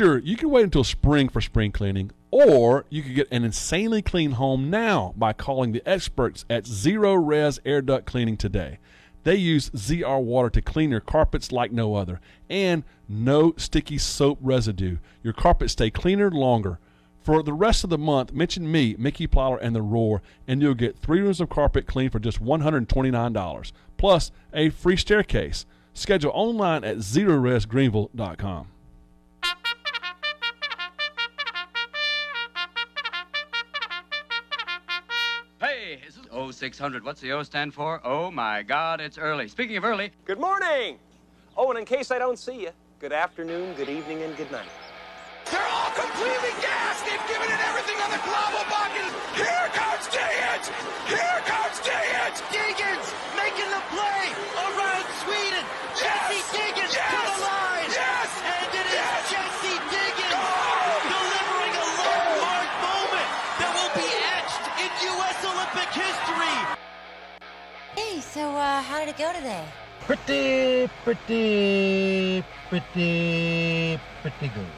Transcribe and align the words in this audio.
Sure, 0.00 0.16
you 0.16 0.34
can 0.34 0.48
wait 0.48 0.64
until 0.64 0.82
spring 0.82 1.28
for 1.28 1.42
spring 1.42 1.72
cleaning, 1.72 2.10
or 2.30 2.86
you 2.88 3.02
could 3.02 3.14
get 3.14 3.28
an 3.30 3.44
insanely 3.44 4.00
clean 4.00 4.30
home 4.30 4.70
now 4.70 5.12
by 5.14 5.34
calling 5.34 5.72
the 5.72 5.86
experts 5.86 6.46
at 6.48 6.64
Zerorez 6.64 7.58
Air 7.66 7.82
Duct 7.82 8.06
Cleaning 8.06 8.38
today. 8.38 8.78
They 9.24 9.34
use 9.34 9.68
ZR 9.68 10.22
water 10.22 10.48
to 10.48 10.62
clean 10.62 10.90
your 10.90 11.00
carpets 11.02 11.52
like 11.52 11.70
no 11.70 11.96
other, 11.96 12.18
and 12.48 12.82
no 13.10 13.52
sticky 13.58 13.98
soap 13.98 14.38
residue. 14.40 14.96
Your 15.22 15.34
carpets 15.34 15.74
stay 15.74 15.90
cleaner 15.90 16.30
longer. 16.30 16.78
For 17.22 17.42
the 17.42 17.52
rest 17.52 17.84
of 17.84 17.90
the 17.90 17.98
month, 17.98 18.32
mention 18.32 18.72
me, 18.72 18.96
Mickey 18.98 19.28
Plyler, 19.28 19.58
and 19.60 19.76
the 19.76 19.82
Roar, 19.82 20.22
and 20.48 20.62
you'll 20.62 20.72
get 20.72 20.96
three 20.96 21.20
rooms 21.20 21.42
of 21.42 21.50
carpet 21.50 21.86
cleaned 21.86 22.12
for 22.12 22.20
just 22.20 22.42
$129, 22.42 23.72
plus 23.98 24.32
a 24.54 24.70
free 24.70 24.96
staircase. 24.96 25.66
Schedule 25.92 26.32
online 26.32 26.84
at 26.84 26.96
zerorezgreenville.com. 26.96 28.68
600. 36.60 37.02
What's 37.02 37.22
the 37.22 37.32
O 37.32 37.42
stand 37.42 37.72
for? 37.72 38.02
Oh, 38.04 38.30
my 38.30 38.62
God, 38.62 39.00
it's 39.00 39.16
early. 39.16 39.48
Speaking 39.48 39.78
of 39.78 39.84
early. 39.84 40.12
Good 40.26 40.38
morning. 40.38 40.98
Oh, 41.56 41.70
and 41.70 41.78
in 41.78 41.86
case 41.86 42.10
I 42.10 42.18
don't 42.18 42.38
see 42.38 42.60
you, 42.60 42.70
good 43.00 43.14
afternoon, 43.14 43.72
good 43.76 43.88
evening, 43.88 44.22
and 44.22 44.36
good 44.36 44.52
night. 44.52 44.68
They're 45.50 45.64
all 45.72 45.90
completely 45.96 46.52
gassed. 46.60 47.08
They've 47.08 47.26
given 47.32 47.48
it 47.48 47.60
everything 47.64 47.96
on 48.04 48.12
the 48.12 48.20
global 48.28 48.64
bucket. 48.68 49.08
Here 49.40 49.72
comes 49.72 50.04
Diggins! 50.12 50.68
Here 51.08 51.40
comes 51.48 51.80
Diggins! 51.80 52.44
Diggins! 52.52 53.08
So 68.40 68.48
uh, 68.56 68.80
how 68.80 68.98
did 68.98 69.08
it 69.10 69.18
go 69.18 69.30
today? 69.34 69.66
Pretty, 70.06 70.88
pretty, 71.04 72.42
pretty, 72.70 74.00
pretty 74.22 74.48
good. 74.54 74.72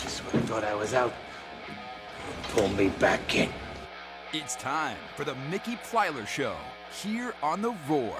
Just 0.00 0.22
when 0.24 0.42
I 0.42 0.46
thought 0.46 0.64
I 0.64 0.74
was 0.74 0.92
out, 0.92 1.14
pull 2.48 2.66
me 2.70 2.88
back 2.88 3.36
in. 3.36 3.48
It's 4.32 4.56
time 4.56 4.96
for 5.14 5.22
the 5.22 5.36
Mickey 5.52 5.76
Plyler 5.88 6.26
Show 6.26 6.56
here 6.90 7.32
on 7.44 7.62
the 7.62 7.72
Roar. 7.88 8.18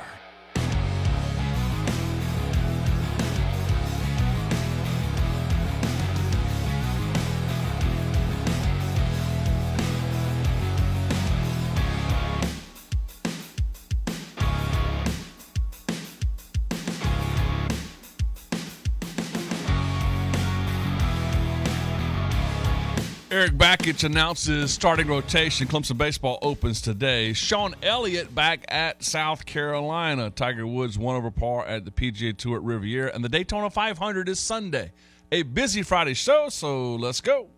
Erik 23.35 23.55
Bakich 23.55 24.05
announces 24.05 24.73
starting 24.73 25.09
rotation. 25.09 25.67
Clemson 25.67 25.99
baseball 25.99 26.39
opens 26.41 26.81
today. 26.81 27.33
Shawn 27.33 27.75
Elliott 27.83 28.33
back 28.33 28.65
at 28.69 29.03
South 29.03 29.45
Carolina. 29.45 30.31
Tiger 30.31 30.69
Woods 30.69 30.97
one 30.97 31.17
over 31.17 31.33
par 31.33 31.67
at 31.67 31.85
the 31.85 31.91
PGA 31.91 32.37
Tour 32.37 32.59
at 32.59 32.63
Riviera, 32.63 33.11
and 33.13 33.25
the 33.25 33.29
Daytona 33.29 33.71
500 33.71 34.29
is 34.29 34.39
Sunday. 34.39 34.93
A 35.33 35.43
busy 35.43 35.83
Friday 35.83 36.15
show, 36.15 36.49
so 36.49 36.95
let's 36.95 37.21
go. 37.21 37.49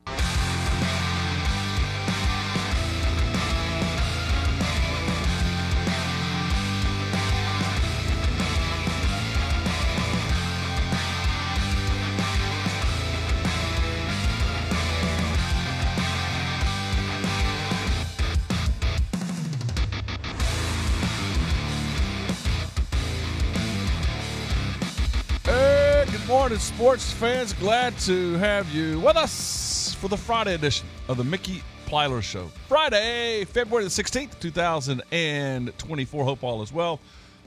Sports 26.60 27.12
fans. 27.12 27.52
Glad 27.52 27.98
to 28.00 28.34
have 28.34 28.70
you 28.72 29.00
with 29.00 29.16
us 29.16 29.94
for 30.00 30.08
the 30.08 30.16
Friday 30.16 30.54
edition 30.54 30.86
of 31.08 31.16
the 31.16 31.24
Mickey 31.24 31.62
Plyler 31.86 32.22
Show. 32.22 32.46
Friday, 32.68 33.44
February 33.44 33.84
the 33.84 33.90
16th, 33.90 34.38
2024. 34.40 36.24
Hope 36.24 36.44
all 36.44 36.62
is 36.62 36.72
well. 36.72 37.00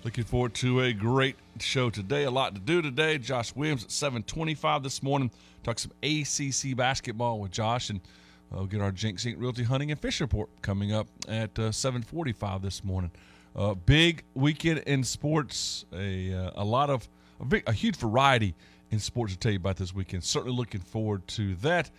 Looking 0.04 0.24
forward 0.24 0.54
to 0.56 0.82
a 0.82 0.94
great 0.94 1.36
show 1.60 1.90
today. 1.90 2.24
A 2.24 2.32
lot 2.32 2.56
to 2.56 2.62
do 2.62 2.82
today. 2.82 3.18
Josh 3.18 3.56
Williams 3.56 3.84
at 3.84 3.92
725 3.92 4.84
this 4.84 5.02
morning. 5.02 5.32
Talk 5.64 5.80
some 5.80 5.92
ACC 6.04 6.76
basketball 6.76 7.40
with 7.40 7.52
Josh 7.52 7.90
and 7.90 8.02
we'll 8.52 8.66
get 8.66 8.82
our 8.82 8.92
Jinx 8.92 9.26
Inc. 9.26 9.40
Realty 9.40 9.64
Hunting 9.64 9.92
and 9.92 10.00
Fish 10.00 10.22
Report 10.22 10.50
coming 10.62 10.94
up 10.94 11.08
at 11.28 11.58
uh, 11.58 11.72
745 11.72 12.62
this 12.62 12.84
morning. 12.84 13.12
Uh, 13.56 13.74
big 13.74 14.24
weekend 14.36 14.80
in 14.80 15.04
sports. 15.04 15.86
A, 15.94 16.34
uh, 16.34 16.52
a 16.56 16.64
lot 16.64 16.90
of 16.90 17.10
a, 17.40 17.46
big, 17.46 17.64
a 17.68 17.74
huge 17.74 17.96
variety 17.96 18.56
in 18.92 19.00
sports 19.00 19.34
to 19.34 19.40
tell 19.40 19.52
you 19.52 19.58
about 19.58 19.78
this 19.78 19.94
weekend. 19.94 20.24
Certainly 20.24 20.56
looking 20.56 20.82
forward 20.82 21.28
to 21.30 21.56
that. 21.58 21.90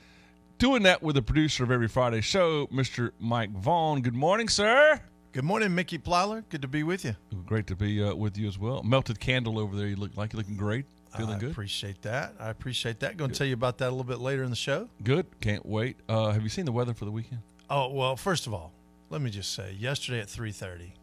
Doing 0.58 0.82
that 0.82 1.02
with 1.02 1.14
the 1.16 1.22
producer 1.22 1.64
of 1.64 1.70
every 1.70 1.88
Friday 1.88 2.20
show, 2.20 2.66
Mr. 2.66 3.12
Mike 3.18 3.50
Vaughn. 3.50 4.02
Good 4.02 4.14
morning, 4.14 4.48
sir. 4.48 5.00
Good 5.32 5.44
morning, 5.44 5.74
Mickey 5.74 5.96
Plyler. 5.96 6.42
Good 6.48 6.62
to 6.62 6.68
be 6.68 6.82
with 6.82 7.04
you. 7.04 7.14
Great 7.46 7.66
to 7.68 7.76
be 7.76 8.02
uh, 8.02 8.14
with 8.14 8.36
you 8.36 8.48
as 8.48 8.58
well. 8.58 8.82
Melted 8.82 9.20
candle 9.20 9.58
over 9.58 9.76
there. 9.76 9.86
You 9.86 9.96
look 9.96 10.16
like 10.16 10.32
you're 10.32 10.38
looking 10.38 10.56
great. 10.56 10.84
Feeling 11.16 11.36
I 11.36 11.38
good. 11.38 11.50
appreciate 11.52 12.02
that. 12.02 12.34
I 12.38 12.50
appreciate 12.50 13.00
that. 13.00 13.16
Going 13.16 13.30
to 13.30 13.36
tell 13.36 13.46
you 13.46 13.54
about 13.54 13.78
that 13.78 13.88
a 13.88 13.90
little 13.90 14.04
bit 14.04 14.18
later 14.20 14.42
in 14.42 14.50
the 14.50 14.56
show. 14.56 14.88
Good. 15.02 15.26
Can't 15.40 15.64
wait. 15.64 15.96
Uh, 16.08 16.30
have 16.30 16.42
you 16.42 16.48
seen 16.48 16.66
the 16.66 16.72
weather 16.72 16.94
for 16.94 17.04
the 17.04 17.10
weekend? 17.10 17.40
Oh 17.68 17.88
well, 17.92 18.16
first 18.16 18.46
of 18.46 18.54
all, 18.54 18.72
let 19.08 19.20
me 19.20 19.30
just 19.30 19.54
say, 19.54 19.72
yesterday 19.78 20.20
at 20.20 20.28
three 20.28 20.52
thirty, 20.52 20.94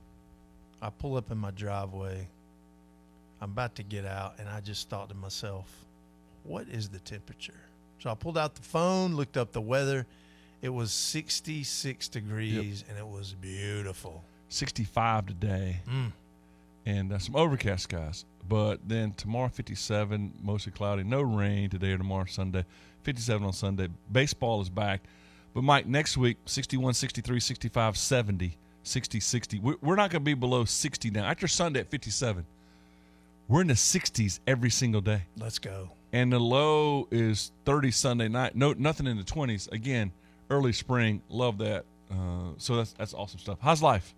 I 0.81 0.89
pull 0.91 1.15
up 1.15 1.31
in 1.31 1.37
my 1.37 1.51
driveway. 1.51 2.27
I'm 3.41 3.51
about 3.51 3.75
to 3.75 3.83
get 3.83 4.05
out, 4.05 4.35
and 4.39 4.49
I 4.49 4.59
just 4.61 4.89
thought 4.89 5.09
to 5.09 5.15
myself, 5.15 5.69
"What 6.43 6.67
is 6.67 6.89
the 6.89 6.99
temperature?" 6.99 7.59
So 7.99 8.09
I 8.09 8.15
pulled 8.15 8.37
out 8.37 8.55
the 8.55 8.61
phone, 8.61 9.15
looked 9.15 9.37
up 9.37 9.51
the 9.51 9.61
weather. 9.61 10.05
It 10.61 10.69
was 10.69 10.91
66 10.91 12.07
degrees, 12.07 12.83
and 12.89 12.97
it 12.97 13.07
was 13.07 13.33
beautiful. 13.33 14.23
65 14.49 15.27
today, 15.27 15.81
Mm. 15.87 16.11
and 16.85 17.11
uh, 17.13 17.19
some 17.19 17.35
overcast 17.35 17.83
skies. 17.83 18.25
But 18.47 18.79
then 18.87 19.11
tomorrow, 19.13 19.49
57, 19.49 20.33
mostly 20.41 20.71
cloudy, 20.71 21.03
no 21.03 21.21
rain 21.21 21.69
today 21.69 21.91
or 21.91 21.97
tomorrow, 21.97 22.25
Sunday. 22.25 22.63
57 23.03 23.45
on 23.45 23.53
Sunday. 23.53 23.89
Baseball 24.11 24.61
is 24.61 24.69
back. 24.69 25.01
But 25.53 25.63
Mike, 25.63 25.85
next 25.85 26.17
week, 26.17 26.37
61, 26.45 26.93
63, 26.93 27.39
65, 27.39 27.97
70, 27.97 28.57
60, 28.83 29.19
60. 29.19 29.59
We're 29.59 29.75
we're 29.81 29.95
not 29.95 30.09
going 30.11 30.21
to 30.21 30.25
be 30.25 30.33
below 30.33 30.65
60 30.65 31.09
now. 31.11 31.25
After 31.25 31.47
Sunday 31.47 31.81
at 31.81 31.89
57, 31.89 32.45
we're 33.47 33.61
in 33.61 33.67
the 33.67 33.73
60s 33.73 34.39
every 34.47 34.69
single 34.69 35.01
day. 35.01 35.23
Let's 35.37 35.59
go. 35.59 35.89
and 36.13 36.31
the 36.31 36.39
low 36.39 37.07
is 37.11 37.51
30 37.65 37.91
Sunday 37.91 38.27
night. 38.27 38.55
No, 38.55 38.73
nothing 38.73 39.07
in 39.07 39.17
the 39.17 39.23
20s. 39.23 39.71
Again, 39.71 40.11
early 40.49 40.73
spring. 40.73 41.21
Love 41.29 41.57
that. 41.59 41.85
Uh, 42.11 42.51
so 42.57 42.77
that's 42.77 42.93
that's 42.93 43.13
awesome 43.13 43.39
stuff. 43.39 43.57
How's 43.61 43.81
life? 43.81 44.15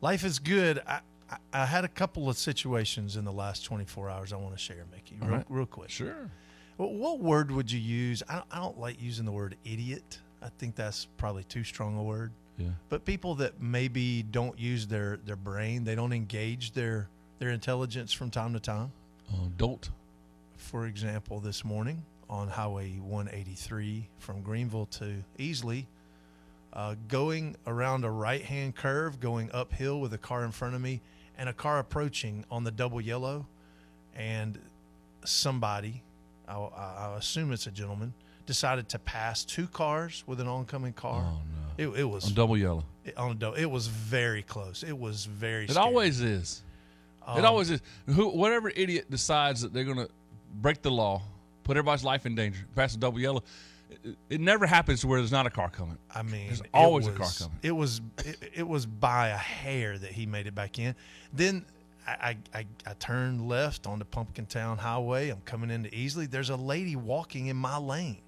Life 0.00 0.24
is 0.24 0.38
good. 0.38 0.82
I, 0.86 1.00
I, 1.30 1.36
I 1.52 1.66
had 1.66 1.84
a 1.84 1.88
couple 1.88 2.28
of 2.28 2.36
situations 2.36 3.16
in 3.16 3.24
the 3.24 3.32
last 3.32 3.64
24 3.64 4.10
hours 4.10 4.32
I 4.32 4.36
want 4.36 4.54
to 4.54 4.58
share, 4.58 4.84
Mickey, 4.92 5.16
real, 5.20 5.30
right. 5.30 5.46
real 5.48 5.66
quick. 5.66 5.90
Sure. 5.90 6.30
What, 6.76 6.92
what 6.92 7.18
word 7.20 7.50
would 7.50 7.70
you 7.70 7.78
use? 7.80 8.22
I 8.28 8.34
don't, 8.34 8.46
I 8.50 8.58
don't 8.58 8.78
like 8.78 9.00
using 9.00 9.24
the 9.24 9.32
word 9.32 9.56
idiot. 9.64 10.18
I 10.42 10.48
think 10.58 10.74
that's 10.76 11.06
probably 11.16 11.44
too 11.44 11.64
strong 11.64 11.96
a 11.98 12.02
word. 12.02 12.32
Yeah. 12.56 12.68
But 12.88 13.04
people 13.04 13.34
that 13.36 13.60
maybe 13.60 14.22
don't 14.24 14.58
use 14.58 14.86
their, 14.86 15.18
their 15.24 15.36
brain, 15.36 15.84
they 15.84 15.94
don't 15.94 16.12
engage 16.12 16.72
their 16.72 17.08
their 17.38 17.50
intelligence 17.50 18.12
from 18.12 18.30
time 18.30 18.52
to 18.54 18.60
time. 18.60 18.92
Uh, 19.32 19.48
dolt. 19.56 19.90
For 20.56 20.86
example, 20.86 21.40
this 21.40 21.64
morning 21.64 22.02
on 22.28 22.48
Highway 22.48 22.98
183 22.98 24.06
from 24.18 24.42
Greenville 24.42 24.86
to 24.86 25.22
Easley, 25.38 25.86
uh, 26.72 26.94
going 27.08 27.56
around 27.66 28.04
a 28.04 28.10
right 28.10 28.42
hand 28.42 28.74
curve, 28.74 29.20
going 29.20 29.50
uphill 29.52 30.00
with 30.00 30.12
a 30.12 30.18
car 30.18 30.44
in 30.44 30.50
front 30.50 30.74
of 30.74 30.80
me, 30.80 31.00
and 31.38 31.48
a 31.48 31.52
car 31.52 31.78
approaching 31.78 32.44
on 32.50 32.64
the 32.64 32.70
double 32.70 33.00
yellow, 33.00 33.46
and 34.14 34.58
somebody, 35.24 36.02
I, 36.46 36.54
I, 36.56 37.16
assume 37.16 37.52
it's 37.52 37.66
a 37.66 37.70
gentleman, 37.70 38.12
decided 38.46 38.88
to 38.90 38.98
pass 38.98 39.44
two 39.44 39.66
cars 39.66 40.24
with 40.26 40.40
an 40.40 40.48
oncoming 40.48 40.92
car. 40.92 41.24
Oh 41.24 41.38
no. 41.78 41.92
It, 41.92 42.00
it 42.00 42.04
was 42.04 42.26
On 42.26 42.34
double 42.34 42.56
yellow. 42.56 42.84
it, 43.04 43.16
on 43.16 43.38
a 43.40 43.52
It 43.52 43.70
was 43.70 43.86
very 43.86 44.42
close. 44.42 44.82
It 44.82 44.98
was 44.98 45.26
very. 45.26 45.64
It 45.64 45.70
scary. 45.70 45.86
always 45.86 46.20
is. 46.20 46.62
It 47.36 47.40
Um, 47.40 47.44
always 47.44 47.70
is. 47.70 47.80
Who, 48.06 48.28
whatever 48.30 48.70
idiot 48.70 49.10
decides 49.10 49.60
that 49.62 49.72
they're 49.72 49.84
going 49.84 49.98
to 49.98 50.08
break 50.60 50.82
the 50.82 50.90
law, 50.90 51.22
put 51.64 51.76
everybody's 51.76 52.04
life 52.04 52.24
in 52.26 52.34
danger. 52.34 52.60
Pass 52.74 52.94
a 52.94 52.98
double 52.98 53.20
yellow. 53.20 53.42
It, 54.04 54.16
it 54.30 54.40
never 54.40 54.66
happens 54.66 55.00
to 55.00 55.06
where 55.08 55.18
there's 55.20 55.32
not 55.32 55.46
a 55.46 55.50
car 55.50 55.70
coming. 55.70 55.98
I 56.14 56.22
mean, 56.22 56.46
There's 56.46 56.60
it 56.60 56.66
always 56.74 57.06
a 57.06 57.10
car 57.12 57.20
was- 57.20 57.38
coming. 57.38 57.58
It 57.62 57.72
was 57.72 58.00
it, 58.24 58.36
it 58.56 58.68
was 58.68 58.86
by 58.86 59.28
a 59.28 59.36
hair 59.36 59.96
that 59.98 60.10
he 60.12 60.26
made 60.26 60.46
it 60.46 60.54
back 60.54 60.78
in. 60.78 60.94
Then 61.32 61.64
I, 62.06 62.36
I, 62.54 62.58
I, 62.60 62.66
I 62.86 62.92
turned 62.98 63.48
left 63.48 63.86
on 63.86 63.98
the 63.98 64.04
Pumpkin 64.04 64.46
Town 64.46 64.78
Highway. 64.78 65.28
I'm 65.30 65.40
coming 65.44 65.70
into 65.70 65.88
Easley. 65.90 66.30
There's 66.30 66.50
a 66.50 66.56
lady 66.56 66.96
walking 66.96 67.46
in 67.46 67.56
my 67.56 67.76
lane 67.78 68.18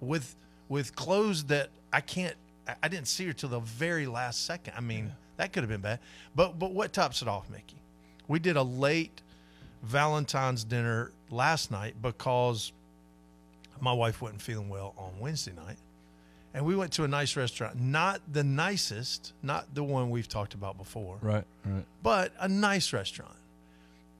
with 0.00 0.34
with 0.68 0.94
clothes 0.96 1.44
that 1.44 1.68
I 1.92 2.00
can't. 2.00 2.34
I- 2.68 2.74
I 2.84 2.88
didn't 2.88 3.08
see 3.08 3.26
her 3.26 3.32
till 3.32 3.48
the 3.50 3.60
very 3.60 4.06
last 4.06 4.46
second. 4.46 4.74
I 4.76 4.80
mean, 4.80 5.12
that 5.36 5.52
could 5.52 5.62
have 5.62 5.70
been 5.70 5.80
bad. 5.80 5.98
But 6.34 6.58
but 6.58 6.72
what 6.72 6.92
tops 6.92 7.22
it 7.22 7.28
off, 7.28 7.48
Mickey? 7.50 7.76
We 8.28 8.38
did 8.38 8.56
a 8.56 8.62
late 8.62 9.20
Valentine's 9.82 10.64
dinner 10.64 11.12
last 11.30 11.70
night 11.70 11.94
because 12.00 12.72
my 13.80 13.92
wife 13.92 14.22
wasn't 14.22 14.40
feeling 14.42 14.68
well 14.68 14.94
on 14.96 15.10
Wednesday 15.18 15.52
night. 15.52 15.76
And 16.54 16.64
we 16.66 16.76
went 16.76 16.92
to 16.92 17.04
a 17.04 17.08
nice 17.08 17.34
restaurant, 17.36 17.80
not 17.80 18.20
the 18.30 18.44
nicest, 18.44 19.32
not 19.42 19.74
the 19.74 19.82
one 19.82 20.10
we've 20.10 20.28
talked 20.28 20.52
about 20.54 20.76
before, 20.76 21.16
Right, 21.22 21.44
right. 21.64 21.84
but 22.02 22.32
a 22.38 22.46
nice 22.48 22.92
restaurant. 22.92 23.34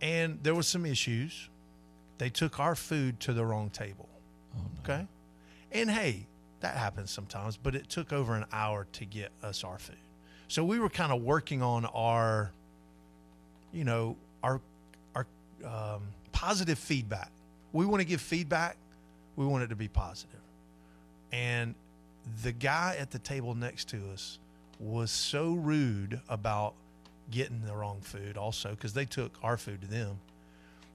And 0.01 0.39
there 0.43 0.55
was 0.55 0.67
some 0.67 0.87
issues. 0.87 1.49
They 2.19 2.31
took 2.31 2.59
our 2.59 2.75
food 2.75 3.21
to 3.21 3.33
the 3.35 3.45
wrong 3.45 3.69
table. 3.71 4.09
Oh, 4.57 4.61
okay? 4.83 5.07
And 5.73 5.91
hey, 5.91 6.27
that 6.61 6.77
happens 6.77 7.11
sometimes, 7.11 7.57
but 7.57 7.75
it 7.75 7.89
took 7.91 8.13
over 8.13 8.35
an 8.35 8.47
hour 8.51 8.87
to 8.93 9.05
get 9.05 9.31
us 9.43 9.63
our 9.63 9.79
food. 9.79 9.97
So 10.49 10.65
we 10.65 10.79
were 10.81 10.89
kind 10.91 11.13
of 11.13 11.23
working 11.23 11.63
on 11.63 11.85
our 11.87 12.51
you 13.73 13.85
know, 13.85 14.17
our 14.43 14.61
our 15.15 15.27
um, 15.65 16.03
positive 16.33 16.79
feedback. 16.79 17.31
We 17.73 17.87
want 17.87 18.01
to 18.01 18.07
give 18.07 18.21
feedback. 18.21 18.77
We 19.37 19.47
want 19.47 19.65
it 19.65 19.69
to 19.69 19.77
be 19.77 19.89
positive. 19.89 20.41
And 21.33 21.75
the 22.43 22.53
guy 22.53 22.97
at 22.99 23.11
the 23.11 23.19
table 23.19 23.55
next 23.55 23.89
to 23.89 24.11
us 24.13 24.39
was 24.79 25.11
so 25.11 25.53
rude 25.53 26.21
about 26.29 26.75
getting 27.31 27.63
the 27.65 27.75
wrong 27.75 28.01
food, 28.01 28.37
also 28.37 28.71
because 28.71 28.93
they 28.93 29.07
took 29.07 29.33
our 29.43 29.57
food 29.57 29.81
to 29.81 29.87
them, 29.87 30.19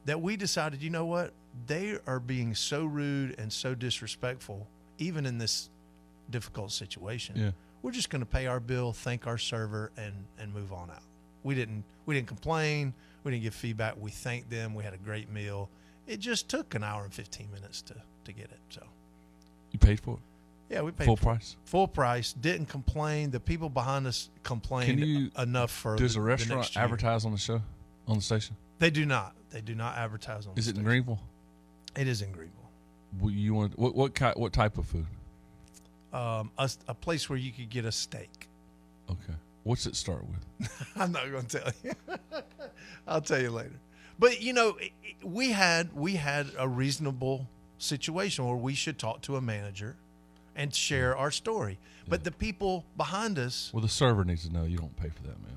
that 0.05 0.21
we 0.21 0.37
decided, 0.37 0.81
you 0.81 0.89
know 0.89 1.05
what, 1.05 1.33
they 1.65 1.97
are 2.05 2.19
being 2.19 2.53
so 2.53 2.85
rude 2.85 3.35
and 3.39 3.51
so 3.51 3.73
disrespectful, 3.73 4.67
even 4.99 5.25
in 5.25 5.37
this 5.37 5.69
difficult 6.29 6.71
situation. 6.71 7.35
Yeah. 7.35 7.51
We're 7.81 7.91
just 7.91 8.09
going 8.09 8.21
to 8.21 8.27
pay 8.27 8.47
our 8.47 8.59
bill, 8.59 8.93
thank 8.93 9.25
our 9.25 9.37
server, 9.37 9.91
and 9.97 10.13
and 10.39 10.53
move 10.53 10.71
on 10.73 10.91
out. 10.91 11.01
We 11.47 11.55
didn't 11.55 11.83
we 12.05 12.13
didn't 12.13 12.27
complain. 12.27 12.93
We 13.23 13.31
didn't 13.31 13.43
give 13.43 13.55
feedback. 13.55 13.95
We 13.97 14.11
thanked 14.11 14.49
them. 14.49 14.75
We 14.75 14.83
had 14.83 14.93
a 14.93 14.97
great 14.97 15.29
meal. 15.31 15.69
It 16.05 16.19
just 16.19 16.49
took 16.49 16.75
an 16.75 16.83
hour 16.83 17.03
and 17.05 17.13
fifteen 17.13 17.49
minutes 17.53 17.81
to 17.83 17.95
to 18.25 18.31
get 18.33 18.45
it. 18.51 18.59
So 18.69 18.83
You 19.71 19.79
paid 19.79 20.01
for 20.01 20.15
it. 20.15 20.73
yeah, 20.73 20.81
we 20.81 20.91
paid 20.91 21.05
Full 21.05 21.15
for 21.15 21.21
it. 21.21 21.25
price? 21.37 21.55
Full 21.63 21.87
price. 21.87 22.33
Didn't 22.33 22.65
complain. 22.67 23.31
The 23.31 23.39
people 23.39 23.69
behind 23.69 24.05
us 24.07 24.29
complained 24.43 24.99
Can 24.99 25.07
you- 25.07 25.31
enough 25.37 25.71
for. 25.71 25.95
Does 25.95 26.15
the, 26.15 26.19
a 26.19 26.23
the 26.23 26.27
restaurant 26.27 26.75
year. 26.75 26.83
advertise 26.83 27.23
on 27.25 27.31
the 27.31 27.37
show, 27.37 27.61
on 28.07 28.17
the 28.17 28.21
station? 28.21 28.57
They 28.79 28.89
do 28.89 29.05
not. 29.05 29.33
They 29.49 29.61
do 29.61 29.73
not 29.73 29.97
advertise 29.97 30.47
on. 30.47 30.57
Is 30.57 30.65
the 30.65 30.71
it 30.71 30.77
in. 30.77 30.83
Greenville? 30.83 31.21
It 31.95 32.07
is 32.09 32.21
in 32.21 32.33
Greenville. 32.33 32.69
What 33.19 33.29
you 33.33 33.53
want? 33.53 33.79
What 33.79 33.95
what 33.95 34.13
kind? 34.13 34.35
What 34.35 34.51
type 34.51 34.77
of 34.77 34.85
food? 34.85 35.05
Um, 36.11 36.51
a, 36.57 36.69
a 36.89 36.93
place 36.93 37.29
where 37.29 37.39
you 37.39 37.51
could 37.53 37.69
get 37.69 37.85
a 37.85 37.91
steak. 37.91 38.49
Okay. 39.09 39.33
What's 39.67 39.85
it 39.85 39.95
start 39.95 40.23
with? 40.27 40.87
I'm 40.95 41.11
not 41.11 41.29
going 41.29 41.45
to 41.45 41.59
tell 41.59 41.71
you. 41.83 41.91
I'll 43.07 43.21
tell 43.21 43.41
you 43.41 43.51
later. 43.51 43.79
But 44.17 44.41
you 44.41 44.53
know, 44.53 44.77
we 45.23 45.51
had 45.51 45.93
we 45.93 46.15
had 46.15 46.47
a 46.57 46.67
reasonable 46.67 47.47
situation 47.77 48.45
where 48.47 48.55
we 48.55 48.73
should 48.73 48.97
talk 48.97 49.21
to 49.23 49.35
a 49.35 49.41
manager 49.41 49.95
and 50.55 50.73
share 50.73 51.15
our 51.17 51.31
story. 51.31 51.77
But 52.07 52.23
the 52.23 52.31
people 52.31 52.85
behind 52.95 53.37
us, 53.37 53.69
Well, 53.73 53.81
the 53.81 53.89
server 53.89 54.23
needs 54.23 54.47
to 54.47 54.53
know 54.53 54.63
you 54.63 54.77
don't 54.77 54.95
pay 54.95 55.09
for 55.09 55.23
that 55.23 55.37
meal. 55.41 55.51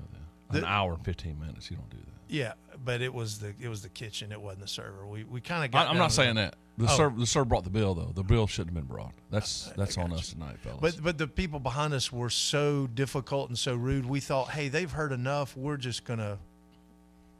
Then 0.51 0.63
an 0.63 0.69
hour 0.69 0.93
and 0.93 1.05
fifteen 1.05 1.39
minutes. 1.39 1.71
You 1.71 1.77
don't 1.77 1.89
do 1.89 1.97
that. 1.97 2.33
yeah, 2.35 2.53
but 2.83 3.01
it 3.01 3.13
was 3.13 3.39
the 3.39 3.53
it 3.61 3.69
was 3.69 3.81
the 3.81 3.89
kitchen. 3.89 4.33
It 4.33 4.41
wasn't 4.41 4.61
the 4.63 4.67
server. 4.67 5.07
We 5.07 5.23
we 5.23 5.39
kind 5.39 5.63
of 5.63 5.71
got. 5.71 5.87
I'm 5.87 5.97
not 5.97 6.09
to 6.09 6.15
saying 6.15 6.35
that. 6.35 6.55
The 6.77 6.85
Oh. 6.85 6.97
server 6.97 7.19
the 7.19 7.25
server 7.25 7.45
brought 7.45 7.63
the 7.63 7.69
bill 7.69 7.93
though. 7.93 8.11
The 8.15 8.23
bill 8.23 8.47
shouldn't 8.47 8.75
have 8.75 8.87
been 8.87 8.95
brought. 8.95 9.13
That's 9.29 9.71
that's 9.75 9.97
on 9.97 10.13
us 10.13 10.29
tonight, 10.31 10.57
fellas. 10.63 10.79
But 10.81 11.03
but 11.03 11.17
the 11.17 11.27
people 11.27 11.59
behind 11.59 11.93
us 11.93 12.11
were 12.11 12.29
so 12.29 12.87
difficult 12.87 13.49
and 13.49 13.57
so 13.59 13.75
rude. 13.75 14.05
We 14.05 14.19
thought, 14.19 14.49
hey, 14.51 14.67
they've 14.69 14.91
heard 14.91 15.11
enough. 15.11 15.55
We're 15.57 15.77
just 15.77 16.05
gonna 16.05 16.39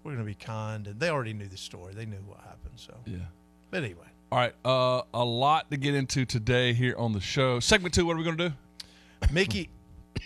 we're 0.04 0.14
gonna 0.14 0.26
be 0.26 0.36
kind. 0.36 0.86
And 0.88 1.00
they 1.00 1.10
already 1.10 1.34
knew 1.34 1.48
the 1.48 1.58
story. 1.58 1.94
They 1.94 2.06
knew 2.06 2.18
what 2.28 2.40
happened. 2.40 2.74
So, 2.76 2.94
yeah. 3.06 3.18
but 3.70 3.84
anyway, 3.84 4.06
All 4.32 4.38
right. 4.40 4.54
Uh, 4.66 5.02
a 5.14 5.24
lot 5.24 5.70
to 5.72 5.78
get 5.78 5.94
into 5.96 6.26
today 6.26 6.74
here 6.74 6.96
on 6.98 7.14
the 7.14 7.22
show. 7.22 7.60
Segment 7.60 7.94
two. 7.94 8.06
What 8.06 8.16
are 8.16 8.18
we 8.20 8.24
going 8.24 8.38
to 8.38 8.50
do? 8.50 8.56
Mickey, 9.32 9.70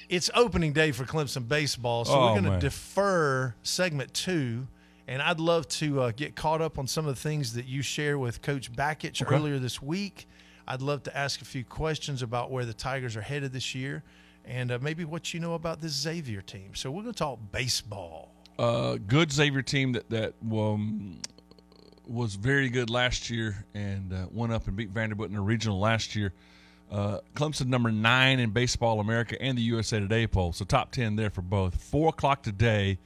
it's 0.09 0.29
opening 0.33 0.71
day 0.73 0.91
for 0.91 1.03
Clemson 1.05 1.47
baseball, 1.47 2.05
so 2.05 2.13
Oh, 2.13 2.19
we're 2.21 2.29
going 2.31 2.43
to 2.45 2.49
man. 2.51 2.59
defer 2.59 3.55
segment 3.63 4.13
two. 4.13 4.67
And 5.07 5.21
I'd 5.21 5.39
love 5.39 5.67
to 5.69 6.01
uh, 6.01 6.11
get 6.15 6.35
caught 6.35 6.61
up 6.61 6.79
on 6.79 6.87
some 6.87 7.07
of 7.07 7.13
the 7.15 7.21
things 7.21 7.53
that 7.53 7.65
you 7.65 7.81
share 7.81 8.17
with 8.17 8.41
Coach 8.41 8.71
Bakich 8.71 9.21
Okay. 9.21 9.35
earlier 9.35 9.59
this 9.59 9.81
week. 9.81 10.27
I'd 10.67 10.81
love 10.81 11.03
to 11.03 11.15
ask 11.15 11.41
a 11.41 11.45
few 11.45 11.63
questions 11.63 12.23
about 12.23 12.49
where 12.49 12.65
the 12.65 12.73
Tigers 12.73 13.15
are 13.15 13.21
headed 13.21 13.53
this 13.53 13.75
year 13.75 14.03
and 14.45 14.71
uh, 14.71 14.79
maybe 14.81 15.05
what 15.05 15.33
you 15.33 15.39
know 15.39 15.53
about 15.53 15.79
this 15.79 15.91
Xavier 15.93 16.41
team. 16.41 16.73
So 16.73 16.89
we're 16.89 17.03
going 17.03 17.13
to 17.13 17.17
talk 17.19 17.39
baseball. 17.51 18.31
Uh, 18.57 18.97
good 19.07 19.31
Xavier 19.31 19.61
team 19.61 19.91
that 19.91 20.09
that 20.09 20.33
um, 20.51 21.19
was 22.07 22.35
very 22.35 22.69
good 22.69 22.89
last 22.89 23.29
year 23.29 23.65
and 23.73 24.11
uh, 24.13 24.25
went 24.31 24.53
up 24.53 24.67
and 24.67 24.75
beat 24.75 24.89
Vanderbilt 24.89 25.29
in 25.29 25.35
the 25.35 25.41
regional 25.41 25.79
last 25.79 26.15
year. 26.15 26.33
Uh, 26.91 27.19
Clemson 27.35 27.67
number 27.67 27.91
nine 27.91 28.39
in 28.39 28.51
Baseball 28.51 28.99
America 28.99 29.39
and 29.41 29.57
the 29.57 29.61
USA 29.63 29.99
Today 29.99 30.25
poll, 30.27 30.53
so 30.53 30.63
top 30.65 30.91
ten 30.91 31.15
there 31.15 31.29
for 31.31 31.41
both. 31.41 31.75
Four 31.83 32.09
o'clock 32.09 32.43
today, 32.43 32.99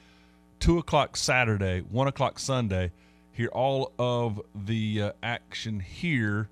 two 0.59 0.77
o'clock 0.77 1.17
Saturday, 1.17 1.81
one 1.81 2.07
o'clock 2.07 2.39
Sunday. 2.39 2.91
Hear 3.31 3.47
all 3.49 3.93
of 3.97 4.41
the 4.53 5.01
uh, 5.01 5.11
action 5.23 5.79
here. 5.79 6.49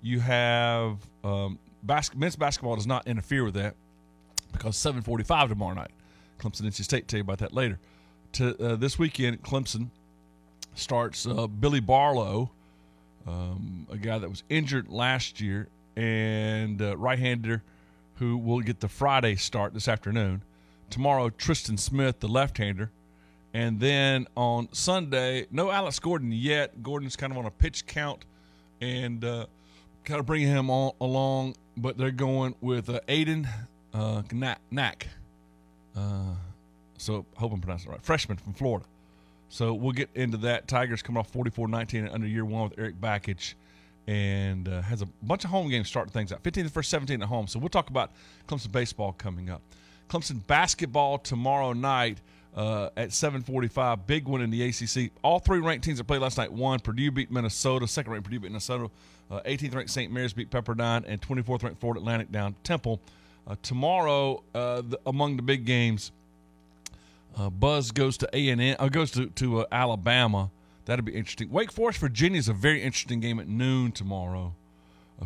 You 0.00 0.20
have 0.20 0.98
um, 1.24 1.58
bas- 1.82 2.14
men's 2.14 2.36
basketball 2.36 2.76
does 2.76 2.86
not 2.86 3.06
interfere 3.08 3.44
with 3.44 3.54
that 3.54 3.74
because 4.52 4.76
7:45 4.76 5.48
tomorrow 5.48 5.74
night. 5.74 5.90
Clemson 6.38 6.62
NC 6.62 6.84
State. 6.84 7.08
Tell 7.08 7.18
you 7.18 7.22
about 7.22 7.38
that 7.38 7.52
later. 7.52 7.78
To 8.32 8.56
uh, 8.64 8.76
this 8.76 8.98
weekend, 8.98 9.42
Clemson 9.42 9.88
starts 10.74 11.26
uh, 11.26 11.46
Billy 11.48 11.80
Barlow, 11.80 12.50
um, 13.26 13.86
a 13.90 13.96
guy 13.96 14.18
that 14.18 14.28
was 14.28 14.44
injured 14.48 14.88
last 14.88 15.40
year, 15.40 15.68
and 15.96 16.80
uh, 16.80 16.96
right-hander 16.96 17.62
who 18.16 18.36
will 18.36 18.60
get 18.60 18.80
the 18.80 18.88
Friday 18.88 19.34
start 19.34 19.74
this 19.74 19.88
afternoon. 19.88 20.42
Tomorrow, 20.90 21.30
Tristan 21.30 21.76
Smith, 21.76 22.20
the 22.20 22.28
left-hander, 22.28 22.90
and 23.54 23.80
then 23.80 24.26
on 24.36 24.68
Sunday, 24.72 25.46
no 25.50 25.70
Alex 25.70 25.98
Gordon 25.98 26.32
yet. 26.32 26.82
Gordon's 26.82 27.16
kind 27.16 27.32
of 27.32 27.38
on 27.38 27.46
a 27.46 27.50
pitch 27.50 27.86
count, 27.86 28.24
and 28.80 29.24
uh, 29.24 29.46
kind 30.04 30.20
of 30.20 30.26
bringing 30.26 30.48
him 30.48 30.70
on, 30.70 30.92
along, 31.00 31.54
but 31.76 31.96
they're 31.96 32.10
going 32.10 32.54
with 32.60 32.88
uh, 32.88 33.00
Aiden 33.08 33.46
uh, 33.94 34.22
Knaak. 34.22 35.04
Uh, 35.96 36.34
so 36.98 37.24
hope 37.36 37.52
I'm 37.52 37.60
pronouncing 37.60 37.90
it 37.90 37.92
right. 37.92 38.02
Freshman 38.02 38.36
from 38.36 38.52
Florida. 38.54 38.84
So 39.48 39.72
we'll 39.72 39.92
get 39.92 40.10
into 40.14 40.36
that. 40.38 40.68
Tigers 40.68 41.02
coming 41.02 41.18
off 41.18 41.32
44-19 41.32 42.12
under 42.12 42.26
year 42.26 42.44
one 42.44 42.68
with 42.68 42.78
Erik 42.78 43.00
Bakich, 43.00 43.54
and 44.06 44.68
uh, 44.68 44.82
has 44.82 45.02
a 45.02 45.06
bunch 45.22 45.44
of 45.44 45.50
home 45.50 45.68
games 45.68 45.88
starting 45.88 46.12
things 46.12 46.32
out. 46.32 46.42
15 46.42 46.64
to 46.64 46.70
first 46.70 46.90
17 46.90 47.22
at 47.22 47.28
home. 47.28 47.46
So 47.46 47.58
we'll 47.58 47.68
talk 47.68 47.90
about 47.90 48.12
Clemson 48.46 48.72
baseball 48.72 49.12
coming 49.12 49.50
up. 49.50 49.62
Clemson 50.08 50.46
basketball 50.46 51.18
tomorrow 51.18 51.72
night 51.72 52.18
uh, 52.58 52.90
at 52.96 53.10
7:45. 53.10 54.06
Big 54.06 54.26
one 54.26 54.42
in 54.42 54.50
the 54.50 54.62
ACC. 54.64 55.12
All 55.22 55.38
three 55.38 55.60
ranked 55.60 55.84
teams 55.84 55.98
that 55.98 56.04
played 56.04 56.20
last 56.20 56.36
night 56.36 56.52
won. 56.52 56.80
Purdue 56.80 57.12
beat 57.12 57.30
Minnesota. 57.30 57.86
Second 57.86 58.12
ranked 58.12 58.24
Purdue 58.24 58.40
beat 58.40 58.50
Minnesota. 58.50 58.90
Uh, 59.30 59.40
18th 59.46 59.74
ranked 59.74 59.90
St. 59.90 60.12
Mary's 60.12 60.32
beat 60.32 60.50
Pepperdine, 60.50 61.04
and 61.06 61.20
24th 61.20 61.62
ranked 61.62 61.80
Florida 61.80 62.00
Atlantic 62.00 62.32
down 62.32 62.56
Temple. 62.64 63.00
Uh, 63.46 63.54
tomorrow, 63.62 64.42
uh, 64.54 64.82
the, 64.82 64.98
among 65.06 65.36
the 65.36 65.42
big 65.42 65.66
games, 65.66 66.10
uh, 67.36 67.48
Buzz 67.48 67.92
goes 67.92 68.18
to 68.18 68.28
A 68.32 68.48
and 68.48 68.60
M. 68.60 68.88
Goes 68.88 69.12
to 69.12 69.26
to 69.26 69.64
Alabama. 69.70 70.50
That'll 70.86 71.04
be 71.04 71.14
interesting. 71.14 71.50
Wake 71.50 71.70
Forest, 71.70 72.00
Virginia 72.00 72.40
is 72.40 72.48
a 72.48 72.54
very 72.54 72.82
interesting 72.82 73.20
game 73.20 73.38
at 73.38 73.46
noon 73.46 73.92
tomorrow, 73.92 74.54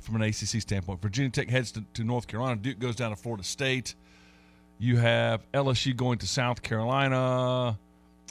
from 0.01 0.17
an 0.17 0.23
ACC 0.23 0.61
standpoint. 0.61 1.01
Virginia 1.01 1.31
Tech 1.31 1.49
heads 1.49 1.73
to, 1.73 1.85
to 1.95 2.05
North 2.05 2.27
Carolina. 2.27 2.57
Duke 2.57 2.79
goes 2.79 2.97
down 2.97 3.11
to 3.11 3.17
Florida 3.17 3.45
State. 3.45 3.95
You 4.83 4.97
have 4.97 5.49
LSU 5.53 5.95
going 5.95 6.19
to 6.19 6.27
South 6.27 6.61
Carolina. 6.61 7.79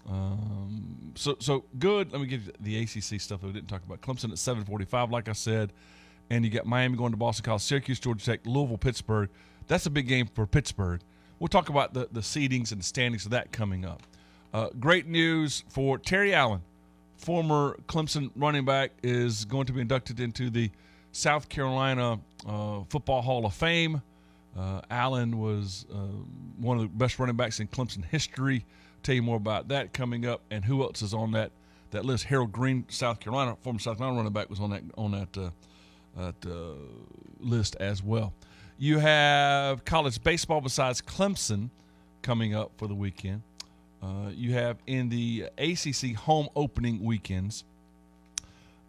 Um, 0.06 1.14
so 1.16 1.38
so 1.40 1.64
good. 1.80 2.12
Let 2.12 2.20
me 2.20 2.28
give 2.28 2.46
you 2.46 2.52
the 2.60 2.78
ACC 2.80 3.22
stuff 3.22 3.40
that 3.40 3.48
we 3.48 3.54
didn't 3.54 3.70
talk 3.70 3.82
about. 3.86 4.02
Clemson 4.02 4.34
at 4.34 4.38
seven 4.38 4.66
forty 4.66 4.84
five, 4.84 5.12
like 5.12 5.30
I 5.30 5.32
said, 5.32 5.72
and 6.30 6.44
you 6.44 6.52
got 6.52 6.66
Miami 6.66 6.98
going 6.98 7.12
to 7.12 7.18
Boston 7.18 7.46
College, 7.46 7.62
Syracuse, 7.62 8.02
Georgia 8.02 8.26
Tech, 8.26 8.42
Louisville, 8.46 8.78
Pittsburgh. 8.78 9.30
That's 9.68 9.86
a 9.86 9.90
big 9.90 10.10
game 10.10 10.28
for 10.28 10.46
Pittsburgh. 10.46 11.00
We'll 11.40 11.48
talk 11.48 11.70
about 11.70 11.94
the 11.94 12.10
the 12.12 12.20
seedings 12.20 12.74
and 12.74 12.84
standings 12.84 13.24
of 13.24 13.32
that 13.32 13.54
coming 13.54 13.86
up. 13.86 14.04
Uh, 14.54 14.72
great 14.78 15.08
news 15.08 15.64
for 15.70 15.98
Terry 16.00 16.34
Allen, 16.34 16.60
former 17.16 17.80
Clemson 17.88 18.30
running 18.36 18.66
back, 18.66 18.92
is 19.04 19.46
going 19.46 19.68
to 19.68 19.72
be 19.72 19.80
inducted 19.80 20.20
into 20.20 20.50
the 20.50 20.70
South 21.14 21.48
Carolina 21.48 22.20
uh, 22.46 22.82
Football 22.90 23.22
Hall 23.22 23.46
of 23.46 23.54
Fame. 23.54 24.02
Uh, 24.58 24.82
Allen 24.90 25.40
was 25.40 25.86
uh, 25.92 25.96
one 26.60 26.78
of 26.78 26.84
the 26.84 26.90
best 26.90 27.20
running 27.20 27.36
backs 27.36 27.60
in 27.60 27.68
Clemson 27.68 28.04
history. 28.04 28.66
Tell 29.04 29.16
you 29.16 29.22
more 29.22 29.38
about 29.38 29.70
that 29.70 29.94
coming 29.94 30.26
up, 30.26 30.42
and 30.52 30.66
who 30.66 30.84
else 30.84 31.02
is 31.02 31.14
on 31.14 31.32
that 31.32 31.52
that 31.92 32.06
list? 32.06 32.26
Harold 32.26 32.52
Green, 32.52 32.86
South 32.90 33.20
Carolina, 33.20 33.56
former 33.62 33.80
South 33.80 33.98
Carolina 33.98 34.18
running 34.18 34.34
back, 34.34 34.50
was 34.50 34.60
on 34.60 34.72
that 34.72 34.84
on 34.98 35.12
that 35.12 35.38
uh, 35.38 35.50
that 36.18 36.46
uh, 36.46 36.74
list 37.40 37.76
as 37.80 38.04
well. 38.04 38.34
You 38.78 39.00
have 39.00 39.86
college 39.86 40.22
baseball 40.24 40.62
besides 40.62 41.02
Clemson 41.02 41.70
coming 42.22 42.54
up 42.54 42.72
for 42.78 42.88
the 42.88 42.96
weekend. 42.96 43.44
Uh, 44.02 44.30
you 44.34 44.54
have 44.54 44.78
in 44.88 45.10
the 45.10 45.46
ACC 45.58 46.16
home 46.16 46.50
opening 46.56 47.04
weekends. 47.04 47.64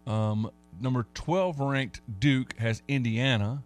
Um, 0.07 0.49
number 0.79 1.05
12 1.13 1.59
ranked 1.59 2.01
Duke 2.19 2.57
has 2.57 2.81
Indiana. 2.87 3.63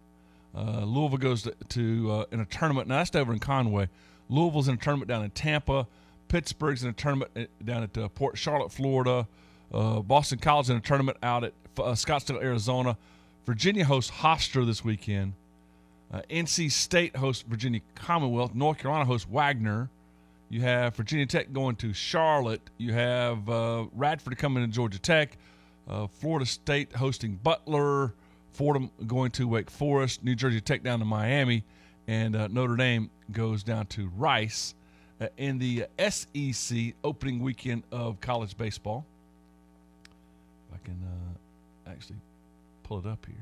Uh, 0.58 0.84
Louisville 0.84 1.18
goes 1.18 1.42
to, 1.42 1.54
to 1.68 2.10
uh, 2.10 2.24
in 2.32 2.40
a 2.40 2.44
tournament. 2.44 2.88
Now 2.88 2.96
that's 2.96 3.14
over 3.14 3.32
in 3.32 3.38
Conway. 3.38 3.88
Louisville's 4.28 4.66
in 4.66 4.74
a 4.74 4.78
tournament 4.78 5.08
down 5.08 5.22
in 5.24 5.30
Tampa. 5.30 5.86
Pittsburgh's 6.26 6.82
in 6.82 6.90
a 6.90 6.92
tournament 6.92 7.30
uh, 7.36 7.44
down 7.64 7.84
at 7.84 7.96
uh, 7.96 8.08
Port 8.08 8.36
Charlotte, 8.36 8.72
Florida. 8.72 9.28
Uh, 9.72 10.00
Boston 10.00 10.38
College 10.38 10.70
in 10.70 10.76
a 10.76 10.80
tournament 10.80 11.16
out 11.22 11.44
at 11.44 11.52
uh, 11.78 11.92
Scottsdale, 11.92 12.42
Arizona. 12.42 12.96
Virginia 13.46 13.84
hosts 13.84 14.10
Hofstra 14.10 14.66
this 14.66 14.84
weekend. 14.84 15.34
NC 16.30 16.72
State 16.72 17.16
hosts 17.16 17.44
Virginia 17.46 17.80
Commonwealth. 17.94 18.54
North 18.54 18.78
Carolina 18.78 19.04
hosts 19.04 19.28
Wagner. 19.28 19.90
You 20.48 20.62
have 20.62 20.96
Virginia 20.96 21.26
Tech 21.26 21.52
going 21.52 21.76
to 21.76 21.92
Charlotte. 21.92 22.62
You 22.78 22.94
have 22.94 23.46
Radford 23.94 24.38
coming 24.38 24.64
to 24.64 24.68
Georgia 24.70 24.98
Tech. 24.98 25.36
Florida 26.18 26.46
State 26.46 26.94
hosting 26.94 27.36
Butler. 27.36 28.14
Fordham 28.58 28.90
going 29.06 29.30
to 29.30 29.46
Wake 29.46 29.70
Forest. 29.70 30.24
New 30.24 30.34
Jersey 30.34 30.60
Tech 30.60 30.82
down 30.82 30.98
to 30.98 31.04
Miami. 31.04 31.62
And 32.08 32.34
uh, 32.34 32.48
Notre 32.48 32.74
Dame 32.74 33.08
goes 33.30 33.62
down 33.62 33.86
to 33.86 34.10
Rice 34.16 34.74
uh, 35.20 35.28
in 35.36 35.60
the 35.60 35.86
SEC 36.08 36.94
opening 37.04 37.38
weekend 37.38 37.84
of 37.92 38.20
college 38.20 38.56
baseball. 38.56 39.06
If 40.68 40.74
I 40.74 40.84
can 40.84 40.98
uh, 41.04 41.88
actually 41.88 42.16
pull 42.82 42.98
it 42.98 43.06
up 43.06 43.24
here. 43.26 43.36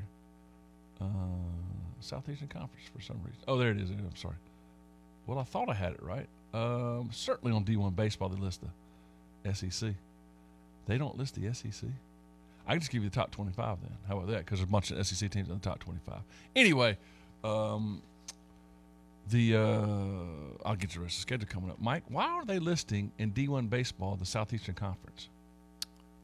Uh, 1.00 1.06
Southeastern 2.00 2.48
Conference 2.48 2.86
for 2.94 3.00
some 3.00 3.16
reason. 3.24 3.40
Oh, 3.48 3.56
there 3.56 3.70
it 3.70 3.80
is. 3.80 3.88
I'm 3.88 4.14
sorry. 4.16 4.36
Well, 5.26 5.38
I 5.38 5.44
thought 5.44 5.70
I 5.70 5.74
had 5.74 5.92
it 5.92 6.02
right. 6.02 6.28
Um, 6.52 7.08
certainly 7.10 7.56
on 7.56 7.64
D1 7.64 7.96
Baseball, 7.96 8.28
they 8.28 8.38
list 8.38 8.60
the 9.42 9.54
SEC. 9.54 9.94
They 10.86 10.98
don't 10.98 11.16
list 11.16 11.36
the 11.36 11.54
SEC. 11.54 11.88
I 12.66 12.72
can 12.72 12.80
just 12.80 12.90
give 12.90 13.02
you 13.02 13.08
the 13.08 13.14
top 13.14 13.30
25 13.30 13.78
then. 13.82 13.90
How 14.08 14.16
about 14.16 14.28
that? 14.28 14.38
Because 14.38 14.58
there's 14.58 14.68
a 14.68 14.72
bunch 14.72 14.90
of 14.90 15.06
SEC 15.06 15.30
teams 15.30 15.48
in 15.48 15.54
the 15.54 15.60
top 15.60 15.78
25. 15.78 16.14
Anyway, 16.56 16.98
um, 17.44 18.02
the 19.28 19.56
uh, 19.56 20.66
I'll 20.68 20.76
get 20.76 20.90
the 20.90 21.00
rest 21.00 21.14
of 21.14 21.18
the 21.18 21.22
schedule 21.22 21.46
coming 21.48 21.70
up. 21.70 21.80
Mike, 21.80 22.04
why 22.08 22.26
are 22.26 22.44
they 22.44 22.58
listing 22.58 23.12
in 23.18 23.32
D1 23.32 23.68
Baseball 23.70 24.16
the 24.16 24.26
Southeastern 24.26 24.74
Conference? 24.74 25.28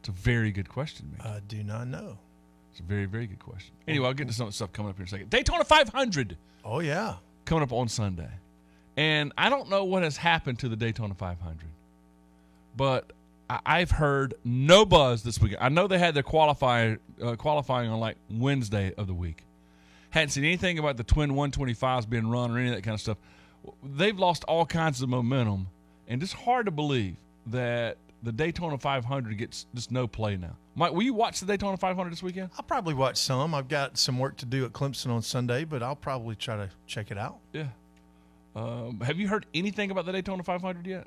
It's 0.00 0.08
a 0.08 0.12
very 0.12 0.50
good 0.50 0.68
question, 0.68 1.14
man. 1.18 1.26
I 1.36 1.40
do 1.46 1.62
not 1.62 1.86
know. 1.86 2.18
It's 2.72 2.80
a 2.80 2.84
very, 2.84 3.04
very 3.04 3.26
good 3.26 3.38
question. 3.38 3.72
Anyway, 3.86 4.06
I'll 4.06 4.14
get 4.14 4.26
to 4.28 4.34
some 4.34 4.46
of 4.46 4.52
the 4.52 4.56
stuff 4.56 4.72
coming 4.72 4.90
up 4.90 4.96
here 4.96 5.02
in 5.02 5.06
a 5.06 5.10
second. 5.10 5.30
Daytona 5.30 5.62
500 5.62 6.36
Oh 6.64 6.80
yeah. 6.80 7.16
coming 7.44 7.62
up 7.62 7.72
on 7.72 7.86
Sunday. 7.88 8.30
And 8.96 9.32
I 9.38 9.48
don't 9.48 9.68
know 9.68 9.84
what 9.84 10.02
has 10.02 10.16
happened 10.16 10.58
to 10.60 10.68
the 10.68 10.76
Daytona 10.76 11.14
500, 11.14 11.58
but 12.76 13.12
I've 13.64 13.90
heard 13.90 14.34
no 14.44 14.84
buzz 14.84 15.22
this 15.22 15.40
weekend. 15.40 15.62
I 15.62 15.68
know 15.68 15.86
they 15.86 15.98
had 15.98 16.14
their 16.14 16.22
qualifying 16.22 16.98
uh, 17.22 17.36
qualifying 17.36 17.90
on 17.90 18.00
like 18.00 18.16
Wednesday 18.30 18.94
of 18.96 19.06
the 19.06 19.14
week. 19.14 19.44
Hadn't 20.10 20.30
seen 20.30 20.44
anything 20.44 20.78
about 20.78 20.96
the 20.96 21.04
twin 21.04 21.32
125s 21.32 22.08
being 22.08 22.28
run 22.28 22.50
or 22.50 22.58
any 22.58 22.68
of 22.68 22.74
that 22.74 22.82
kind 22.82 22.94
of 22.94 23.00
stuff. 23.00 23.18
They've 23.82 24.18
lost 24.18 24.44
all 24.44 24.66
kinds 24.66 25.02
of 25.02 25.08
momentum, 25.08 25.68
and 26.06 26.22
it's 26.22 26.32
hard 26.32 26.66
to 26.66 26.72
believe 26.72 27.16
that 27.46 27.96
the 28.22 28.32
Daytona 28.32 28.78
500 28.78 29.38
gets 29.38 29.66
just 29.74 29.90
no 29.90 30.06
play 30.06 30.36
now. 30.36 30.56
Mike, 30.74 30.92
will 30.92 31.02
you 31.02 31.14
watch 31.14 31.40
the 31.40 31.46
Daytona 31.46 31.76
500 31.76 32.10
this 32.10 32.22
weekend? 32.22 32.50
I'll 32.56 32.64
probably 32.64 32.94
watch 32.94 33.16
some. 33.16 33.54
I've 33.54 33.68
got 33.68 33.98
some 33.98 34.18
work 34.18 34.36
to 34.38 34.46
do 34.46 34.64
at 34.64 34.72
Clemson 34.72 35.10
on 35.10 35.22
Sunday, 35.22 35.64
but 35.64 35.82
I'll 35.82 35.96
probably 35.96 36.36
try 36.36 36.56
to 36.56 36.70
check 36.86 37.10
it 37.10 37.18
out. 37.18 37.38
Yeah. 37.52 37.68
Um, 38.54 39.00
have 39.00 39.18
you 39.18 39.28
heard 39.28 39.46
anything 39.54 39.90
about 39.90 40.06
the 40.06 40.12
Daytona 40.12 40.42
500 40.42 40.86
yet? 40.86 41.06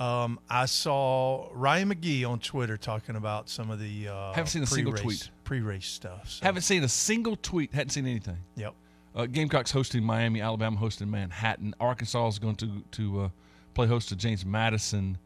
Um, 0.00 0.40
I 0.48 0.64
saw 0.64 1.48
Ryan 1.52 1.92
McGee 1.94 2.26
on 2.26 2.38
Twitter 2.40 2.78
talking 2.78 3.16
about 3.16 3.50
some 3.50 3.70
of 3.70 3.78
the 3.78 4.08
uh, 4.08 4.32
Haven't 4.32 4.46
seen 4.48 4.62
a 4.62 4.66
single 4.66 4.94
tweet. 4.94 5.28
pre-race 5.44 5.86
stuff. 5.86 6.30
So, 6.30 6.44
Haven't 6.46 6.62
seen 6.62 6.82
a 6.82 6.88
single 6.88 7.36
tweet. 7.36 7.74
Hadn't 7.74 7.90
seen 7.90 8.06
anything. 8.06 8.38
Yep. 8.56 8.74
Uh, 9.14 9.26
Gamecocks 9.26 9.70
hosting 9.70 10.02
Miami, 10.02 10.40
Alabama 10.40 10.78
hosting 10.78 11.10
Manhattan. 11.10 11.74
Arkansas 11.78 12.28
is 12.28 12.38
going 12.38 12.56
to 12.56 12.82
to 12.92 13.20
uh, 13.22 13.28
play 13.74 13.86
host 13.86 14.08
to 14.08 14.16
James 14.16 14.46
Madison 14.46 15.18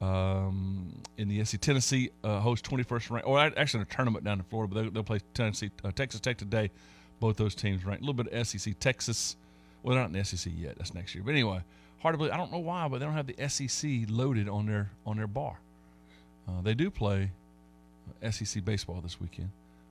um, 0.00 1.00
in 1.16 1.28
the 1.28 1.44
SC. 1.44 1.60
Tennessee 1.60 2.10
uh, 2.24 2.40
host 2.40 2.64
21st 2.64 3.10
ranked, 3.10 3.28
or 3.28 3.38
actually 3.38 3.80
in 3.80 3.86
a 3.90 3.94
tournament 3.94 4.24
down 4.24 4.38
in 4.38 4.44
Florida, 4.44 4.74
but 4.74 4.80
they'll, 4.82 4.90
they'll 4.90 5.02
play 5.04 5.20
Tennessee, 5.34 5.70
uh, 5.84 5.92
Texas 5.92 6.20
Tech 6.20 6.36
today. 6.38 6.70
Both 7.20 7.36
those 7.36 7.54
teams 7.54 7.84
ranked. 7.84 8.02
A 8.02 8.06
little 8.06 8.24
bit 8.24 8.32
of 8.32 8.46
SEC. 8.46 8.78
Texas, 8.80 9.36
well, 9.82 9.94
they're 9.94 10.02
not 10.02 10.10
in 10.10 10.18
the 10.18 10.24
SEC 10.24 10.52
yet. 10.56 10.76
That's 10.78 10.94
next 10.94 11.14
year. 11.14 11.22
But 11.24 11.32
anyway, 11.32 11.62
hard 12.00 12.14
to 12.14 12.18
believe. 12.18 12.32
I 12.32 12.36
don't 12.36 12.52
know 12.52 12.58
why, 12.58 12.88
but 12.88 12.98
they 12.98 13.06
don't 13.06 13.14
have 13.14 13.26
the 13.26 13.48
SEC 13.48 13.90
loaded 14.08 14.48
on 14.48 14.66
their 14.66 14.90
on 15.06 15.16
their 15.16 15.26
bar. 15.26 15.58
Uh, 16.46 16.62
they 16.62 16.74
do 16.74 16.90
play 16.90 17.30
SEC 18.30 18.64
baseball 18.64 19.00
this 19.02 19.20
weekend, 19.20 19.50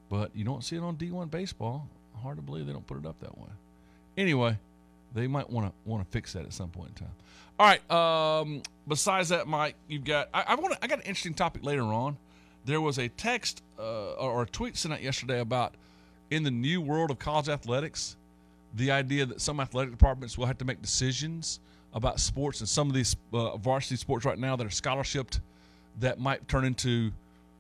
but 0.10 0.36
you 0.36 0.44
don't 0.44 0.64
see 0.64 0.76
it 0.76 0.84
on 0.84 0.96
D1 0.96 1.30
baseball. 1.30 1.88
Hard 2.22 2.38
to 2.38 2.42
believe 2.42 2.66
they 2.66 2.74
don't 2.74 2.88
put 2.88 2.98
it 2.98 3.06
up 3.06 3.20
that 3.20 3.38
way. 3.38 3.50
Anyway, 4.18 4.58
they 5.14 5.28
might 5.28 5.50
want 5.50 5.68
to 5.68 5.90
want 5.90 6.04
to 6.04 6.12
fix 6.12 6.34
that 6.34 6.44
at 6.44 6.54
some 6.54 6.70
point 6.70 6.90
in 6.90 7.06
time. 7.06 7.16
All 7.60 7.68
right. 7.68 7.92
Um, 7.92 8.62
besides 8.88 9.30
that, 9.30 9.48
Mike, 9.48 9.76
you've 9.88 10.04
got 10.04 10.30
I, 10.34 10.46
I 10.50 10.56
want 10.56 10.78
I 10.82 10.88
got 10.88 11.00
an 11.00 11.06
interesting 11.06 11.34
topic 11.34 11.64
later 11.64 11.84
on. 11.84 12.18
There 12.66 12.82
was 12.82 12.98
a 12.98 13.08
text 13.08 13.64
uh, 13.80 14.14
or 14.14 14.42
a 14.42 14.46
tweet 14.46 14.76
sent 14.76 14.94
out 14.94 15.02
yesterday 15.02 15.40
about 15.40 15.76
in 16.30 16.44
the 16.44 16.52
new 16.52 16.82
world 16.82 17.12
of 17.12 17.20
college 17.20 17.48
athletics, 17.48 18.18
the 18.76 18.92
idea 18.92 19.26
that 19.26 19.40
some 19.40 19.60
athletic 19.60 19.92
departments 19.92 20.38
will 20.38 20.46
have 20.46 20.58
to 20.58 20.66
make 20.66 20.82
decisions 20.82 21.60
about 21.94 22.20
sports 22.20 22.60
and 22.60 22.70
some 22.70 22.88
of 22.88 22.94
these 22.94 23.16
uh, 23.34 23.58
varsity 23.58 23.96
sports 23.96 24.26
right 24.26 24.38
now 24.38 24.56
that 24.56 24.66
are 24.66 24.70
scholarshiped 24.70 25.40
that 26.00 26.20
might 26.20 26.48
turn 26.48 26.66
into 26.66 27.12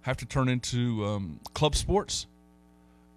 have 0.02 0.18
to 0.18 0.26
turn 0.26 0.48
into 0.48 1.06
um, 1.06 1.40
club 1.54 1.76
sports. 1.76 2.28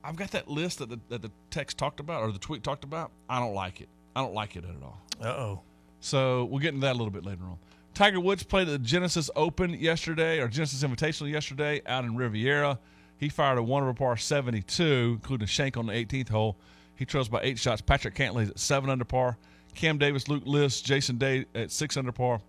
I've 0.03 0.17
got 0.17 0.31
that 0.33 0.49
list 0.49 0.79
that 0.79 0.89
the, 0.89 0.99
that 1.09 1.23
the 1.23 1.31
text 1.51 1.79
talked 1.79 2.01
about 2.01 2.23
or 2.23 2.33
the 2.33 2.39
tweet 2.39 2.65
talked 2.65 2.85
about. 2.85 3.11
I 3.29 3.39
don't 3.39 3.55
like 3.55 3.81
it. 3.81 3.89
I 4.17 4.23
don't 4.23 4.35
like 4.35 4.57
it 4.57 4.65
at 4.65 4.83
all. 4.83 4.99
Uh 5.23 5.27
oh. 5.27 5.61
So 6.01 6.47
we'll 6.47 6.59
get 6.59 6.71
into 6.71 6.81
that 6.87 6.93
a 6.93 6.99
little 6.99 7.11
bit 7.11 7.25
later 7.25 7.43
on. 7.45 7.59
Tiger 7.95 8.21
Woods 8.21 8.43
played 8.43 8.69
at 8.69 8.73
the 8.73 8.79
Genesis 8.79 9.31
Open 9.37 9.75
yesterday, 9.75 10.41
or 10.41 10.49
Genesis 10.49 10.83
Invitational 10.83 11.31
yesterday, 11.31 11.83
out 11.87 12.05
in 12.05 12.17
Riviera. 12.17 12.79
He 13.19 13.29
fired 13.29 13.59
a 13.59 13.63
one 13.63 13.83
over 13.83 13.93
par 13.93 14.17
72, 14.17 15.19
including 15.21 15.45
a 15.45 15.47
shank 15.47 15.77
on 15.77 15.87
the 15.87 15.93
18th 15.93 16.31
hole. 16.31 16.57
He 16.97 17.05
trails 17.05 17.29
by 17.29 17.41
eight 17.43 17.59
shots. 17.59 17.83
Patrick 17.83 18.15
Cantlay's 18.15 18.51
at 18.51 18.59
seven 18.59 18.89
under 18.89 19.05
par. 19.05 19.37
Cam 19.81 19.97
Davis, 19.97 20.29
Luke 20.29 20.43
List, 20.45 20.85
Jason 20.85 21.17
Day 21.17 21.47
at 21.55 21.71
six 21.71 21.97
under 21.97 22.13
par. 22.13 22.43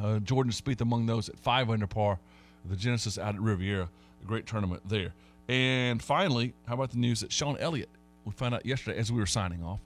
Uh, 0.00 0.20
Jordan 0.20 0.52
Spieth 0.52 0.80
among 0.80 1.06
those 1.06 1.28
at 1.28 1.36
five 1.36 1.68
under 1.68 1.88
par. 1.88 2.20
The 2.66 2.76
Genesis 2.76 3.18
out 3.18 3.34
at 3.34 3.40
Riviera, 3.40 3.88
a 4.22 4.26
great 4.26 4.46
tournament 4.46 4.80
there. 4.88 5.12
And 5.48 6.00
finally, 6.00 6.54
how 6.68 6.74
about 6.74 6.92
the 6.92 6.98
news 6.98 7.20
that 7.22 7.32
Shawn 7.32 7.56
Elliott? 7.58 7.88
We 8.24 8.30
found 8.30 8.54
out 8.54 8.64
yesterday 8.64 8.96
as 8.96 9.10
we 9.10 9.18
were 9.18 9.26
signing 9.26 9.64
off 9.64 9.80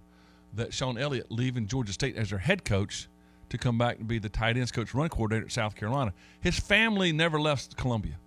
that 0.52 0.74
Shawn 0.74 0.98
Elliott 0.98 1.32
leaving 1.32 1.66
Georgia 1.66 1.94
State 1.94 2.14
as 2.14 2.28
their 2.28 2.38
head 2.38 2.62
coach 2.62 3.08
to 3.48 3.56
come 3.56 3.78
back 3.78 3.98
and 3.98 4.06
be 4.06 4.18
the 4.18 4.28
tight 4.28 4.58
ends 4.58 4.70
coach, 4.70 4.92
run 4.92 5.08
coordinator 5.08 5.46
at 5.46 5.52
South 5.52 5.76
Carolina. 5.76 6.12
His 6.42 6.60
family 6.60 7.10
never 7.10 7.40
left 7.40 7.78
Columbia, 7.78 8.18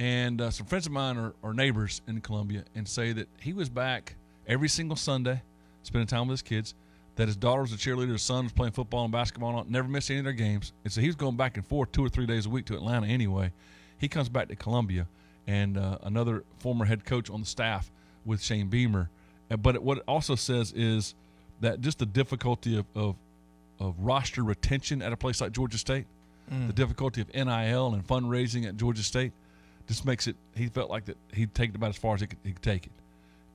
and 0.00 0.40
uh, 0.40 0.50
some 0.50 0.66
friends 0.66 0.86
of 0.86 0.92
mine 0.92 1.16
are, 1.16 1.34
are 1.44 1.54
neighbors 1.54 2.02
in 2.08 2.20
Columbia 2.20 2.64
and 2.74 2.88
say 2.88 3.12
that 3.12 3.28
he 3.40 3.52
was 3.52 3.68
back 3.68 4.16
every 4.48 4.68
single 4.68 4.96
Sunday, 4.96 5.40
spending 5.84 6.08
time 6.08 6.26
with 6.26 6.32
his 6.34 6.42
kids. 6.42 6.74
That 7.16 7.28
his 7.28 7.36
daughter 7.36 7.62
was 7.62 7.72
a 7.72 7.76
cheerleader, 7.76 8.12
his 8.12 8.22
son 8.22 8.44
was 8.44 8.52
playing 8.52 8.72
football 8.72 9.04
and 9.04 9.12
basketball, 9.12 9.58
and 9.58 9.70
never 9.70 9.88
missed 9.88 10.10
any 10.10 10.18
of 10.18 10.24
their 10.24 10.32
games. 10.34 10.72
And 10.84 10.92
so 10.92 11.00
he 11.00 11.06
was 11.06 11.16
going 11.16 11.36
back 11.36 11.56
and 11.56 11.66
forth 11.66 11.90
two 11.92 12.04
or 12.04 12.08
three 12.08 12.26
days 12.26 12.46
a 12.46 12.50
week 12.50 12.66
to 12.66 12.74
Atlanta 12.74 13.06
anyway. 13.06 13.52
He 13.98 14.08
comes 14.08 14.28
back 14.28 14.48
to 14.48 14.56
Columbia, 14.56 15.06
and 15.46 15.78
uh, 15.78 15.98
another 16.02 16.44
former 16.58 16.84
head 16.84 17.04
coach 17.04 17.30
on 17.30 17.40
the 17.40 17.46
staff 17.46 17.90
with 18.26 18.42
Shane 18.42 18.68
Beamer. 18.68 19.08
But 19.48 19.76
it, 19.76 19.82
what 19.82 19.98
it 19.98 20.04
also 20.06 20.34
says 20.34 20.72
is 20.76 21.14
that 21.60 21.80
just 21.80 21.98
the 22.00 22.06
difficulty 22.06 22.76
of, 22.78 22.84
of, 22.94 23.16
of 23.80 23.94
roster 23.98 24.42
retention 24.42 25.00
at 25.00 25.12
a 25.12 25.16
place 25.16 25.40
like 25.40 25.52
Georgia 25.52 25.78
State, 25.78 26.06
the 26.66 26.72
difficulty 26.72 27.20
of 27.22 27.32
NIL 27.34 27.94
and 27.94 28.06
fundraising 28.06 28.66
at 28.68 28.76
Georgia 28.76 29.02
State, 29.02 29.32
just 29.88 30.04
makes 30.04 30.26
it. 30.26 30.36
He 30.54 30.66
felt 30.66 30.90
like 30.90 31.06
that 31.06 31.16
he'd 31.32 31.54
take 31.54 31.70
it 31.70 31.76
about 31.76 31.90
as 31.90 31.96
far 31.96 32.14
as 32.14 32.20
he 32.20 32.26
could, 32.26 32.38
he 32.44 32.52
could 32.52 32.62
take 32.62 32.86
it, 32.86 32.92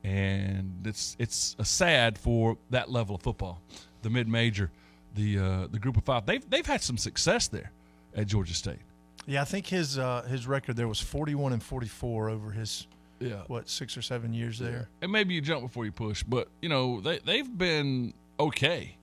and 0.04 0.82
it's 0.86 1.16
it's 1.20 1.56
a 1.60 1.66
sad 1.66 2.18
for 2.18 2.58
that 2.70 2.90
level 2.92 3.16
of 3.16 3.22
football, 3.22 3.62
the 4.02 4.10
mid 4.10 4.28
major, 4.28 4.72
the 5.16 5.40
uh, 5.40 5.68
the 5.72 5.80
group 5.80 5.98
of 5.98 6.04
five. 6.04 6.26
They've 6.26 6.48
they've 6.50 6.66
had 6.66 6.82
some 6.82 6.98
success 6.98 7.48
there 7.48 7.72
at 8.16 8.28
Georgia 8.28 8.54
State. 8.54 8.80
Yeah, 9.28 9.42
I 9.42 9.46
think 9.46 9.68
his 9.68 9.98
uh, 10.00 10.24
his 10.24 10.48
record 10.48 10.76
there 10.76 10.88
was 10.88 11.00
41 11.00 11.54
and 11.54 11.62
44 11.62 12.30
over 12.30 12.52
his 12.52 12.88
Yeah. 13.20 13.44
what 13.48 13.70
six 13.70 13.96
or 13.96 14.02
seven 14.02 14.34
years 14.34 14.58
there. 14.58 14.90
And 15.04 15.12
maybe 15.12 15.36
you 15.36 15.42
jump 15.42 15.62
before 15.62 15.86
you 15.86 15.92
push, 15.92 16.24
but 16.24 16.48
you 16.62 16.70
know 16.70 17.00
they 17.02 17.20
they've 17.20 17.58
been 17.58 18.14
okay, 18.40 18.98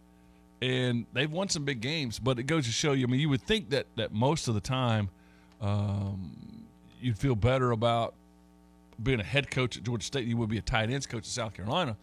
and 0.60 1.06
they've 1.12 1.30
won 1.30 1.48
some 1.48 1.64
big 1.64 1.80
games. 1.80 2.18
But 2.18 2.40
it 2.40 2.44
goes 2.44 2.66
to 2.66 2.72
show 2.72 2.92
you. 2.92 3.06
I 3.06 3.10
mean, 3.10 3.20
you 3.20 3.28
would 3.28 3.42
think 3.42 3.70
that 3.70 3.86
that 3.96 4.12
most 4.12 4.48
of 4.48 4.54
the 4.54 4.60
time, 4.60 5.08
um, 5.60 6.32
you'd 7.00 7.16
feel 7.18 7.36
better 7.36 7.70
about 7.70 8.14
being 9.02 9.20
a 9.20 9.24
head 9.24 9.50
coach 9.50 9.76
at 9.76 9.82
Georgia 9.82 10.04
State 10.04 10.26
He 10.26 10.34
would 10.34 10.48
be 10.48 10.58
a 10.58 10.62
tight 10.62 10.90
ends 10.90 11.06
coach 11.06 11.20
at 11.20 11.26
South 11.26 11.54
Carolina. 11.54 11.96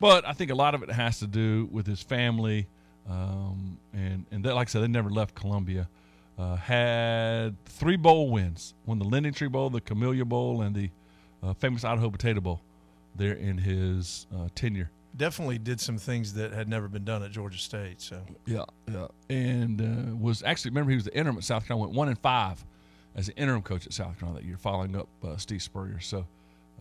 But 0.00 0.26
I 0.26 0.32
think 0.32 0.50
a 0.50 0.54
lot 0.54 0.74
of 0.74 0.82
it 0.82 0.90
has 0.90 1.20
to 1.20 1.26
do 1.26 1.68
with 1.70 1.86
his 1.86 2.02
family, 2.02 2.66
um, 3.08 3.78
and 3.92 4.26
and 4.32 4.44
that, 4.44 4.54
like 4.54 4.68
I 4.68 4.70
said, 4.70 4.82
they 4.82 4.88
never 4.88 5.10
left 5.10 5.34
Columbia. 5.34 5.88
Uh, 6.36 6.56
had 6.56 7.64
three 7.66 7.96
bowl 7.96 8.30
wins: 8.30 8.74
won 8.84 8.98
the 8.98 9.04
LendingTree 9.04 9.52
Bowl, 9.52 9.70
the 9.70 9.80
Camellia 9.80 10.24
Bowl, 10.24 10.62
and 10.62 10.74
the 10.74 10.90
uh, 11.42 11.54
famous 11.54 11.84
Idaho 11.84 12.10
Potato 12.10 12.40
Bowl. 12.40 12.60
There 13.14 13.34
in 13.34 13.58
his 13.58 14.26
uh, 14.34 14.48
tenure. 14.54 14.90
Definitely 15.14 15.58
did 15.58 15.78
some 15.78 15.98
things 15.98 16.32
that 16.34 16.52
had 16.52 16.68
never 16.68 16.88
been 16.88 17.04
done 17.04 17.22
at 17.22 17.30
Georgia 17.30 17.58
State. 17.58 18.00
So 18.00 18.22
Yeah, 18.46 18.64
yeah, 18.90 19.06
and 19.28 19.80
uh, 19.80 20.16
was 20.16 20.42
actually 20.42 20.70
remember 20.70 20.90
he 20.90 20.96
was 20.96 21.04
the 21.04 21.16
interim 21.16 21.36
at 21.36 21.44
South 21.44 21.66
Carolina. 21.66 21.88
Went 21.88 21.96
one 21.96 22.08
and 22.08 22.18
five 22.18 22.64
as 23.14 23.28
an 23.28 23.34
interim 23.36 23.62
coach 23.62 23.86
at 23.86 23.92
South 23.92 24.18
Carolina 24.18 24.40
that 24.40 24.46
year, 24.46 24.56
following 24.56 24.96
up 24.96 25.08
uh, 25.24 25.36
Steve 25.36 25.62
Spurrier. 25.62 26.00
So 26.00 26.26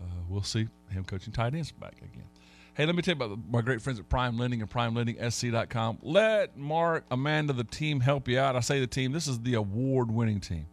uh, 0.02 0.06
we'll 0.30 0.44
see 0.44 0.68
him 0.90 1.04
coaching 1.04 1.34
tight 1.34 1.54
ends 1.54 1.72
back 1.72 1.98
again. 1.98 2.26
Hey, 2.74 2.86
let 2.86 2.96
me 2.96 3.02
tell 3.02 3.16
you 3.16 3.24
about 3.24 3.38
my 3.50 3.62
great 3.62 3.82
friends 3.82 4.00
at 4.00 4.08
Prime 4.08 4.38
Lending 4.38 4.62
and 4.62 4.70
PrimeLendingSC.com. 4.70 6.00
Let 6.02 6.58
Mark, 6.58 7.04
Amanda, 7.12 7.52
the 7.52 7.66
team 7.66 8.00
help 8.00 8.30
you 8.30 8.40
out. 8.40 8.56
I 8.56 8.62
say 8.62 8.80
the 8.80 8.88
team. 8.88 9.12
This 9.12 9.28
is 9.28 9.40
the 9.42 9.56
award-winning 9.56 10.40
team. 10.40 10.66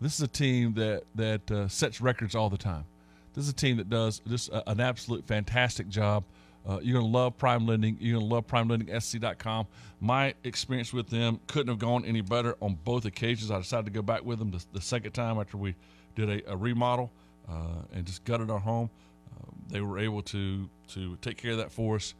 This 0.00 0.14
is 0.14 0.22
a 0.22 0.28
team 0.28 0.74
that 0.74 1.04
that 1.14 1.50
uh, 1.50 1.68
sets 1.68 2.00
records 2.00 2.34
all 2.34 2.50
the 2.50 2.58
time. 2.58 2.84
This 3.34 3.44
is 3.44 3.50
a 3.50 3.54
team 3.54 3.76
that 3.76 3.88
does 3.88 4.20
just 4.26 4.48
a, 4.48 4.68
an 4.68 4.80
absolute 4.80 5.24
fantastic 5.26 5.88
job. 5.88 6.24
Uh, 6.68 6.78
you're 6.82 7.00
going 7.00 7.10
to 7.10 7.18
love 7.18 7.38
Prime 7.38 7.66
Lending. 7.66 7.96
You're 8.00 8.18
going 8.18 8.28
to 8.28 8.34
love 8.34 8.46
PrimeLendingSC.com. 8.46 9.66
My 10.00 10.34
experience 10.44 10.92
with 10.92 11.08
them 11.08 11.40
couldn't 11.46 11.68
have 11.68 11.78
gone 11.78 12.04
any 12.04 12.20
better 12.20 12.56
on 12.60 12.78
both 12.84 13.06
occasions. 13.06 13.50
I 13.50 13.58
decided 13.58 13.86
to 13.86 13.90
go 13.90 14.02
back 14.02 14.24
with 14.24 14.38
them 14.38 14.50
the, 14.50 14.64
the 14.72 14.80
second 14.80 15.12
time 15.12 15.38
after 15.38 15.56
we 15.56 15.74
did 16.14 16.28
a, 16.28 16.52
a 16.52 16.56
remodel 16.56 17.10
uh, 17.48 17.82
and 17.92 18.04
just 18.04 18.24
gutted 18.24 18.50
our 18.50 18.58
home. 18.58 18.90
Uh, 19.32 19.50
they 19.68 19.80
were 19.80 19.98
able 19.98 20.22
to 20.22 20.68
to 20.88 21.16
take 21.22 21.36
care 21.36 21.52
of 21.52 21.58
that 21.58 21.70
for 21.70 21.96
us 21.96 22.14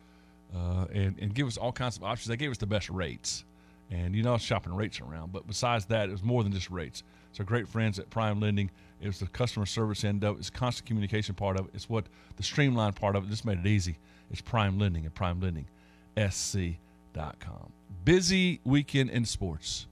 uh, 0.54 0.86
and, 0.92 1.18
and 1.18 1.34
give 1.34 1.46
us 1.46 1.56
all 1.56 1.72
kinds 1.72 1.96
of 1.96 2.04
options. 2.04 2.28
They 2.28 2.36
gave 2.36 2.50
us 2.50 2.58
the 2.58 2.66
best 2.66 2.88
rates. 2.90 3.44
And 3.90 4.14
you 4.14 4.22
know, 4.22 4.38
shopping 4.38 4.72
rates 4.74 5.00
around. 5.00 5.32
But 5.32 5.46
besides 5.48 5.84
that, 5.86 6.08
it 6.08 6.12
was 6.12 6.22
more 6.22 6.44
than 6.44 6.52
just 6.52 6.70
rates. 6.70 7.02
So 7.32 7.42
great 7.44 7.68
friends 7.68 7.98
at 7.98 8.08
Prime 8.08 8.40
Lending. 8.40 8.70
It 9.00 9.06
was 9.06 9.18
the 9.18 9.26
customer 9.26 9.66
service 9.66 10.04
end 10.04 10.22
of 10.24 10.36
it. 10.36 10.40
It's 10.40 10.50
constant 10.50 10.86
communication 10.86 11.34
part 11.34 11.58
of 11.58 11.66
it. 11.66 11.72
It's 11.74 11.88
what 11.88 12.06
the 12.36 12.42
streamlined 12.42 12.96
part 12.96 13.16
of 13.16 13.24
it. 13.24 13.30
This 13.30 13.44
made 13.44 13.58
it 13.58 13.66
easy. 13.66 13.98
It's 14.30 14.40
Prime 14.40 14.78
Lending 14.78 15.04
at 15.06 15.14
PrimeLendingSC.com. 15.14 17.72
Busy 18.04 18.60
weekend 18.64 19.10
in 19.10 19.24
sports. 19.24 19.86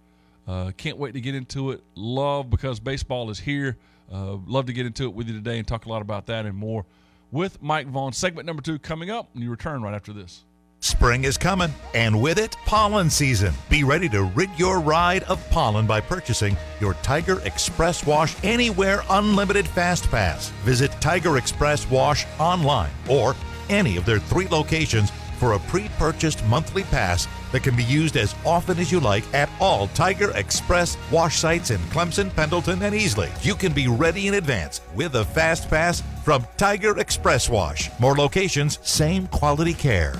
Uh, 0.46 0.70
can't 0.76 0.96
wait 0.96 1.14
to 1.14 1.20
get 1.20 1.34
into 1.34 1.72
it. 1.72 1.82
Love 1.94 2.48
because 2.48 2.80
baseball 2.80 3.30
is 3.30 3.38
here. 3.38 3.76
Uh, 4.10 4.38
love 4.46 4.66
to 4.66 4.72
get 4.72 4.86
into 4.86 5.04
it 5.04 5.12
with 5.12 5.28
you 5.28 5.34
today 5.34 5.58
and 5.58 5.68
talk 5.68 5.86
a 5.86 5.88
lot 5.88 6.00
about 6.00 6.26
that 6.26 6.46
and 6.46 6.56
more 6.56 6.86
with 7.30 7.62
Mike 7.62 7.86
Vaughn. 7.88 8.12
Segment 8.12 8.46
number 8.46 8.62
two 8.62 8.78
coming 8.78 9.10
up, 9.10 9.28
and 9.34 9.42
you 9.42 9.50
return 9.50 9.82
right 9.82 9.94
after 9.94 10.12
this. 10.12 10.44
Spring 10.80 11.24
is 11.24 11.36
coming, 11.36 11.74
and 11.92 12.22
with 12.22 12.38
it, 12.38 12.56
pollen 12.64 13.10
season. 13.10 13.52
Be 13.68 13.82
ready 13.82 14.08
to 14.10 14.22
rid 14.22 14.48
your 14.56 14.78
ride 14.78 15.24
of 15.24 15.44
pollen 15.50 15.88
by 15.88 16.00
purchasing 16.00 16.56
your 16.80 16.94
Tiger 16.94 17.40
Express 17.40 18.06
Wash 18.06 18.36
Anywhere 18.44 19.02
Unlimited 19.10 19.66
Fast 19.66 20.08
Pass. 20.08 20.50
Visit 20.62 20.92
Tiger 21.00 21.36
Express 21.36 21.90
Wash 21.90 22.26
online 22.38 22.92
or 23.10 23.34
any 23.68 23.96
of 23.96 24.04
their 24.04 24.18
three 24.18 24.48
locations 24.48 25.10
for 25.38 25.52
a 25.52 25.58
pre 25.60 25.88
purchased 25.98 26.44
monthly 26.46 26.82
pass 26.84 27.26
that 27.52 27.62
can 27.62 27.76
be 27.76 27.84
used 27.84 28.16
as 28.16 28.34
often 28.44 28.78
as 28.78 28.92
you 28.92 29.00
like 29.00 29.24
at 29.34 29.48
all 29.60 29.88
Tiger 29.88 30.30
Express 30.32 30.96
wash 31.10 31.38
sites 31.38 31.70
in 31.70 31.78
Clemson, 31.90 32.34
Pendleton, 32.34 32.82
and 32.82 32.94
Easley. 32.94 33.30
You 33.44 33.54
can 33.54 33.72
be 33.72 33.88
ready 33.88 34.28
in 34.28 34.34
advance 34.34 34.80
with 34.94 35.14
a 35.14 35.24
fast 35.24 35.70
pass 35.70 36.02
from 36.24 36.46
Tiger 36.56 36.98
Express 36.98 37.48
Wash. 37.48 37.90
More 37.98 38.16
locations, 38.16 38.78
same 38.82 39.26
quality 39.28 39.74
care. 39.74 40.14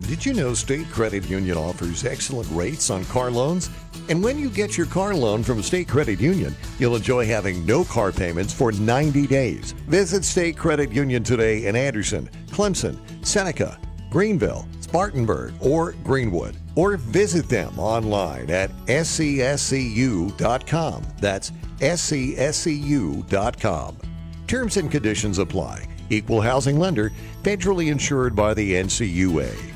Did 0.06 0.24
you 0.24 0.32
know 0.34 0.54
State 0.54 0.88
Credit 0.92 1.28
Union 1.28 1.56
offers 1.56 2.04
excellent 2.04 2.48
rates 2.52 2.90
on 2.90 3.04
car 3.06 3.28
loans? 3.28 3.70
And 4.08 4.22
when 4.22 4.38
you 4.38 4.48
get 4.48 4.76
your 4.76 4.86
car 4.86 5.12
loan 5.16 5.42
from 5.42 5.60
State 5.64 5.88
Credit 5.88 6.20
Union, 6.20 6.54
you'll 6.78 6.94
enjoy 6.94 7.26
having 7.26 7.66
no 7.66 7.82
car 7.84 8.12
payments 8.12 8.52
for 8.52 8.70
90 8.70 9.26
days. 9.26 9.72
Visit 9.88 10.24
State 10.24 10.56
Credit 10.56 10.92
Union 10.92 11.24
today 11.24 11.66
in 11.66 11.74
Anderson, 11.74 12.30
Clemson, 12.50 12.96
Seneca, 13.26 13.80
Greenville, 14.08 14.68
Spartanburg, 14.78 15.54
or 15.60 15.96
Greenwood. 16.04 16.56
Or 16.76 16.96
visit 16.96 17.48
them 17.48 17.76
online 17.76 18.48
at 18.48 18.70
scscu.com. 18.86 20.32
That's 21.18 21.50
scscu.com. 21.80 23.16
Terms 24.46 24.76
and 24.76 24.88
conditions 24.88 25.38
apply. 25.38 25.88
Equal 26.10 26.40
housing 26.40 26.78
lender, 26.78 27.10
federally 27.42 27.90
insured 27.90 28.36
by 28.36 28.54
the 28.54 28.74
NCUA. 28.74 29.75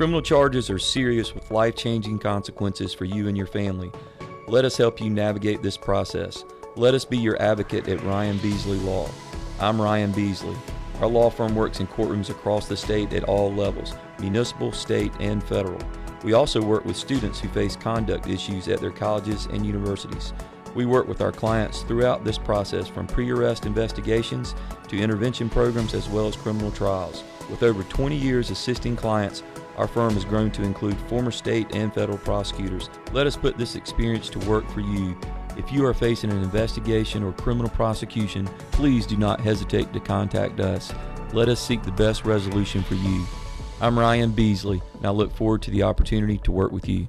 Criminal 0.00 0.22
charges 0.22 0.70
are 0.70 0.78
serious 0.78 1.34
with 1.34 1.50
life 1.50 1.76
changing 1.76 2.18
consequences 2.18 2.94
for 2.94 3.04
you 3.04 3.28
and 3.28 3.36
your 3.36 3.46
family. 3.46 3.92
Let 4.48 4.64
us 4.64 4.78
help 4.78 4.98
you 4.98 5.10
navigate 5.10 5.62
this 5.62 5.76
process. 5.76 6.42
Let 6.74 6.94
us 6.94 7.04
be 7.04 7.18
your 7.18 7.36
advocate 7.38 7.86
at 7.86 8.02
Ryan 8.02 8.38
Beasley 8.38 8.78
Law. 8.78 9.10
I'm 9.60 9.78
Ryan 9.78 10.10
Beasley. 10.12 10.56
Our 11.02 11.06
law 11.06 11.28
firm 11.28 11.54
works 11.54 11.80
in 11.80 11.86
courtrooms 11.86 12.30
across 12.30 12.66
the 12.66 12.78
state 12.78 13.12
at 13.12 13.24
all 13.24 13.52
levels 13.52 13.92
municipal, 14.18 14.72
state, 14.72 15.12
and 15.20 15.44
federal. 15.44 15.78
We 16.24 16.32
also 16.32 16.62
work 16.62 16.86
with 16.86 16.96
students 16.96 17.38
who 17.38 17.50
face 17.50 17.76
conduct 17.76 18.26
issues 18.26 18.68
at 18.68 18.80
their 18.80 18.90
colleges 18.90 19.48
and 19.52 19.66
universities. 19.66 20.32
We 20.74 20.86
work 20.86 21.08
with 21.08 21.20
our 21.20 21.32
clients 21.32 21.82
throughout 21.82 22.24
this 22.24 22.38
process 22.38 22.88
from 22.88 23.06
pre 23.06 23.30
arrest 23.30 23.66
investigations 23.66 24.54
to 24.88 24.98
intervention 24.98 25.50
programs 25.50 25.92
as 25.92 26.08
well 26.08 26.26
as 26.26 26.36
criminal 26.36 26.70
trials. 26.70 27.22
With 27.50 27.62
over 27.62 27.82
20 27.82 28.16
years 28.16 28.50
assisting 28.50 28.96
clients, 28.96 29.42
our 29.80 29.88
firm 29.88 30.12
has 30.12 30.26
grown 30.26 30.50
to 30.50 30.62
include 30.62 30.94
former 31.08 31.30
state 31.30 31.74
and 31.74 31.94
federal 31.94 32.18
prosecutors. 32.18 32.90
Let 33.12 33.26
us 33.26 33.34
put 33.34 33.56
this 33.56 33.76
experience 33.76 34.28
to 34.28 34.38
work 34.40 34.68
for 34.68 34.80
you. 34.80 35.18
If 35.56 35.72
you 35.72 35.86
are 35.86 35.94
facing 35.94 36.30
an 36.30 36.42
investigation 36.42 37.22
or 37.22 37.32
criminal 37.32 37.70
prosecution, 37.70 38.46
please 38.72 39.06
do 39.06 39.16
not 39.16 39.40
hesitate 39.40 39.90
to 39.94 40.00
contact 40.00 40.60
us. 40.60 40.92
Let 41.32 41.48
us 41.48 41.66
seek 41.66 41.82
the 41.82 41.92
best 41.92 42.26
resolution 42.26 42.82
for 42.82 42.94
you. 42.94 43.24
I'm 43.80 43.98
Ryan 43.98 44.32
Beasley, 44.32 44.82
and 44.96 45.06
I 45.06 45.10
look 45.10 45.34
forward 45.34 45.62
to 45.62 45.70
the 45.70 45.82
opportunity 45.82 46.36
to 46.44 46.52
work 46.52 46.72
with 46.72 46.86
you. 46.86 47.08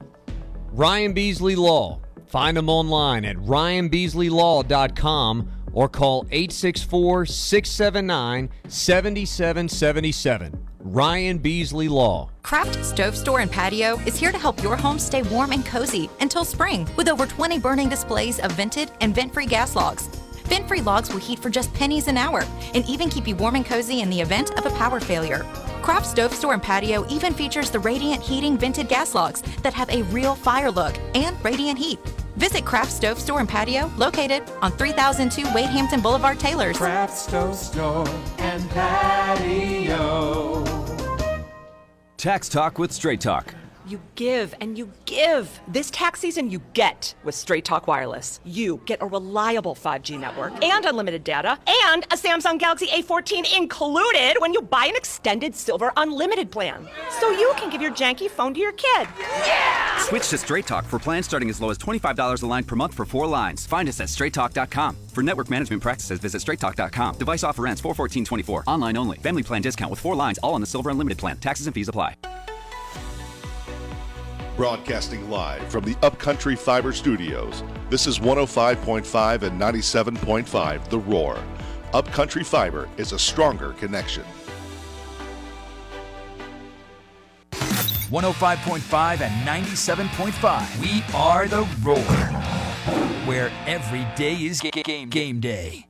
Ryan 0.72 1.12
Beasley 1.12 1.58
Law. 1.58 2.00
Find 2.28 2.56
them 2.56 2.70
online 2.70 3.26
at 3.26 3.36
ryanbeasleylaw.com 3.36 5.52
or 5.74 5.90
call 5.90 6.26
864 6.32 7.26
679 7.26 8.50
7777. 8.70 10.71
Ryan 10.84 11.38
Beasley 11.38 11.88
Law. 11.88 12.32
Craft 12.42 12.84
Stove 12.84 13.16
Store 13.16 13.40
and 13.40 13.52
Patio 13.52 14.00
is 14.00 14.18
here 14.18 14.32
to 14.32 14.38
help 14.38 14.64
your 14.64 14.76
home 14.76 14.98
stay 14.98 15.22
warm 15.24 15.52
and 15.52 15.64
cozy 15.64 16.10
until 16.20 16.44
spring 16.44 16.90
with 16.98 17.08
over 17.08 17.28
20 17.28 17.60
burning 17.60 17.88
displays 17.88 18.40
of 18.40 18.52
vented 18.54 18.92
and 19.00 19.14
vent 19.14 19.34
free 19.34 19.46
gas 19.46 19.76
logs. 19.76 20.08
Vent 20.46 20.68
free 20.68 20.82
logs 20.82 21.12
will 21.12 21.20
heat 21.20 21.38
for 21.38 21.52
just 21.52 21.72
pennies 21.76 22.08
an 22.08 22.18
hour 22.18 22.44
and 22.74 22.84
even 22.90 23.10
keep 23.10 23.28
you 23.28 23.36
warm 23.36 23.56
and 23.56 23.66
cozy 23.66 24.02
in 24.02 24.10
the 24.10 24.20
event 24.20 24.58
of 24.58 24.66
a 24.66 24.72
power 24.72 25.00
failure. 25.00 25.46
Craft 25.84 26.08
Stove 26.08 26.34
Store 26.34 26.54
and 26.54 26.64
Patio 26.64 27.08
even 27.10 27.34
features 27.34 27.70
the 27.70 27.80
Radiant 27.80 28.22
Heating 28.22 28.58
vented 28.58 28.88
gas 28.88 29.14
logs 29.14 29.42
that 29.62 29.74
have 29.74 29.90
a 29.90 30.02
real 30.04 30.36
fire 30.36 30.72
look 30.72 30.96
and 31.14 31.42
radiant 31.46 31.78
heat. 31.78 32.00
Visit 32.38 32.66
Craft 32.66 32.92
Stove 32.92 33.20
Store 33.20 33.40
and 33.40 33.50
Patio, 33.50 33.92
located 33.98 34.44
on 34.62 34.72
3002 34.72 35.54
Wade 35.54 35.70
Hampton 35.70 36.02
Boulevard, 36.02 36.40
Taylor's. 36.40 36.78
Craft 36.78 37.18
Stove 37.18 37.56
Store 37.56 38.08
and 38.38 38.70
Patio. 38.72 40.71
Tax 42.22 42.48
Talk 42.50 42.78
with 42.78 42.92
Straight 42.92 43.20
Talk. 43.20 43.56
You 43.88 44.00
give 44.16 44.54
and 44.62 44.78
you 44.78 44.92
give. 45.06 45.60
This 45.68 45.90
tax 45.90 46.20
season, 46.20 46.50
you 46.50 46.62
get 46.74 47.16
with 47.24 47.34
Straight 47.36 47.66
Talk 47.66 47.88
Wireless. 47.88 48.40
You 48.46 48.82
get 48.86 49.02
a 49.02 49.06
reliable 49.06 49.76
5G 49.76 50.20
network 50.20 50.64
and 50.64 50.86
unlimited 50.86 51.24
data 51.24 51.58
and 51.90 52.04
a 52.06 52.16
Samsung 52.16 52.60
Galaxy 52.60 52.88
A14 52.88 53.58
included 53.58 54.36
when 54.40 54.54
you 54.54 54.62
buy 54.62 54.86
an 54.86 54.96
extended 54.96 55.56
silver 55.56 55.92
unlimited 55.98 56.52
plan. 56.52 56.88
So 57.20 57.32
you 57.32 57.54
can 57.58 57.70
give 57.70 57.82
your 57.82 57.92
janky 57.92 58.30
phone 58.30 58.54
to 58.54 58.60
your 58.60 58.74
kid. 58.74 59.08
Yeah! 59.20 59.98
Switch 60.00 60.30
to 60.30 60.38
Straight 60.38 60.68
Talk 60.68 60.86
for 60.86 61.00
plans 61.00 61.26
starting 61.26 61.50
as 61.50 61.60
low 61.60 61.72
as 61.72 61.78
$25 61.80 62.44
a 62.44 62.46
line 62.46 62.64
per 62.64 62.76
month 62.76 62.94
for 62.94 63.06
four 63.06 63.26
lines. 63.26 63.66
Find 63.66 63.90
us 63.90 64.00
at 64.00 64.10
straighttalk.com. 64.10 64.98
For 65.08 65.24
network 65.24 65.50
management 65.50 65.82
practices, 65.82 66.20
visit 66.20 66.42
straighttalk.com. 66.42 67.16
Device 67.16 67.44
offer 67.44 67.66
ends 67.68 67.82
41424. 67.82 68.66
Online 68.68 68.98
only. 68.98 69.18
Family 69.18 69.44
plan 69.44 69.62
discount 69.62 69.90
with 69.90 70.00
four 70.00 70.16
lines, 70.16 70.38
all 70.40 70.54
on 70.54 70.62
the 70.62 70.68
silver 70.68 70.90
unlimited 70.92 71.18
plan. 71.18 71.38
Taxes 71.38 71.66
and 71.68 71.74
fees 71.74 71.88
apply. 71.88 72.16
Broadcasting 74.58 75.30
live 75.30 75.64
from 75.72 75.86
the 75.86 75.96
Upcountry 76.04 76.56
Fiber 76.56 76.92
Studios. 76.94 77.64
This 77.90 78.06
is 78.06 78.20
105.5 78.20 79.44
and 79.44 79.60
97.5 79.60 80.90
The 80.90 81.00
Roar. 81.00 81.40
Upcountry 81.94 82.44
Fiber 82.44 82.90
is 82.98 83.12
a 83.14 83.20
stronger 83.20 83.74
connection. 83.74 84.24
105.5 87.52 89.22
and 89.22 89.48
97.5. 89.48 90.82
We 90.82 91.04
are 91.16 91.48
the 91.48 91.66
Roar, 91.82 91.98
where 93.26 93.52
every 93.66 94.06
day 94.18 94.34
is 94.36 94.60
ga- 94.60 94.72
ga- 94.72 94.84
game, 94.84 95.10
game 95.10 95.40
day. 95.40 95.86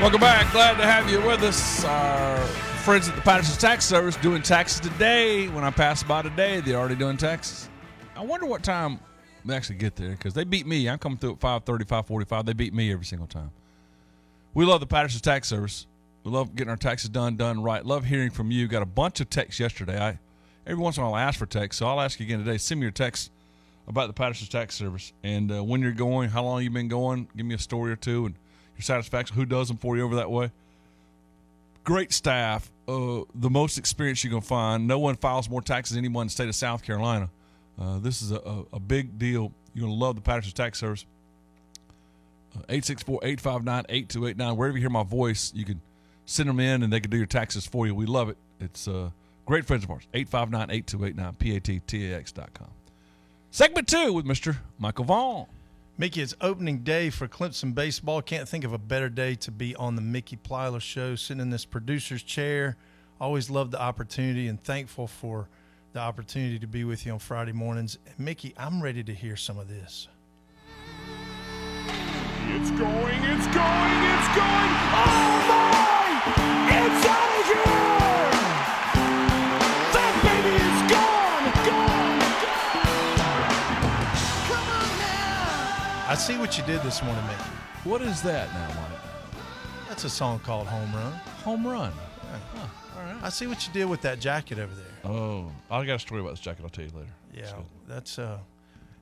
Welcome 0.00 0.20
back. 0.22 0.50
Glad 0.50 0.78
to 0.78 0.86
have 0.86 1.10
you 1.10 1.20
with 1.20 1.42
us. 1.42 1.84
Our 1.84 2.38
friends 2.84 3.06
at 3.10 3.16
the 3.16 3.20
Patterson 3.20 3.58
Tax 3.58 3.84
Service 3.84 4.16
doing 4.16 4.40
taxes 4.40 4.80
today. 4.80 5.46
When 5.48 5.62
I 5.62 5.70
pass 5.70 6.02
by 6.02 6.22
today, 6.22 6.60
they're 6.60 6.78
already 6.78 6.94
doing 6.94 7.18
taxes. 7.18 7.68
I 8.16 8.24
wonder 8.24 8.46
what 8.46 8.62
time 8.62 8.98
they 9.44 9.54
actually 9.54 9.76
get 9.76 9.96
there 9.96 10.12
because 10.12 10.32
they 10.32 10.44
beat 10.44 10.66
me. 10.66 10.88
I'm 10.88 10.98
coming 10.98 11.18
through 11.18 11.32
at 11.32 11.40
5:30, 11.40 11.84
5:45. 11.84 12.46
They 12.46 12.54
beat 12.54 12.72
me 12.72 12.90
every 12.90 13.04
single 13.04 13.26
time. 13.26 13.50
We 14.54 14.64
love 14.64 14.80
the 14.80 14.86
Patterson 14.86 15.20
Tax 15.20 15.48
Service. 15.48 15.86
We 16.24 16.30
love 16.30 16.54
getting 16.54 16.70
our 16.70 16.78
taxes 16.78 17.10
done, 17.10 17.36
done 17.36 17.62
right. 17.62 17.84
Love 17.84 18.06
hearing 18.06 18.30
from 18.30 18.50
you. 18.50 18.68
Got 18.68 18.80
a 18.80 18.86
bunch 18.86 19.20
of 19.20 19.28
texts 19.28 19.60
yesterday. 19.60 20.00
I 20.00 20.18
every 20.66 20.82
once 20.82 20.96
in 20.96 21.02
a 21.02 21.06
while 21.10 21.14
I 21.14 21.24
ask 21.24 21.38
for 21.38 21.44
texts, 21.44 21.78
so 21.78 21.86
I'll 21.86 22.00
ask 22.00 22.18
you 22.18 22.24
again 22.24 22.38
today. 22.38 22.56
Send 22.56 22.80
me 22.80 22.86
your 22.86 22.90
text 22.90 23.30
about 23.86 24.06
the 24.06 24.14
Patterson 24.14 24.48
Tax 24.48 24.76
Service 24.76 25.12
and 25.22 25.52
uh, 25.52 25.62
when 25.62 25.82
you're 25.82 25.92
going, 25.92 26.30
how 26.30 26.42
long 26.42 26.62
you've 26.62 26.72
been 26.72 26.88
going. 26.88 27.28
Give 27.36 27.44
me 27.44 27.54
a 27.54 27.58
story 27.58 27.92
or 27.92 27.96
two 27.96 28.24
and 28.24 28.34
your 28.80 28.96
satisfaction. 28.96 29.36
Who 29.36 29.44
does 29.44 29.68
them 29.68 29.76
for 29.76 29.96
you 29.96 30.04
over 30.04 30.16
that 30.16 30.30
way? 30.30 30.50
Great 31.84 32.12
staff. 32.12 32.70
Uh, 32.88 33.22
the 33.34 33.50
most 33.50 33.78
experience 33.78 34.24
going 34.24 34.40
to 34.40 34.46
find. 34.46 34.86
No 34.86 34.98
one 34.98 35.16
files 35.16 35.48
more 35.48 35.62
taxes 35.62 35.94
than 35.94 36.04
anyone 36.04 36.22
in 36.22 36.26
the 36.26 36.32
state 36.32 36.48
of 36.48 36.54
South 36.54 36.82
Carolina. 36.82 37.30
Uh, 37.80 37.98
this 37.98 38.20
is 38.20 38.32
a, 38.32 38.64
a, 38.72 38.80
big 38.80 39.18
deal. 39.18 39.52
You're 39.72 39.86
going 39.86 39.98
to 39.98 40.04
love 40.04 40.16
the 40.16 40.20
Patterson 40.20 40.52
Tax 40.52 40.78
Service. 40.78 41.06
864 42.68 43.20
859 43.22 43.84
8289. 43.88 44.56
Wherever 44.56 44.76
you 44.76 44.82
hear 44.82 44.90
my 44.90 45.04
voice, 45.04 45.52
you 45.54 45.64
can 45.64 45.80
send 46.26 46.48
them 46.48 46.60
in 46.60 46.82
and 46.82 46.92
they 46.92 47.00
can 47.00 47.10
do 47.10 47.16
your 47.16 47.26
taxes 47.26 47.66
for 47.66 47.86
you. 47.86 47.94
We 47.94 48.06
love 48.06 48.28
it. 48.28 48.36
It's 48.60 48.86
uh, 48.86 49.10
great 49.46 49.64
friends 49.64 49.84
of 49.84 49.90
ours. 49.90 50.06
859 50.12 50.70
8289, 50.70 51.60
PATTAX.com. 51.60 52.68
Segment 53.50 53.88
two 53.88 54.12
with 54.12 54.26
Mr. 54.26 54.56
Michael 54.78 55.04
Vaughn. 55.04 55.46
Mickey, 56.00 56.22
it's 56.22 56.34
opening 56.40 56.78
day 56.78 57.10
for 57.10 57.28
Clemson 57.28 57.74
baseball. 57.74 58.22
Can't 58.22 58.48
think 58.48 58.64
of 58.64 58.72
a 58.72 58.78
better 58.78 59.10
day 59.10 59.34
to 59.34 59.50
be 59.50 59.76
on 59.76 59.96
the 59.96 60.00
Mickey 60.00 60.34
Plyler 60.34 60.80
show, 60.80 61.14
sitting 61.14 61.42
in 61.42 61.50
this 61.50 61.66
producer's 61.66 62.22
chair. 62.22 62.78
Always 63.20 63.50
love 63.50 63.70
the 63.70 63.78
opportunity 63.78 64.48
and 64.48 64.58
thankful 64.64 65.06
for 65.06 65.50
the 65.92 65.98
opportunity 65.98 66.58
to 66.58 66.66
be 66.66 66.84
with 66.84 67.04
you 67.04 67.12
on 67.12 67.18
Friday 67.18 67.52
mornings. 67.52 67.98
Mickey, 68.16 68.54
I'm 68.56 68.82
ready 68.82 69.04
to 69.04 69.12
hear 69.12 69.36
some 69.36 69.58
of 69.58 69.68
this. 69.68 70.08
It's 72.48 72.70
going, 72.70 73.22
it's 73.22 73.46
going, 73.48 74.00
it's 74.08 74.28
going. 74.38 74.72
Oh 74.96 75.44
my! 75.50 76.22
It's 76.78 77.06
out! 77.06 77.69
I 86.10 86.16
see 86.16 86.36
what 86.36 86.58
you 86.58 86.64
did 86.64 86.82
this 86.82 87.04
morning, 87.04 87.24
Mickey. 87.28 87.50
What 87.84 88.02
is 88.02 88.20
that 88.22 88.52
now, 88.52 88.66
Mike? 88.66 89.00
That's 89.88 90.02
a 90.02 90.10
song 90.10 90.40
called 90.40 90.66
Home 90.66 90.92
Run. 90.92 91.12
Home 91.44 91.64
Run. 91.64 91.92
Huh, 92.52 92.66
all 92.96 93.04
right. 93.04 93.16
I 93.22 93.28
see 93.28 93.46
what 93.46 93.64
you 93.64 93.72
did 93.72 93.84
with 93.84 94.00
that 94.00 94.18
jacket 94.18 94.58
over 94.58 94.74
there. 94.74 95.12
Oh, 95.12 95.52
I 95.70 95.86
got 95.86 95.94
a 95.94 95.98
story 96.00 96.20
about 96.20 96.30
this 96.30 96.40
jacket. 96.40 96.64
I'll 96.64 96.68
tell 96.68 96.84
you 96.84 96.90
later. 96.90 97.12
Yeah, 97.32 97.52
that's 97.86 98.18
uh 98.18 98.38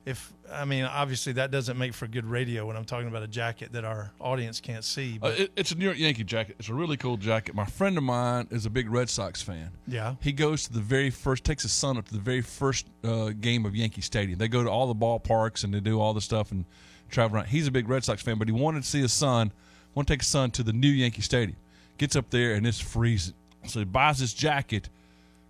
if 0.05 0.31
I 0.51 0.65
mean 0.65 0.83
obviously 0.83 1.33
that 1.33 1.49
doesn't 1.49 1.79
make 1.79 1.95
for 1.95 2.05
good 2.05 2.25
radio 2.25 2.67
when 2.67 2.77
I'm 2.77 2.85
talking 2.85 3.07
about 3.07 3.23
a 3.23 3.27
jacket 3.27 3.71
that 3.73 3.85
our 3.85 4.11
audience 4.19 4.61
can't 4.61 4.83
see. 4.83 5.17
Uh, 5.19 5.33
it, 5.35 5.51
it's 5.55 5.71
a 5.71 5.75
New 5.75 5.85
York 5.85 5.97
Yankee 5.97 6.23
jacket. 6.23 6.57
It's 6.59 6.69
a 6.69 6.75
really 6.75 6.95
cool 6.95 7.17
jacket. 7.17 7.55
My 7.55 7.65
friend 7.65 7.97
of 7.97 8.03
mine 8.03 8.47
is 8.51 8.67
a 8.67 8.69
big 8.69 8.87
Red 8.87 9.09
Sox 9.09 9.41
fan. 9.41 9.71
Yeah. 9.87 10.13
He 10.21 10.31
goes 10.31 10.65
to 10.65 10.73
the 10.73 10.79
very 10.79 11.09
first, 11.09 11.43
takes 11.43 11.63
his 11.63 11.71
son 11.71 11.97
up 11.97 12.07
to 12.09 12.13
the 12.13 12.19
very 12.19 12.41
first 12.41 12.85
uh, 13.03 13.29
game 13.29 13.65
of 13.65 13.75
Yankee 13.75 14.01
Stadium. 14.01 14.37
They 14.37 14.47
go 14.47 14.63
to 14.63 14.69
all 14.69 14.85
the 14.85 14.95
ballparks 14.95 15.63
and 15.63 15.73
they 15.73 15.79
do 15.79 15.99
all 15.99 16.13
the 16.13 16.21
stuff 16.21 16.51
and 16.51 16.65
travel 17.09 17.37
around. 17.37 17.47
He's 17.47 17.67
a 17.67 17.71
big 17.71 17.87
Red 17.89 18.03
Sox 18.03 18.21
fan, 18.21 18.37
but 18.37 18.47
he 18.47 18.51
wanted 18.53 18.83
to 18.83 18.87
see 18.89 19.01
his 19.01 19.13
son, 19.13 19.51
want 19.95 20.07
to 20.07 20.13
take 20.13 20.21
his 20.21 20.27
son 20.27 20.51
to 20.51 20.63
the 20.63 20.73
new 20.73 20.89
Yankee 20.89 21.21
Stadium. 21.21 21.57
Gets 21.97 22.15
up 22.15 22.29
there 22.29 22.53
and 22.53 22.65
it's 22.65 22.79
freezing. 22.79 23.33
So 23.67 23.79
he 23.79 23.85
buys 23.85 24.19
this 24.19 24.33
jacket, 24.33 24.87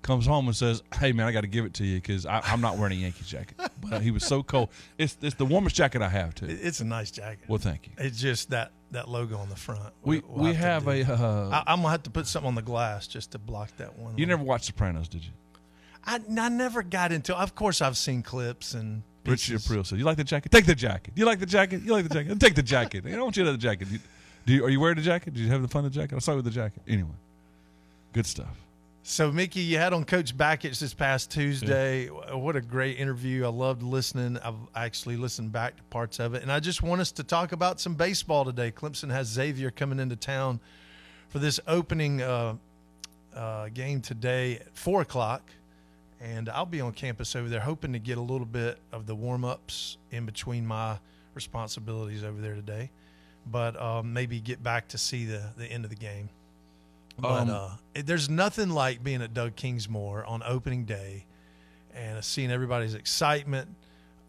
comes 0.01 0.25
home 0.25 0.47
and 0.47 0.55
says, 0.55 0.81
"Hey 0.97 1.11
man, 1.11 1.27
I 1.27 1.31
got 1.31 1.41
to 1.41 1.47
give 1.47 1.65
it 1.65 1.73
to 1.75 1.85
you 1.85 1.97
because 1.97 2.25
I'm 2.25 2.59
not 2.61 2.77
wearing 2.77 2.93
a 2.97 3.01
Yankee 3.01 3.23
jacket." 3.25 3.55
But 3.89 4.01
he 4.01 4.11
was 4.11 4.25
so 4.25 4.43
cold. 4.43 4.69
It's 4.97 5.17
it's 5.21 5.35
the 5.35 5.45
warmest 5.45 5.75
jacket 5.75 6.01
I 6.01 6.09
have 6.09 6.35
too. 6.35 6.45
it's 6.49 6.79
a 6.79 6.85
nice 6.85 7.11
jacket. 7.11 7.45
Well, 7.47 7.59
thank 7.59 7.87
you. 7.87 7.93
It's 7.97 8.19
just 8.19 8.49
that 8.49 8.71
that 8.91 9.07
logo 9.09 9.37
on 9.37 9.49
the 9.49 9.55
front. 9.55 9.93
We 10.03 10.21
We'll 10.27 10.45
we 10.49 10.53
have 10.55 10.85
do- 10.85 10.91
a. 10.91 11.03
Uh, 11.03 11.49
I, 11.65 11.71
I'm 11.73 11.79
gonna 11.81 11.89
have 11.91 12.03
to 12.03 12.09
put 12.09 12.27
something 12.27 12.47
on 12.47 12.55
the 12.55 12.61
glass 12.61 13.07
just 13.07 13.31
to 13.31 13.39
block 13.39 13.69
that 13.77 13.97
one. 13.97 14.17
you 14.17 14.25
never 14.25 14.43
watched 14.43 14.65
Sopranos, 14.65 15.07
did 15.07 15.23
you? 15.23 15.31
I, 16.05 16.19
I 16.37 16.49
never 16.49 16.81
got 16.83 17.11
into. 17.11 17.35
Of 17.37 17.55
course, 17.55 17.81
I've 17.81 17.97
seen 17.97 18.21
clips 18.23 18.73
and. 18.73 19.03
Richard 19.29 19.53
pieces. 19.53 19.71
April 19.71 19.83
said, 19.83 19.99
"You 19.99 20.05
like 20.05 20.17
the 20.17 20.23
jacket? 20.23 20.51
Take 20.51 20.65
the 20.65 20.75
jacket. 20.75 21.13
You 21.15 21.25
like 21.25 21.39
the 21.39 21.45
jacket? 21.45 21.81
You 21.83 21.93
like 21.93 22.07
the 22.07 22.13
jacket? 22.13 22.39
Take 22.39 22.55
the 22.55 22.63
jacket. 22.63 23.05
I 23.05 23.11
don't 23.11 23.23
want 23.23 23.37
you 23.37 23.43
to 23.43 23.51
have 23.51 23.59
the 23.59 23.61
jacket. 23.61 23.87
You, 23.89 23.99
do 24.45 24.53
you, 24.53 24.65
are 24.65 24.69
you 24.69 24.79
wearing 24.79 24.95
the 24.97 25.01
jacket? 25.01 25.33
Did 25.33 25.41
you 25.41 25.49
have 25.49 25.61
the 25.61 25.67
fun 25.67 25.85
of 25.85 25.93
the 25.93 25.99
jacket? 25.99 26.15
I 26.15 26.19
saw 26.19 26.31
you 26.31 26.37
with 26.37 26.45
the 26.45 26.51
jacket. 26.51 26.81
Anyway, 26.87 27.11
good 28.13 28.25
stuff. 28.25 28.57
So, 29.03 29.31
Mickey, 29.31 29.61
you 29.61 29.77
had 29.77 29.93
on 29.93 30.03
Coach 30.03 30.37
Bakich 30.37 30.79
this 30.79 30.93
past 30.93 31.31
Tuesday. 31.31 32.07
What 32.07 32.55
a 32.55 32.61
great 32.61 32.99
interview. 32.99 33.45
I 33.45 33.47
loved 33.47 33.81
listening. 33.81 34.37
I've 34.37 34.53
actually 34.75 35.17
listened 35.17 35.51
back 35.51 35.77
to 35.77 35.83
parts 35.83 36.19
of 36.19 36.35
it. 36.35 36.43
And 36.43 36.51
I 36.51 36.59
just 36.59 36.83
want 36.83 37.01
us 37.01 37.11
to 37.13 37.23
talk 37.23 37.51
about 37.51 37.79
some 37.79 37.95
baseball 37.95 38.45
today. 38.45 38.71
Clemson 38.71 39.09
has 39.09 39.27
Xavier 39.27 39.71
coming 39.71 39.99
into 39.99 40.15
town 40.15 40.59
for 41.29 41.39
this 41.39 41.59
opening 41.65 42.21
uh, 42.21 42.55
uh, 43.35 43.69
game 43.69 44.01
today 44.01 44.57
at 44.57 44.77
4 44.77 45.01
o'clock. 45.01 45.41
And 46.21 46.49
I'll 46.49 46.65
be 46.65 46.81
on 46.81 46.91
campus 46.91 47.35
over 47.35 47.47
there 47.47 47.61
hoping 47.61 47.93
to 47.93 47.99
get 47.99 48.17
a 48.17 48.21
little 48.21 48.45
bit 48.45 48.77
of 48.91 49.05
the 49.05 49.15
warm 49.15 49.45
ups 49.45 49.97
in 50.11 50.25
between 50.25 50.65
my 50.65 50.97
responsibilities 51.33 52.23
over 52.23 52.41
there 52.41 52.55
today. 52.55 52.91
But 53.45 53.81
um, 53.81 54.11
maybe 54.13 54.39
get 54.41 54.61
back 54.61 54.89
to 54.89 54.97
see 54.97 55.25
the, 55.25 55.41
the 55.57 55.65
end 55.65 55.85
of 55.85 55.89
the 55.89 55.95
game. 55.95 56.29
But 57.17 57.41
Um, 57.43 57.49
uh, 57.49 57.69
it- 57.95 58.05
there's 58.05 58.29
nothing 58.29 58.69
like 58.69 59.03
being 59.03 59.21
at 59.21 59.33
Doug 59.33 59.55
Kingsmore 59.55 60.27
on 60.29 60.43
opening 60.45 60.85
day 60.85 61.25
and 61.93 62.23
seeing 62.23 62.51
everybody's 62.51 62.93
excitement. 62.95 63.69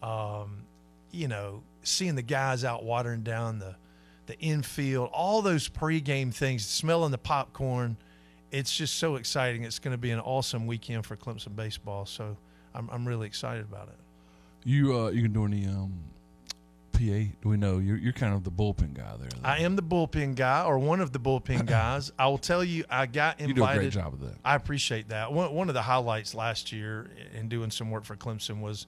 Um, 0.01 0.63
you 1.11 1.27
know, 1.27 1.61
seeing 1.83 2.15
the 2.15 2.21
guys 2.21 2.63
out 2.63 2.83
watering 2.83 3.21
down 3.23 3.59
the 3.59 3.75
the 4.27 4.39
infield, 4.39 5.09
all 5.11 5.41
those 5.41 5.67
pregame 5.67 6.33
things, 6.33 6.65
smelling 6.65 7.11
the 7.11 7.17
popcorn, 7.17 7.97
it's 8.51 8.75
just 8.75 8.95
so 8.95 9.15
exciting. 9.15 9.63
It's 9.63 9.79
going 9.79 9.93
to 9.93 9.97
be 9.97 10.11
an 10.11 10.19
awesome 10.19 10.67
weekend 10.67 11.05
for 11.05 11.15
Clemson 11.15 11.55
baseball. 11.55 12.05
So 12.05 12.37
I'm, 12.75 12.89
I'm 12.91 13.07
really 13.07 13.27
excited 13.27 13.63
about 13.63 13.87
it. 13.87 13.95
You 14.63 14.97
uh, 14.97 15.09
you 15.09 15.23
can 15.23 15.33
do 15.33 15.45
any 15.45 15.65
um, 15.65 15.93
PA? 16.93 16.99
Do 17.41 17.49
we 17.49 17.57
know 17.57 17.79
you're 17.79 17.97
you're 17.97 18.13
kind 18.13 18.33
of 18.35 18.43
the 18.43 18.51
bullpen 18.51 18.93
guy 18.93 19.15
there? 19.19 19.29
I 19.43 19.59
am 19.59 19.75
the 19.75 19.81
bullpen 19.81 20.35
guy, 20.35 20.63
or 20.63 20.77
one 20.77 20.99
of 21.01 21.11
the 21.11 21.19
bullpen 21.19 21.65
guys. 21.67 22.11
I 22.19 22.27
will 22.27 22.37
tell 22.37 22.63
you, 22.63 22.83
I 22.89 23.07
got 23.07 23.39
invited. 23.39 23.49
You 23.49 23.53
do 23.55 23.63
a 23.65 23.75
great 23.75 23.91
job 23.91 24.13
of 24.13 24.19
that. 24.21 24.35
I 24.45 24.55
appreciate 24.55 25.09
that. 25.09 25.33
One, 25.33 25.53
one 25.53 25.67
of 25.69 25.73
the 25.73 25.81
highlights 25.81 26.35
last 26.35 26.71
year 26.71 27.09
in 27.33 27.49
doing 27.49 27.71
some 27.71 27.89
work 27.89 28.03
for 28.05 28.15
Clemson 28.15 28.61
was 28.61 28.85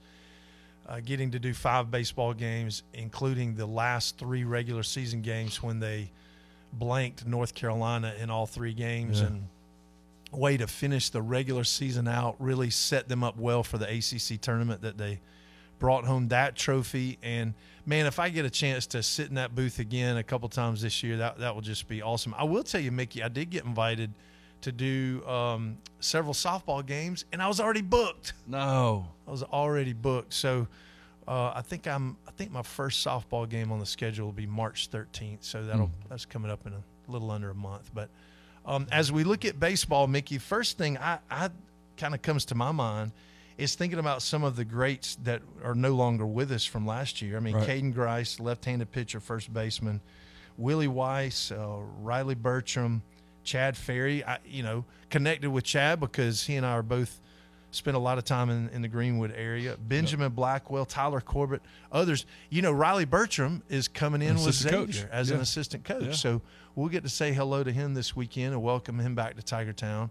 uh, 0.88 1.00
getting 1.00 1.32
to 1.32 1.40
do 1.40 1.54
five 1.54 1.90
baseball 1.90 2.34
games, 2.34 2.84
including 2.94 3.56
the 3.56 3.66
last 3.66 4.18
three 4.20 4.44
regular 4.44 4.84
season 4.84 5.22
games 5.24 5.64
when 5.64 5.80
they 5.80 6.12
blanked 6.72 7.26
North 7.26 7.56
Carolina 7.56 8.14
in 8.20 8.30
all 8.30 8.46
three 8.46 8.74
games 8.74 9.22
Yeah. 9.22 9.28
and 9.28 9.48
way 10.36 10.58
to 10.58 10.68
finish 10.68 11.10
the 11.10 11.22
regular 11.22 11.64
season 11.64 12.08
out, 12.08 12.36
really 12.40 12.70
set 12.70 13.08
them 13.08 13.24
up 13.24 13.38
well 13.38 13.64
for 13.64 13.78
the 13.78 13.86
ACC 13.90 14.40
tournament 14.42 14.82
that 14.82 14.98
they 14.98 15.20
brought 15.80 16.06
home 16.06 16.30
that 16.30 16.56
trophy. 16.56 17.18
And 17.22 17.54
man, 17.86 18.06
if 18.06 18.20
I 18.20 18.30
get 18.30 18.46
a 18.46 18.50
chance 18.50 18.88
to 18.88 19.04
sit 19.04 19.30
in 19.30 19.36
that 19.36 19.54
booth 19.56 19.80
again 19.80 20.18
a 20.18 20.24
couple 20.24 20.48
times 20.50 20.82
this 20.82 21.04
year, 21.04 21.18
that 21.18 21.40
that 21.40 21.54
will 21.54 21.62
just 21.62 21.88
be 21.88 22.02
awesome. 22.02 22.34
I 22.38 22.44
will 22.46 22.64
tell 22.64 22.82
you, 22.82 22.92
Mickey, 22.92 23.22
I 23.24 23.28
did 23.28 23.50
get 23.50 23.66
invited 23.66 24.14
to 24.62 24.72
do 24.72 25.22
um, 25.28 25.78
several 26.00 26.34
softball 26.34 26.86
games, 26.86 27.26
and 27.34 27.42
I 27.42 27.48
was 27.50 27.60
already 27.60 27.82
booked. 27.82 28.32
No, 28.48 29.08
I 29.28 29.32
was 29.32 29.44
already 29.44 29.92
booked. 29.92 30.34
So 30.34 30.68
uh, 31.28 31.52
I 31.54 31.62
think 31.62 31.86
I'm. 31.86 32.16
I 32.28 32.32
think 32.32 32.52
my 32.52 32.62
first 32.64 33.06
softball 33.06 33.48
game 33.50 33.72
on 33.74 33.80
the 33.80 33.86
schedule 33.86 34.26
will 34.26 34.32
be 34.34 34.48
March 34.48 34.90
13th. 34.90 35.44
So 35.44 35.66
that'll 35.66 35.88
Hmm. 35.88 35.92
that's 36.10 36.26
coming 36.26 36.50
up 36.50 36.66
in 36.66 36.72
a 36.74 36.82
little 37.12 37.30
under 37.30 37.50
a 37.50 37.56
month. 37.56 37.92
But 37.94 38.10
um, 38.66 38.88
as 38.92 39.12
we 39.12 39.24
look 39.24 39.46
at 39.46 39.60
baseball, 39.60 40.08
Mickey, 40.08 40.38
first 40.38 40.78
thing 40.78 40.98
I, 40.98 41.20
I 41.30 41.50
kind 41.98 42.14
of 42.14 42.22
comes 42.22 42.46
to 42.46 42.56
my 42.56 42.72
mind 42.72 43.12
is 43.58 43.76
thinking 43.76 44.00
about 44.00 44.22
some 44.22 44.44
of 44.44 44.56
the 44.56 44.66
greats 44.66 45.16
that 45.24 45.42
are 45.64 45.76
no 45.76 45.92
longer 45.94 46.26
with 46.26 46.52
us 46.52 46.66
from 46.66 46.88
last 46.88 47.22
year. 47.22 47.38
I 47.38 47.40
mean, 47.40 47.56
Right. 47.56 47.68
Caden 47.68 47.94
Grice, 47.94 48.40
left-handed 48.40 48.92
pitcher, 48.92 49.20
first 49.20 49.54
baseman, 49.54 50.02
Willie 50.58 50.88
Weiss, 50.88 51.52
uh, 51.52 51.78
Riley 52.02 52.36
Bertram, 52.36 53.04
Chad 53.44 53.76
Fairey. 53.76 54.26
I, 54.26 54.40
you 54.46 54.64
know, 54.64 54.86
connected 55.10 55.50
with 55.52 55.66
Chad 55.66 56.00
because 56.00 56.46
he 56.46 56.56
and 56.56 56.66
I 56.66 56.72
are 56.72 56.84
both 56.84 57.20
spent 57.76 57.96
a 57.96 58.00
lot 58.00 58.18
of 58.18 58.24
time 58.24 58.50
in, 58.50 58.70
in 58.70 58.82
the 58.82 58.88
Greenwood 58.88 59.34
area. 59.36 59.76
Benjamin 59.88 60.32
Blackwell, 60.32 60.86
Tyler 60.86 61.22
Corbitt, 61.22 61.62
others. 61.92 62.26
You 62.50 62.62
know, 62.62 62.72
Riley 62.72 63.06
Bertram 63.06 63.64
is 63.70 63.88
coming 63.88 64.22
in 64.22 64.36
with 64.36 64.56
Xavier 64.56 64.86
coach. 64.86 65.06
as 65.12 65.32
an 65.32 65.40
assistant 65.40 65.84
coach. 65.84 66.04
Yeah. 66.04 66.12
So 66.12 66.42
we'll 66.76 66.90
get 66.90 67.04
to 67.04 67.10
say 67.10 67.34
hello 67.34 67.64
to 67.64 67.72
him 67.72 67.94
this 67.94 68.16
weekend 68.16 68.54
and 68.54 68.62
welcome 68.62 69.00
him 69.00 69.16
back 69.16 69.36
to 69.36 69.42
Tiger 69.42 69.74
Town. 69.74 70.10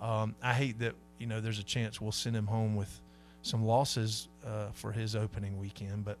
Um, 0.00 0.34
I 0.42 0.52
hate 0.54 0.78
that 0.80 0.94
you 1.18 1.26
know 1.26 1.40
there's 1.40 1.58
a 1.58 1.64
chance 1.64 2.00
we'll 2.00 2.12
send 2.12 2.34
him 2.34 2.46
home 2.46 2.74
with 2.74 3.00
some 3.42 3.64
losses 3.64 4.28
uh, 4.46 4.68
for 4.72 4.92
his 4.92 5.14
opening 5.14 5.58
weekend, 5.58 6.04
but 6.04 6.18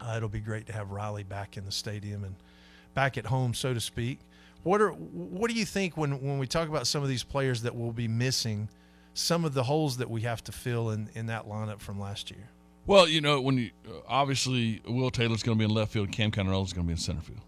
uh, 0.00 0.14
it'll 0.16 0.28
be 0.28 0.40
great 0.40 0.66
to 0.66 0.72
have 0.72 0.90
Riley 0.90 1.24
back 1.24 1.56
in 1.56 1.64
the 1.64 1.72
stadium 1.72 2.24
and 2.24 2.34
back 2.94 3.18
at 3.18 3.26
home, 3.26 3.52
so 3.54 3.74
to 3.74 3.80
speak. 3.80 4.20
What 4.62 4.80
are 4.80 4.90
what 4.90 5.50
do 5.50 5.56
you 5.56 5.64
think 5.64 5.96
when 5.96 6.20
when 6.20 6.38
we 6.38 6.46
talk 6.46 6.68
about 6.68 6.86
some 6.86 7.02
of 7.02 7.08
these 7.08 7.24
players 7.24 7.62
that 7.62 7.76
will 7.76 7.92
be 7.92 8.08
missing? 8.08 8.68
Some 9.18 9.44
of 9.44 9.52
the 9.52 9.64
holes 9.64 9.96
that 9.96 10.08
we 10.08 10.22
have 10.22 10.44
to 10.44 10.52
fill 10.52 10.90
in 10.90 11.10
in 11.14 11.26
that 11.26 11.48
lineup 11.48 11.80
from 11.80 11.98
last 11.98 12.30
year. 12.30 12.48
Well, 12.86 13.08
you 13.08 13.20
know, 13.20 13.40
when 13.40 13.58
you 13.58 13.70
uh, 13.86 14.00
obviously 14.06 14.80
Will 14.86 15.10
Taylor's 15.10 15.42
going 15.42 15.58
to 15.58 15.58
be 15.58 15.70
in 15.70 15.74
left 15.74 15.92
field, 15.92 16.12
Cam 16.12 16.30
Cannarella's 16.30 16.72
going 16.72 16.86
to 16.86 16.88
be 16.88 16.92
in 16.92 16.98
center 16.98 17.20
field, 17.20 17.40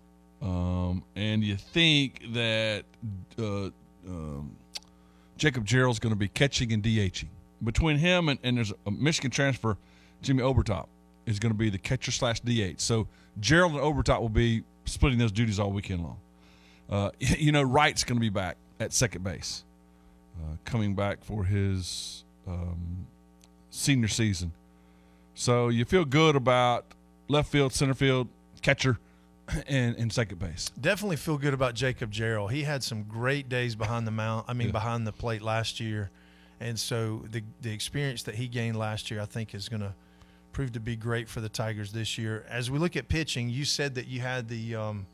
um, 0.42 1.04
and 1.16 1.42
you 1.42 1.56
think 1.56 2.22
that 2.32 2.84
uh, 3.38 3.70
um, 4.06 4.56
Jacob 5.38 5.64
Jarrell's 5.64 5.98
going 5.98 6.12
to 6.12 6.18
be 6.18 6.28
catching 6.28 6.72
and 6.72 6.82
DHing 6.82 7.28
between 7.62 7.96
him 7.96 8.28
and, 8.28 8.38
and 8.42 8.56
there's 8.56 8.72
a 8.86 8.90
Michigan 8.90 9.30
transfer, 9.30 9.76
Jimmy 10.22 10.42
Obertop 10.42 10.86
is 11.26 11.38
going 11.38 11.52
to 11.52 11.58
be 11.58 11.70
the 11.70 11.78
catcher 11.78 12.10
slash 12.10 12.40
DH. 12.40 12.80
So 12.80 13.08
Gerald 13.38 13.72
and 13.72 13.80
Obertop 13.80 14.20
will 14.20 14.28
be 14.28 14.64
splitting 14.84 15.18
those 15.18 15.32
duties 15.32 15.60
all 15.60 15.70
weekend 15.70 16.02
long. 16.02 16.18
Uh, 16.88 17.10
you 17.18 17.52
know, 17.52 17.62
Wright's 17.62 18.04
going 18.04 18.16
to 18.16 18.20
be 18.20 18.30
back 18.30 18.56
at 18.78 18.92
second 18.92 19.22
base, 19.24 19.64
uh, 20.40 20.56
coming 20.64 20.94
back 20.94 21.22
for 21.24 21.44
his 21.44 22.24
um, 22.46 23.06
senior 23.70 24.08
season. 24.08 24.52
So 25.34 25.68
you 25.68 25.84
feel 25.84 26.04
good 26.04 26.36
about 26.36 26.84
left 27.28 27.50
field, 27.50 27.72
center 27.72 27.94
field, 27.94 28.28
catcher, 28.62 28.98
and, 29.66 29.96
and 29.96 30.12
second 30.12 30.38
base. 30.38 30.70
Definitely 30.80 31.16
feel 31.16 31.38
good 31.38 31.54
about 31.54 31.74
Jacob 31.74 32.12
Jarrell. 32.12 32.50
He 32.50 32.62
had 32.62 32.82
some 32.82 33.04
great 33.04 33.48
days 33.48 33.74
behind 33.74 34.06
the 34.06 34.10
mount. 34.10 34.46
I 34.48 34.52
mean, 34.52 34.68
Yeah. 34.68 34.72
behind 34.72 35.06
the 35.06 35.12
plate 35.12 35.42
last 35.42 35.80
year, 35.80 36.10
and 36.60 36.78
so 36.78 37.24
the 37.30 37.42
the 37.62 37.72
experience 37.72 38.22
that 38.24 38.34
he 38.34 38.48
gained 38.48 38.76
last 38.76 39.10
year, 39.10 39.20
I 39.20 39.26
think, 39.26 39.54
is 39.54 39.68
going 39.68 39.80
to 39.80 39.94
prove 40.52 40.72
to 40.72 40.80
be 40.80 40.96
great 40.96 41.28
for 41.28 41.40
the 41.40 41.48
Tigers 41.48 41.92
this 41.92 42.18
year. 42.18 42.44
As 42.48 42.70
we 42.70 42.78
look 42.78 42.96
at 42.96 43.08
pitching, 43.08 43.48
you 43.48 43.64
said 43.64 43.94
that 43.94 44.08
you 44.08 44.20
had 44.20 44.48
the 44.48 44.74
um, 44.74 45.06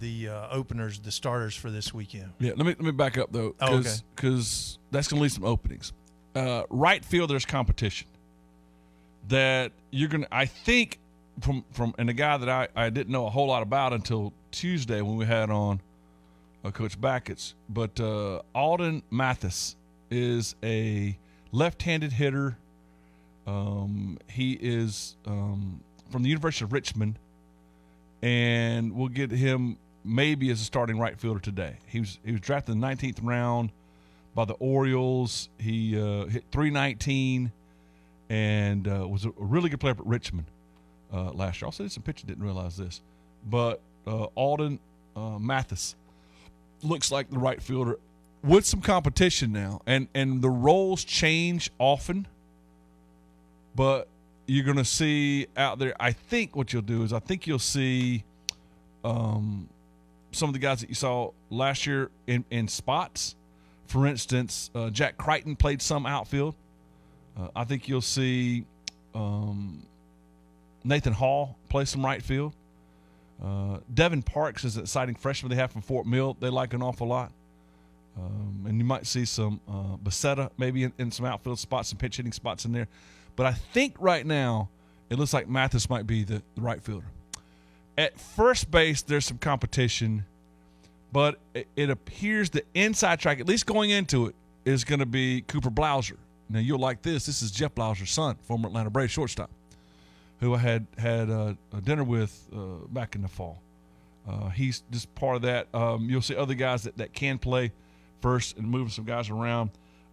the 0.00 0.28
uh, 0.28 0.48
openers, 0.50 0.98
the 1.00 1.10
starters 1.12 1.54
for 1.54 1.70
this 1.70 1.92
weekend. 1.92 2.32
Yeah, 2.38 2.52
let 2.56 2.66
me 2.66 2.74
let 2.78 2.80
me 2.80 2.90
back 2.90 3.18
up 3.18 3.32
though, 3.32 3.54
Oh, 3.60 3.78
because 3.78 4.78
okay. 4.78 4.80
that's 4.90 5.08
going 5.08 5.18
to 5.18 5.22
leave 5.22 5.32
some 5.32 5.44
openings. 5.44 5.92
Uh, 6.34 6.62
right 6.70 7.04
field, 7.04 7.30
there's 7.30 7.44
competition 7.46 8.08
that 9.28 9.72
you're 9.90 10.08
going 10.08 10.22
to. 10.22 10.34
I 10.34 10.46
think 10.46 10.98
from 11.40 11.64
from 11.72 11.94
and 11.98 12.10
a 12.10 12.12
guy 12.12 12.36
that 12.36 12.48
I 12.48 12.68
I 12.74 12.90
didn't 12.90 13.10
know 13.12 13.26
a 13.26 13.30
whole 13.30 13.48
lot 13.48 13.62
about 13.62 13.92
until 13.92 14.32
Tuesday 14.50 15.02
when 15.02 15.16
we 15.16 15.24
had 15.26 15.50
on 15.50 15.80
uh, 16.64 16.70
Coach 16.70 17.00
Backett's, 17.00 17.54
but 17.68 17.98
uh, 18.00 18.42
Alden 18.54 19.02
Mathis 19.10 19.76
is 20.10 20.54
a 20.62 21.16
left-handed 21.52 22.12
hitter. 22.12 22.56
Um, 23.46 24.18
he 24.28 24.52
is 24.52 25.16
um, 25.26 25.80
from 26.10 26.22
the 26.22 26.28
University 26.28 26.64
of 26.64 26.72
Richmond 26.72 27.18
and 28.22 28.92
we'll 28.94 29.08
get 29.08 29.30
him 29.30 29.78
maybe 30.08 30.50
as 30.50 30.60
a 30.60 30.64
starting 30.64 30.98
right 30.98 31.18
fielder 31.18 31.40
today. 31.40 31.78
He 31.86 32.00
was 32.00 32.18
he 32.24 32.32
was 32.32 32.40
drafted 32.40 32.74
in 32.74 32.80
the 32.80 32.86
19th 32.86 33.18
round 33.22 33.70
by 34.34 34.44
the 34.44 34.54
Orioles. 34.54 35.48
He 35.58 35.98
uh, 35.98 36.26
hit 36.26 36.44
319 36.50 37.52
and 38.30 38.88
uh, 38.88 39.06
was 39.08 39.24
a 39.24 39.32
really 39.36 39.70
good 39.70 39.80
player 39.80 39.94
at 39.94 40.06
Richmond 40.06 40.46
uh, 41.12 41.32
last 41.32 41.60
year. 41.60 41.66
Also 41.66 41.84
did 41.84 41.92
some 41.92 42.02
pitching. 42.02 42.28
Didn't 42.28 42.44
realize 42.44 42.76
this, 42.76 43.02
but 43.48 43.80
uh, 44.06 44.24
Alden 44.34 44.80
uh, 45.16 45.38
Mathis 45.38 45.94
looks 46.82 47.10
like 47.10 47.30
the 47.30 47.38
right 47.38 47.62
fielder 47.62 47.98
with 48.44 48.64
some 48.64 48.80
competition 48.80 49.52
now, 49.52 49.80
and 49.86 50.08
and 50.14 50.42
the 50.42 50.50
roles 50.50 51.04
change 51.04 51.70
often 51.78 52.26
but 53.78 54.08
you're 54.46 54.64
going 54.64 54.76
to 54.76 54.84
see 54.84 55.46
out 55.56 55.78
there. 55.78 55.94
I 56.00 56.10
think 56.10 56.56
what 56.56 56.72
you'll 56.72 56.82
do 56.82 57.04
is 57.04 57.12
I 57.12 57.20
think 57.20 57.46
you'll 57.46 57.60
see 57.60 58.24
um, 59.04 59.68
some 60.32 60.48
of 60.48 60.52
the 60.52 60.58
guys 60.58 60.80
that 60.80 60.88
you 60.88 60.94
saw 60.94 61.30
last 61.50 61.86
year 61.86 62.10
in, 62.26 62.44
in 62.50 62.68
spots. 62.68 63.34
For 63.86 64.06
instance, 64.06 64.70
uh, 64.74 64.90
Jack 64.90 65.16
Crichton 65.16 65.56
played 65.56 65.80
some 65.80 66.04
outfield. 66.06 66.54
Uh, 67.38 67.48
I 67.56 67.64
think 67.64 67.88
you'll 67.88 68.00
see 68.00 68.64
um, 69.14 69.82
Nathan 70.84 71.12
Hall 71.12 71.56
play 71.68 71.84
some 71.84 72.04
right 72.04 72.22
field. 72.22 72.54
Uh, 73.42 73.78
Devin 73.92 74.22
Parks 74.22 74.64
is 74.64 74.76
an 74.76 74.82
exciting 74.82 75.14
freshman 75.14 75.50
they 75.50 75.56
have 75.56 75.70
from 75.70 75.82
Fort 75.82 76.06
Mill. 76.06 76.36
They 76.40 76.48
like 76.48 76.74
an 76.74 76.82
awful 76.82 77.06
lot. 77.06 77.32
Um, 78.16 78.64
and 78.66 78.78
you 78.78 78.84
might 78.84 79.06
see 79.06 79.24
some 79.24 79.60
uh, 79.68 80.48
maybe 80.58 80.82
in, 80.82 80.92
in 80.98 81.10
some 81.10 81.24
outfield 81.24 81.58
spots, 81.58 81.90
some 81.90 81.98
pitch 81.98 82.16
hitting 82.16 82.32
spots 82.32 82.64
in 82.64 82.72
there. 82.72 82.88
But 83.36 83.46
I 83.46 83.52
think 83.52 83.94
right 84.00 84.26
now 84.26 84.68
it 85.08 85.18
looks 85.18 85.32
like 85.32 85.48
Mathis 85.48 85.88
might 85.88 86.06
be 86.06 86.24
the, 86.24 86.42
the 86.56 86.60
right 86.60 86.82
fielder. 86.82 87.06
At 87.98 88.16
first 88.16 88.70
base, 88.70 89.02
there's 89.02 89.26
some 89.26 89.38
competition, 89.38 90.24
but 91.12 91.40
it, 91.52 91.90
appears 91.90 92.48
the 92.48 92.62
inside 92.72 93.18
track, 93.18 93.40
at 93.40 93.48
least 93.48 93.66
going 93.66 93.90
into 93.90 94.26
it, 94.26 94.36
is 94.64 94.84
going 94.84 95.00
to 95.00 95.06
be 95.06 95.40
Cooper 95.40 95.68
Blauser. 95.68 96.16
Now 96.48 96.60
you'll 96.60 96.78
like 96.78 97.02
this. 97.02 97.26
This 97.26 97.42
is 97.42 97.50
Jeff 97.50 97.74
Blauser's 97.74 98.12
son, 98.12 98.36
former 98.42 98.68
Atlanta 98.68 98.88
Braves 98.88 99.10
shortstop, 99.10 99.50
who 100.38 100.54
I 100.54 100.58
had 100.58 100.86
had 100.96 101.28
uh, 101.28 101.54
a 101.76 101.80
dinner 101.80 102.04
with 102.04 102.48
uh, 102.54 102.86
back 102.88 103.16
in 103.16 103.22
the 103.22 103.28
fall. 103.28 103.60
Uh, 104.28 104.50
he's 104.50 104.84
just 104.92 105.12
part 105.16 105.34
of 105.34 105.42
that. 105.42 105.66
Um, 105.74 106.08
you'll 106.08 106.22
see 106.22 106.36
other 106.36 106.54
guys 106.54 106.84
that, 106.84 106.96
that 106.98 107.12
can 107.12 107.36
play 107.36 107.72
first 108.20 108.58
and 108.58 108.68
moving 108.70 108.90
some 108.90 109.06
guys 109.06 109.28
around. 109.28 109.70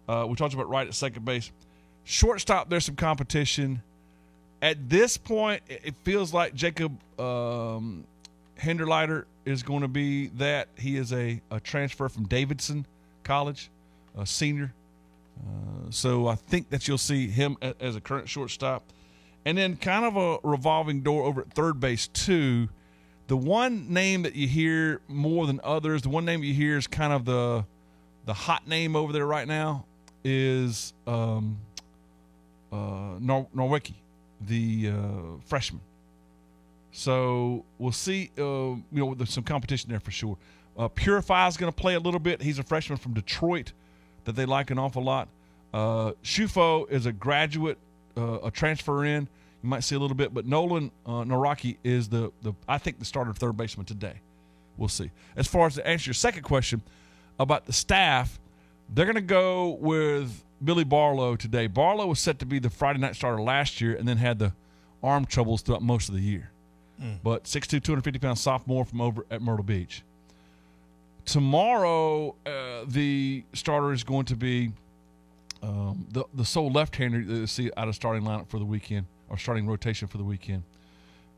Uh, 0.08 0.26
we 0.28 0.34
talked 0.34 0.54
about 0.54 0.68
right 0.68 0.88
at 0.88 0.94
second 0.94 1.24
base. 1.24 1.52
Shortstop, 2.02 2.68
there's 2.68 2.84
some 2.84 2.96
competition. 2.96 3.80
At 4.62 4.88
this 4.88 5.16
point, 5.16 5.62
it 5.68 5.94
feels 6.04 6.32
like 6.32 6.54
Jacob 6.54 6.98
um, 7.20 8.04
Hinderleider 8.58 9.24
is 9.44 9.62
going 9.62 9.82
to 9.82 9.88
be 9.88 10.28
that. 10.28 10.68
He 10.76 10.96
is 10.96 11.12
a, 11.12 11.40
a 11.50 11.60
transfer 11.60 12.08
from 12.08 12.24
Davidson 12.24 12.86
College, 13.22 13.70
a 14.16 14.26
senior. 14.26 14.72
Uh, 15.38 15.90
so 15.90 16.26
I 16.26 16.34
think 16.34 16.70
that 16.70 16.88
you'll 16.88 16.98
see 16.98 17.28
him 17.28 17.56
as 17.80 17.96
a 17.96 18.00
current 18.00 18.28
shortstop. 18.28 18.82
And 19.44 19.58
then 19.58 19.76
kind 19.76 20.04
of 20.04 20.16
a 20.16 20.38
revolving 20.42 21.02
door 21.02 21.24
over 21.24 21.42
at 21.42 21.52
third 21.52 21.78
base, 21.78 22.08
too. 22.08 22.68
The 23.28 23.36
one 23.36 23.92
name 23.92 24.22
that 24.22 24.34
you 24.34 24.48
hear 24.48 25.00
more 25.08 25.46
than 25.46 25.60
others, 25.62 26.02
the 26.02 26.08
one 26.08 26.24
name 26.24 26.42
you 26.42 26.54
hear 26.54 26.76
is 26.78 26.86
kind 26.86 27.12
of 27.12 27.24
the 27.24 27.64
The 28.24 28.34
hot 28.34 28.66
name 28.66 28.96
over 28.96 29.12
there 29.12 29.26
right 29.26 29.46
now 29.46 29.84
is 30.24 30.92
um, 31.06 31.58
uh, 32.72 33.18
Nor- 33.20 33.46
Nawrocki, 33.54 33.94
the 34.40 34.90
uh, 34.90 35.40
freshman. 35.44 35.80
So 36.92 37.64
we'll 37.78 37.92
see. 37.92 38.30
Uh, 38.38 38.42
you 38.42 38.80
know, 38.92 39.14
there's 39.14 39.30
some 39.30 39.44
competition 39.44 39.90
there 39.90 40.00
for 40.00 40.10
sure. 40.10 40.38
Uh, 40.78 40.88
Purify 40.88 41.46
is 41.46 41.56
going 41.56 41.72
to 41.72 41.76
play 41.76 41.94
a 41.94 42.00
little 42.00 42.20
bit. 42.20 42.42
He's 42.42 42.58
a 42.58 42.62
freshman 42.62 42.98
from 42.98 43.14
Detroit 43.14 43.72
that 44.24 44.36
they 44.36 44.46
like 44.46 44.70
an 44.70 44.78
awful 44.78 45.02
lot. 45.02 45.28
Uh, 45.72 46.12
Shufo 46.22 46.90
is 46.90 47.06
a 47.06 47.12
graduate, 47.12 47.78
uh, 48.16 48.40
a 48.44 48.50
transfer 48.50 49.04
in. 49.04 49.28
You 49.62 49.68
might 49.68 49.84
see 49.84 49.94
a 49.94 49.98
little 49.98 50.16
bit, 50.16 50.32
but 50.32 50.46
Nolan 50.46 50.90
uh, 51.04 51.22
Nawrocki 51.24 51.76
is 51.82 52.08
the 52.08 52.30
the 52.42 52.54
I 52.68 52.78
think 52.78 52.98
the 52.98 53.04
starter 53.04 53.32
third 53.32 53.56
baseman 53.56 53.86
today. 53.86 54.20
We'll 54.76 54.88
see. 54.88 55.10
As 55.36 55.46
far 55.46 55.66
as 55.66 55.74
to 55.74 55.86
answer 55.86 56.08
your 56.08 56.14
second 56.14 56.42
question 56.42 56.82
about 57.38 57.66
the 57.66 57.72
staff, 57.72 58.38
they're 58.94 59.06
going 59.06 59.16
to 59.16 59.20
go 59.20 59.70
with 59.80 60.44
Billy 60.62 60.84
Barlow 60.84 61.36
today. 61.36 61.66
Barlow 61.66 62.06
was 62.06 62.18
set 62.18 62.38
to 62.38 62.46
be 62.46 62.58
the 62.58 62.70
Friday 62.70 62.98
night 62.98 63.16
starter 63.16 63.40
last 63.40 63.80
year, 63.80 63.94
and 63.94 64.08
then 64.08 64.16
had 64.16 64.38
the 64.38 64.52
arm 65.02 65.24
troubles 65.24 65.62
throughout 65.62 65.82
most 65.82 66.08
of 66.08 66.14
the 66.14 66.20
year. 66.20 66.50
Mm. 67.00 67.18
But 67.22 67.44
6'2", 67.44 67.82
250 67.82 68.18
pound 68.18 68.38
sophomore 68.38 68.84
from 68.84 69.00
over 69.00 69.26
at 69.30 69.42
Myrtle 69.42 69.64
Beach. 69.64 70.02
Tomorrow, 71.24 72.34
uh, 72.46 72.84
the 72.86 73.44
starter 73.52 73.92
is 73.92 74.04
going 74.04 74.26
to 74.26 74.36
be 74.36 74.72
um, 75.62 76.06
the 76.10 76.24
the 76.34 76.44
sole 76.44 76.70
left-hander 76.70 77.24
that 77.24 77.34
you 77.34 77.46
see 77.46 77.70
out 77.76 77.88
of 77.88 77.94
starting 77.94 78.22
lineup 78.22 78.48
for 78.48 78.58
the 78.58 78.64
weekend 78.64 79.06
or 79.28 79.36
starting 79.36 79.66
rotation 79.66 80.06
for 80.06 80.18
the 80.18 80.24
weekend, 80.24 80.62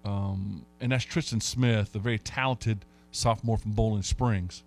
um, 0.04 0.66
and 0.80 0.92
that's 0.92 1.04
Tristan 1.04 1.40
Smith, 1.40 1.92
the 1.92 1.98
very 1.98 2.18
talented 2.18 2.84
sophomore 3.12 3.56
from 3.56 3.72
Boiling 3.72 4.02
Springs. 4.02 4.62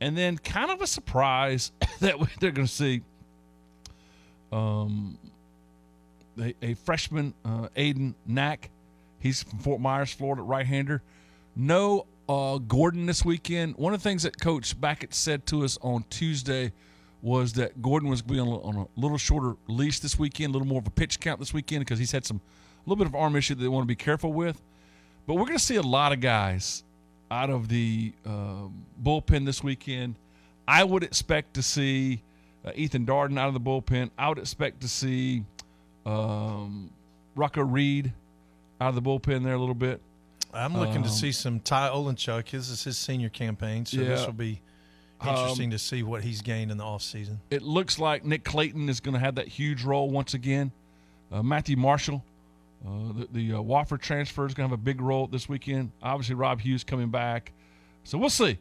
And 0.00 0.16
then, 0.16 0.38
kind 0.38 0.70
of 0.70 0.80
a 0.80 0.86
surprise 0.86 1.72
that 2.00 2.16
they're 2.38 2.52
going 2.52 2.68
to 2.68 2.72
see 2.72 3.02
um, 4.52 5.18
a, 6.40 6.54
a 6.62 6.74
freshman, 6.74 7.34
uh, 7.44 7.68
Aidan 7.76 8.14
Knaak. 8.28 8.68
He's 9.20 9.42
from 9.42 9.58
Fort 9.58 9.80
Myers, 9.80 10.12
Florida, 10.12 10.42
right-hander. 10.42 11.02
No 11.56 12.06
uh, 12.28 12.58
Gordon 12.58 13.06
this 13.06 13.24
weekend. 13.24 13.76
One 13.76 13.94
of 13.94 14.02
the 14.02 14.08
things 14.08 14.22
that 14.22 14.40
Coach 14.40 14.80
Bakich 14.80 15.14
said 15.14 15.46
to 15.46 15.64
us 15.64 15.78
on 15.82 16.04
Tuesday 16.10 16.72
was 17.20 17.54
that 17.54 17.82
Gordon 17.82 18.08
was 18.08 18.22
going 18.22 18.38
to 18.38 18.44
be 18.44 18.50
on 18.50 18.76
a 18.76 19.00
little 19.00 19.18
shorter 19.18 19.56
leash 19.66 19.98
this 19.98 20.18
weekend, 20.18 20.50
a 20.50 20.52
little 20.52 20.68
more 20.68 20.78
of 20.78 20.86
a 20.86 20.90
pitch 20.90 21.18
count 21.18 21.40
this 21.40 21.52
weekend 21.52 21.80
because 21.80 21.98
he's 21.98 22.12
had 22.12 22.24
some 22.24 22.36
a 22.36 22.88
little 22.88 22.96
bit 23.04 23.08
of 23.08 23.14
arm 23.14 23.34
issue 23.34 23.54
that 23.54 23.62
they 23.62 23.68
want 23.68 23.82
to 23.82 23.88
be 23.88 23.96
careful 23.96 24.32
with. 24.32 24.62
But 25.26 25.34
we're 25.34 25.46
going 25.46 25.58
to 25.58 25.64
see 25.64 25.76
a 25.76 25.82
lot 25.82 26.12
of 26.12 26.20
guys 26.20 26.84
out 27.30 27.50
of 27.50 27.68
the 27.68 28.12
uh, 28.24 28.68
bullpen 29.02 29.44
this 29.44 29.62
weekend. 29.62 30.14
I 30.66 30.84
would 30.84 31.02
expect 31.02 31.54
to 31.54 31.62
see 31.62 32.22
uh, 32.68 32.72
Ethan 32.74 33.06
Darden 33.06 33.38
out 33.38 33.48
of 33.48 33.54
the 33.54 33.60
bullpen. 33.60 34.10
I 34.18 34.28
would 34.28 34.38
expect 34.38 34.80
to 34.82 34.88
see 34.88 35.44
um, 36.06 36.90
Rocco 37.34 37.62
Reed 37.62 38.12
out 38.80 38.90
of 38.90 38.94
the 38.94 39.02
bullpen 39.02 39.44
there 39.44 39.54
a 39.54 39.58
little 39.58 39.74
bit. 39.74 40.00
I'm 40.52 40.74
looking 40.74 41.02
to 41.02 41.08
Um, 41.08 41.14
see 41.14 41.32
some 41.32 41.60
Ty 41.60 41.88
Olenchuk. 41.90 42.50
This 42.50 42.70
is 42.70 42.82
his 42.82 42.96
senior 42.96 43.28
campaign, 43.28 43.84
so 43.84 44.00
Yeah. 44.00 44.08
this 44.08 44.26
will 44.26 44.32
be 44.32 44.60
interesting 45.20 45.66
Um, 45.66 45.70
to 45.72 45.78
see 45.78 46.02
what 46.02 46.22
he's 46.22 46.40
gained 46.40 46.70
in 46.70 46.78
the 46.78 46.84
offseason. 46.84 47.38
It 47.50 47.62
looks 47.62 47.98
like 47.98 48.24
Nick 48.24 48.44
Clayton 48.44 48.88
is 48.88 49.00
going 49.00 49.14
to 49.14 49.20
have 49.20 49.34
that 49.34 49.48
huge 49.48 49.84
role 49.84 50.08
once 50.08 50.32
again. 50.34 50.72
Uh, 51.30 51.42
Matthew 51.42 51.76
Marshall, 51.76 52.24
uh, 52.86 53.12
the, 53.12 53.28
the 53.32 53.52
uh, 53.54 53.56
Wofford 53.58 54.00
transfer, 54.00 54.46
is 54.46 54.54
going 54.54 54.68
to 54.68 54.72
have 54.72 54.78
a 54.80 54.82
big 54.82 55.00
role 55.02 55.26
this 55.26 55.48
weekend. 55.48 55.90
Obviously, 56.02 56.34
Rob 56.34 56.60
Hughes 56.60 56.82
coming 56.84 57.10
back, 57.10 57.52
so 58.04 58.16
we'll 58.16 58.30
see. 58.30 58.56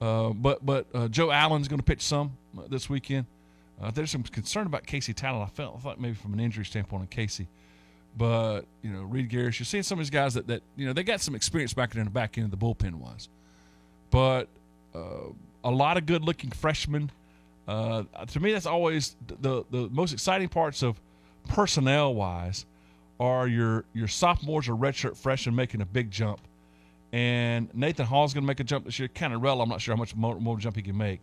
Uh, 0.00 0.30
but 0.30 0.64
but 0.64 0.86
uh, 0.94 1.08
Joe 1.08 1.30
Allen's 1.30 1.68
going 1.68 1.80
to 1.80 1.84
pitch 1.84 2.00
some 2.02 2.36
uh, 2.56 2.62
this 2.70 2.88
weekend. 2.88 3.26
Uh, 3.80 3.90
there's 3.90 4.10
some 4.10 4.22
concern 4.22 4.66
about 4.66 4.86
Casey 4.86 5.14
Tallent. 5.14 5.42
I 5.42 5.46
felt 5.46 5.80
thought 5.80 6.00
maybe 6.00 6.14
from 6.14 6.32
an 6.32 6.40
injury 6.40 6.64
standpoint 6.64 7.02
on 7.02 7.06
Casey, 7.08 7.46
but 8.16 8.62
you 8.82 8.90
know 8.90 9.02
Reed 9.02 9.30
Garris, 9.30 9.58
you're 9.58 9.66
seeing 9.66 9.82
some 9.82 9.98
of 9.98 10.04
these 10.04 10.10
guys 10.10 10.34
that 10.34 10.46
that 10.48 10.62
you 10.76 10.86
know 10.86 10.92
they 10.92 11.04
got 11.04 11.20
some 11.20 11.34
experience 11.34 11.74
back 11.74 11.94
in 11.94 12.04
the 12.04 12.10
back 12.10 12.38
end 12.38 12.44
of 12.44 12.50
the 12.50 12.56
bullpen 12.56 12.94
was, 12.94 13.28
but 14.10 14.48
uh, 14.94 15.30
a 15.64 15.70
lot 15.70 15.96
of 15.96 16.06
good 16.06 16.24
looking 16.24 16.50
freshmen. 16.50 17.10
Uh, 17.68 18.02
to 18.26 18.40
me, 18.40 18.52
that's 18.52 18.66
always 18.66 19.16
the 19.26 19.64
the 19.70 19.88
most 19.90 20.12
exciting 20.12 20.48
parts 20.48 20.82
of 20.82 21.00
personnel 21.48 22.14
wise 22.14 22.66
are 23.20 23.46
your 23.46 23.84
your 23.94 24.08
sophomores 24.08 24.68
or 24.68 24.74
redshirt 24.74 25.16
freshmen 25.16 25.54
making 25.54 25.80
a 25.80 25.86
big 25.86 26.10
jump, 26.10 26.40
and 27.12 27.72
Nathan 27.74 28.06
Hall's 28.06 28.34
going 28.34 28.42
to 28.42 28.46
make 28.46 28.60
a 28.60 28.64
jump 28.64 28.84
this 28.86 28.98
year. 28.98 29.08
Cannarella, 29.08 29.62
I'm 29.62 29.68
not 29.68 29.80
sure 29.80 29.94
how 29.94 29.98
much 29.98 30.16
more, 30.16 30.40
more 30.40 30.56
jump 30.58 30.76
he 30.76 30.82
can 30.82 30.96
make, 30.96 31.20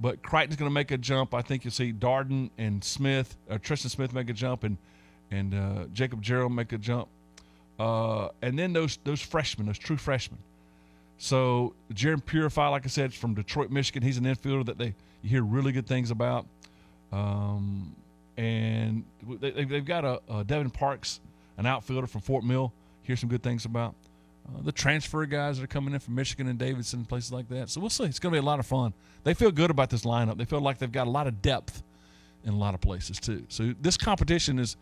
but 0.00 0.22
Crichton's 0.22 0.56
going 0.56 0.70
to 0.70 0.74
make 0.74 0.90
a 0.90 0.98
jump. 0.98 1.34
I 1.34 1.42
think 1.42 1.64
you'll 1.64 1.72
see 1.72 1.92
Darden 1.92 2.50
and 2.58 2.82
Smith, 2.82 3.36
uh, 3.50 3.58
Tristan 3.58 3.90
Smith 3.90 4.12
make 4.12 4.30
a 4.30 4.32
jump, 4.32 4.64
and 4.64 4.76
and 5.30 5.54
uh, 5.54 5.84
Jacob 5.92 6.22
Jarrell 6.22 6.50
make 6.50 6.72
a 6.72 6.78
jump, 6.78 7.08
uh, 7.78 8.28
and 8.42 8.58
then 8.58 8.72
those 8.72 8.98
those 9.04 9.20
freshmen, 9.20 9.66
those 9.66 9.78
true 9.78 9.96
freshmen. 9.96 10.38
So 11.18 11.74
Jaron 11.92 12.24
Purify, 12.24 12.68
like 12.68 12.84
I 12.84 12.88
said, 12.88 13.12
from 13.12 13.34
Detroit, 13.34 13.70
Michigan. 13.70 14.02
He's 14.02 14.18
an 14.18 14.24
infielder 14.24 14.64
that 14.66 14.78
they 14.78 14.94
you 15.22 15.30
hear 15.30 15.42
really 15.42 15.72
good 15.72 15.86
things 15.86 16.10
about. 16.10 16.46
Um, 17.12 17.96
and 18.36 19.04
they, 19.40 19.50
they've 19.50 19.84
got 19.84 20.04
a, 20.04 20.20
a 20.30 20.44
Devin 20.44 20.70
Parks, 20.70 21.20
an 21.56 21.66
outfielder 21.66 22.06
from 22.06 22.20
Fort 22.20 22.44
Mill. 22.44 22.72
Hear 23.02 23.16
some 23.16 23.28
good 23.28 23.42
things 23.42 23.64
about 23.64 23.94
uh, 24.48 24.62
the 24.62 24.72
transfer 24.72 25.26
guys 25.26 25.58
that 25.58 25.64
are 25.64 25.68
coming 25.68 25.94
in 25.94 26.00
from 26.00 26.14
Michigan 26.14 26.48
and 26.48 26.58
Davidson 26.58 27.00
and 27.00 27.08
places 27.08 27.32
like 27.32 27.48
that. 27.48 27.68
So 27.70 27.80
we'll 27.80 27.90
see. 27.90 28.04
It's 28.04 28.18
going 28.18 28.32
to 28.32 28.40
be 28.40 28.44
a 28.44 28.46
lot 28.46 28.58
of 28.58 28.66
fun. 28.66 28.92
They 29.24 29.34
feel 29.34 29.50
good 29.50 29.70
about 29.70 29.90
this 29.90 30.02
lineup. 30.02 30.38
They 30.38 30.44
feel 30.44 30.60
like 30.60 30.78
they've 30.78 30.90
got 30.90 31.06
a 31.06 31.10
lot 31.10 31.26
of 31.26 31.42
depth 31.42 31.82
in 32.44 32.52
a 32.54 32.56
lot 32.56 32.74
of 32.74 32.80
places 32.80 33.18
too. 33.20 33.44
So 33.48 33.74
this 33.80 33.96
competition 33.96 34.58
is, 34.58 34.76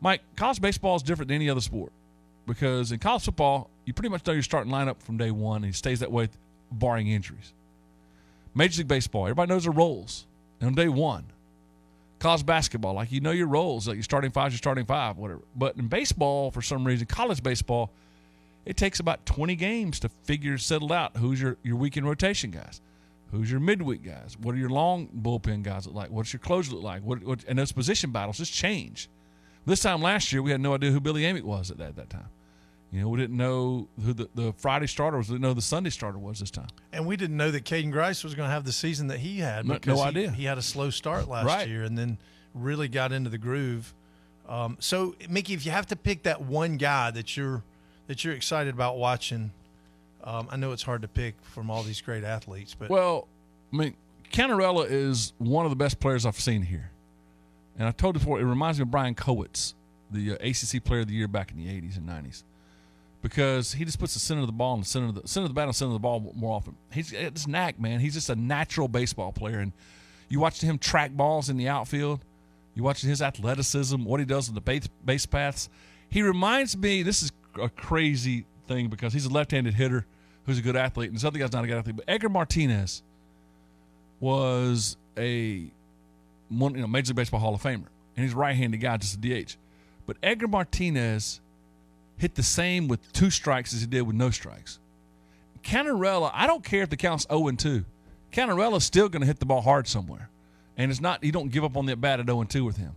Mike. 0.00 0.22
College 0.36 0.60
baseball 0.60 0.96
is 0.96 1.02
different 1.02 1.28
than 1.28 1.36
any 1.36 1.50
other 1.50 1.60
sport 1.60 1.92
because 2.46 2.92
in 2.92 2.98
college 2.98 3.24
football, 3.24 3.70
you 3.84 3.92
pretty 3.92 4.08
much 4.08 4.24
know 4.26 4.32
your 4.32 4.42
starting 4.42 4.72
lineup 4.72 5.02
from 5.02 5.16
day 5.16 5.30
one, 5.30 5.64
and 5.64 5.72
it 5.72 5.76
stays 5.76 6.00
that 6.00 6.10
way, 6.10 6.28
barring 6.70 7.08
injuries. 7.08 7.52
Major 8.54 8.78
League 8.78 8.88
Baseball, 8.88 9.24
everybody 9.24 9.50
knows 9.50 9.64
their 9.64 9.72
roles 9.72 10.26
on 10.62 10.74
day 10.74 10.88
one. 10.88 11.24
College 12.18 12.46
basketball, 12.46 12.94
like 12.94 13.12
you 13.12 13.20
know 13.20 13.30
your 13.30 13.46
roles, 13.46 13.86
like 13.86 13.96
you're 13.96 14.02
starting 14.02 14.30
five, 14.30 14.50
you're 14.50 14.58
starting 14.58 14.86
five, 14.86 15.18
whatever. 15.18 15.42
But 15.54 15.76
in 15.76 15.88
baseball, 15.88 16.50
for 16.50 16.62
some 16.62 16.86
reason, 16.86 17.06
college 17.06 17.42
baseball, 17.42 17.90
it 18.66 18.76
takes 18.76 19.00
about 19.00 19.24
20 19.24 19.54
games 19.56 20.00
to 20.00 20.08
figure 20.08 20.58
settle 20.58 20.92
out 20.92 21.16
who's 21.16 21.40
your 21.40 21.56
your 21.62 21.76
weekend 21.76 22.06
rotation 22.06 22.50
guys, 22.50 22.80
who's 23.30 23.50
your 23.50 23.60
midweek 23.60 24.02
guys, 24.02 24.36
what 24.38 24.54
are 24.54 24.58
your 24.58 24.68
long 24.70 25.08
bullpen 25.08 25.62
guys 25.62 25.86
look 25.86 25.94
like, 25.94 26.10
what's 26.10 26.32
your 26.32 26.40
closer 26.40 26.72
look 26.72 26.82
like, 26.82 27.02
what, 27.02 27.22
what 27.24 27.44
and 27.48 27.58
those 27.58 27.72
position 27.72 28.10
battles 28.10 28.38
just 28.38 28.52
change. 28.52 29.08
This 29.64 29.80
time 29.80 30.00
last 30.02 30.32
year, 30.32 30.42
we 30.42 30.50
had 30.50 30.60
no 30.60 30.74
idea 30.74 30.90
who 30.92 31.00
Billy 31.00 31.22
Amick 31.22 31.42
was 31.42 31.70
at 31.70 31.78
that, 31.78 31.96
that 31.96 32.08
time. 32.10 32.28
You 32.92 33.00
know, 33.00 33.08
we 33.08 33.18
didn't 33.18 33.36
know 33.36 33.88
who 34.04 34.12
the, 34.12 34.28
the 34.36 34.52
Friday 34.52 34.86
starter 34.86 35.16
was. 35.16 35.28
We 35.28 35.34
didn't 35.34 35.42
know 35.42 35.54
the 35.54 35.60
Sunday 35.60 35.90
starter 35.90 36.18
was 36.18 36.38
this 36.38 36.52
time. 36.52 36.68
And 36.92 37.04
we 37.04 37.16
didn't 37.16 37.36
know 37.36 37.50
that 37.50 37.64
Caden 37.64 37.90
Grice 37.90 38.22
was 38.22 38.36
going 38.36 38.46
to 38.48 38.52
have 38.52 38.64
the 38.64 38.70
season 38.70 39.08
that 39.08 39.18
he 39.18 39.40
had 39.40 39.66
No- 39.66 39.78
no 39.84 39.96
he- 39.96 40.02
idea. 40.02 40.30
He, 40.30 40.44
had 40.44 40.56
a 40.56 40.62
slow 40.62 40.90
start 40.90 41.26
last 41.28 41.46
Right. 41.46 41.66
year 41.68 41.82
and 41.82 41.98
then 41.98 42.16
really 42.54 42.86
got 42.86 43.10
into 43.10 43.28
the 43.28 43.38
groove. 43.38 43.92
Um, 44.48 44.76
so, 44.78 45.16
Mickey, 45.28 45.52
if 45.52 45.66
you 45.66 45.72
have 45.72 45.86
to 45.86 45.96
pick 45.96 46.22
that 46.22 46.42
one 46.42 46.76
guy 46.76 47.10
that 47.10 47.36
you're 47.36 47.64
that 48.06 48.24
you're 48.24 48.34
excited 48.34 48.74
about 48.74 48.96
watching, 48.98 49.50
um, 50.24 50.48
I 50.50 50.56
know 50.56 50.72
it's 50.72 50.82
hard 50.82 51.02
to 51.02 51.08
pick 51.08 51.34
from 51.42 51.70
all 51.70 51.82
these 51.82 52.00
great 52.00 52.24
athletes, 52.24 52.74
but 52.74 52.90
Well, 52.90 53.28
I 53.72 53.76
mean, 53.76 53.94
Cannarella 54.32 54.86
is 54.90 55.32
one 55.38 55.66
of 55.66 55.70
the 55.70 55.76
best 55.76 56.00
players 56.00 56.26
I've 56.26 56.38
seen 56.40 56.62
here. 56.62 56.90
And 57.78 57.86
I 57.86 57.92
told 57.92 58.16
you 58.16 58.20
before, 58.20 58.40
it 58.40 58.44
reminds 58.44 58.78
me 58.78 58.82
of 58.82 58.90
Brian 58.90 59.14
Kowitz, 59.14 59.74
the 60.10 60.32
uh, 60.32 60.34
ACC 60.36 60.82
Player 60.82 61.00
of 61.00 61.08
the 61.08 61.14
Year 61.14 61.28
back 61.28 61.50
in 61.50 61.58
the 61.58 61.66
80s 61.66 61.96
and 61.96 62.08
90s. 62.08 62.42
Because 63.22 63.72
he 63.72 63.84
just 63.84 63.98
puts 63.98 64.14
the 64.14 64.20
center 64.20 64.40
of 64.40 64.46
the 64.46 64.52
ball 64.52 64.74
in 64.74 64.80
the 64.80 64.86
center 64.86 65.06
of 65.06 65.14
the 65.14 65.26
center 65.28 65.44
of 65.44 65.50
the 65.50 65.54
bat 65.54 65.66
and 65.66 65.74
center 65.74 65.88
of 65.88 65.94
the 65.94 65.98
ball 65.98 66.32
more 66.34 66.54
often. 66.54 66.76
He's 66.92 67.10
this 67.10 67.46
knack, 67.46 67.80
man. 67.80 67.98
He's 67.98 68.14
just 68.14 68.30
a 68.30 68.36
natural 68.36 68.88
baseball 68.88 69.32
player. 69.32 69.58
And 69.58 69.72
you 70.28 70.38
watch 70.38 70.60
him 70.60 70.78
track 70.78 71.12
balls 71.12 71.48
in 71.48 71.56
the 71.56 71.68
outfield. 71.68 72.24
You 72.74 72.82
watch 72.82 73.00
his 73.00 73.22
athleticism, 73.22 74.04
what 74.04 74.20
he 74.20 74.26
does 74.26 74.48
on 74.48 74.54
the 74.54 74.60
base, 74.60 74.86
base 75.04 75.26
paths. 75.26 75.68
He 76.08 76.22
reminds 76.22 76.76
me. 76.76 77.02
This 77.02 77.22
is 77.22 77.32
a 77.58 77.68
crazy 77.68 78.46
thing 78.66 78.88
because 78.88 79.12
he's 79.12 79.26
a 79.26 79.30
left-handed 79.30 79.74
hitter 79.74 80.06
who's 80.44 80.58
a 80.58 80.62
good 80.62 80.76
athlete, 80.76 81.08
and 81.08 81.16
this 81.16 81.24
other 81.24 81.38
guy's 81.38 81.52
not 81.52 81.64
a 81.64 81.66
good 81.66 81.78
athlete. 81.78 81.96
But 81.96 82.04
Edgar 82.08 82.28
Martinez 82.28 83.02
was 84.20 84.96
a 85.18 85.70
one, 86.48 86.74
you 86.74 86.80
know, 86.80 86.86
Major 86.86 87.10
League 87.10 87.16
Baseball 87.16 87.40
Hall 87.40 87.54
of 87.54 87.62
Famer, 87.62 87.86
and 88.16 88.24
he's 88.24 88.32
a 88.32 88.36
right-handed 88.36 88.78
guy, 88.78 88.96
just 88.96 89.16
a 89.16 89.18
DH. 89.18 89.56
But 90.06 90.16
Edgar 90.22 90.48
Martinez 90.48 91.40
hit 92.16 92.34
the 92.34 92.42
same 92.42 92.88
with 92.88 93.12
two 93.12 93.30
strikes 93.30 93.74
as 93.74 93.80
he 93.80 93.86
did 93.86 94.02
with 94.02 94.16
no 94.16 94.30
strikes. 94.30 94.78
Cannarella, 95.62 96.30
I 96.32 96.46
don't 96.46 96.64
care 96.64 96.82
if 96.82 96.90
the 96.90 96.96
count's 96.96 97.26
0 97.28 97.48
and 97.48 97.58
2. 97.58 97.84
Cannarella's 98.32 98.84
still 98.84 99.08
going 99.08 99.20
to 99.20 99.26
hit 99.26 99.40
the 99.40 99.46
ball 99.46 99.60
hard 99.60 99.88
somewhere, 99.88 100.30
and 100.76 100.90
it's 100.90 101.00
not. 101.00 101.24
You 101.24 101.32
don't 101.32 101.50
give 101.50 101.64
up 101.64 101.76
on 101.76 101.86
the 101.86 101.92
at 101.92 102.00
bat 102.00 102.20
at 102.20 102.26
0 102.26 102.40
and 102.40 102.50
2 102.50 102.64
with 102.64 102.76
him. 102.76 102.92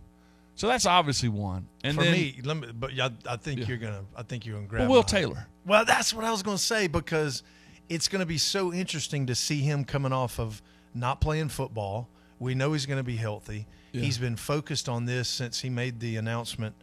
So 0.60 0.68
that's 0.68 0.84
obviously 0.84 1.30
one. 1.30 1.66
And 1.82 1.96
for 1.96 2.04
then, 2.04 2.12
me, 2.12 2.38
let 2.44 2.54
me, 2.54 2.68
but 2.78 2.90
I, 3.00 3.10
I 3.26 3.36
think 3.36 3.60
Yeah. 3.60 3.66
you're 3.68 3.78
gonna, 3.78 4.04
I 4.14 4.22
think 4.22 4.44
you're 4.44 4.56
gonna 4.56 4.68
grab. 4.68 4.82
Well, 4.82 4.98
Will. 4.98 5.02
Taylor. 5.02 5.46
Well, 5.64 5.86
that's 5.86 6.12
what 6.12 6.22
I 6.26 6.30
was 6.30 6.42
gonna 6.42 6.58
say 6.58 6.86
because 6.86 7.42
it's 7.88 8.08
gonna 8.08 8.26
be 8.26 8.36
so 8.36 8.70
interesting 8.70 9.24
to 9.28 9.34
see 9.34 9.60
him 9.60 9.86
coming 9.86 10.12
off 10.12 10.38
of 10.38 10.60
not 10.94 11.22
playing 11.22 11.48
football. 11.48 12.10
We 12.38 12.54
know 12.54 12.74
he's 12.74 12.84
going 12.84 12.98
to 12.98 13.02
be 13.04 13.16
healthy. 13.16 13.66
Yeah. 13.92 14.02
He's 14.02 14.18
been 14.18 14.36
focused 14.36 14.86
on 14.86 15.06
this 15.06 15.30
since 15.30 15.60
he 15.60 15.70
made 15.70 15.98
the 15.98 16.16
announcement 16.16 16.74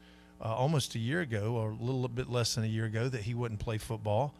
uh, 0.41 0.55
almost 0.55 0.95
a 0.95 0.99
year 0.99 1.21
ago, 1.21 1.53
or 1.53 1.69
a 1.69 1.75
little 1.75 2.07
bit 2.07 2.31
less 2.31 2.55
than 2.55 2.63
a 2.63 2.67
year 2.67 2.85
ago, 2.85 3.09
that 3.09 3.21
he 3.21 3.35
wouldn't 3.35 3.59
play 3.59 3.77
football. 3.77 4.33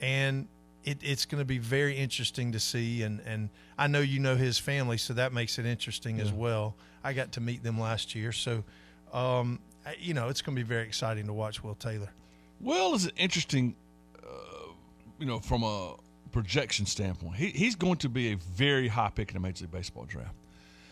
And 0.00 0.46
it, 0.86 0.98
it's 1.02 1.26
going 1.26 1.40
to 1.40 1.44
be 1.44 1.58
very 1.58 1.96
interesting 1.96 2.52
to 2.52 2.60
see. 2.60 3.02
And, 3.02 3.20
and 3.26 3.50
I 3.76 3.88
know 3.88 4.00
you 4.00 4.20
know 4.20 4.36
his 4.36 4.58
family, 4.58 4.96
so 4.96 5.12
that 5.14 5.32
makes 5.32 5.58
it 5.58 5.66
interesting 5.66 6.20
as 6.20 6.32
well. 6.32 6.76
I 7.04 7.12
got 7.12 7.32
to 7.32 7.40
meet 7.40 7.62
them 7.62 7.78
last 7.78 8.14
year, 8.14 8.32
so 8.32 8.64
um, 9.12 9.60
you 9.98 10.14
know 10.14 10.28
it's 10.28 10.42
going 10.42 10.56
to 10.56 10.62
be 10.62 10.66
very 10.66 10.84
exciting 10.84 11.26
to 11.26 11.32
watch 11.32 11.62
Will 11.62 11.74
Taylor. 11.74 12.08
Will 12.60 12.94
is 12.94 13.04
an 13.04 13.12
interesting, 13.16 13.76
uh, 14.24 14.72
you 15.18 15.26
know, 15.26 15.40
from 15.40 15.62
a 15.62 15.94
projection 16.32 16.86
standpoint. 16.86 17.36
He, 17.36 17.48
he's 17.48 17.76
going 17.76 17.98
to 17.98 18.08
be 18.08 18.32
a 18.32 18.36
very 18.36 18.88
high 18.88 19.10
pick 19.14 19.30
in 19.30 19.34
the 19.34 19.40
Major 19.40 19.64
League 19.64 19.72
Baseball 19.72 20.04
draft. 20.04 20.34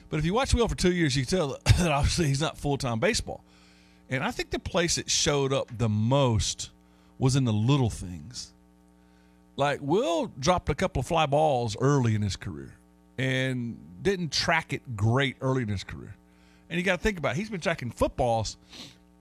But 0.09 0.18
if 0.18 0.24
you 0.24 0.34
watch 0.34 0.55
Will 0.55 0.68
for 0.68 0.76
two 0.76 0.92
years, 0.92 1.16
you 1.16 1.26
can 1.26 1.38
tell 1.38 1.49
that 1.78 1.90
obviously 1.90 2.26
he's 2.26 2.40
not 2.40 2.59
full 2.59 2.76
time 2.76 3.01
baseball. 3.01 3.45
And 4.11 4.22
I 4.22 4.30
think 4.30 4.51
the 4.51 4.59
place 4.59 4.97
that 4.97 5.11
showed 5.11 5.53
up 5.53 5.68
the 5.76 5.88
most 5.88 6.70
was 7.18 7.36
in 7.36 7.45
the 7.45 7.53
little 7.53 7.90
things. 7.90 8.54
Like 9.57 9.81
Will 9.81 10.33
dropped 10.39 10.69
a 10.69 10.75
couple 10.75 11.01
of 11.01 11.07
fly 11.07 11.27
balls 11.27 11.77
early 11.81 12.15
in 12.15 12.23
his 12.23 12.37
career 12.37 12.75
and 13.19 13.77
didn't 14.03 14.33
track 14.33 14.73
it 14.73 14.97
great 14.97 15.37
early 15.41 15.63
in 15.63 15.69
his 15.69 15.85
career. 15.85 16.15
And 16.69 16.79
you 16.79 16.85
got 16.85 16.97
to 16.97 17.03
think 17.03 17.19
about 17.19 17.33
it. 17.33 17.39
He's 17.39 17.51
been 17.51 17.61
tracking 17.61 17.91
footballs, 17.91 18.57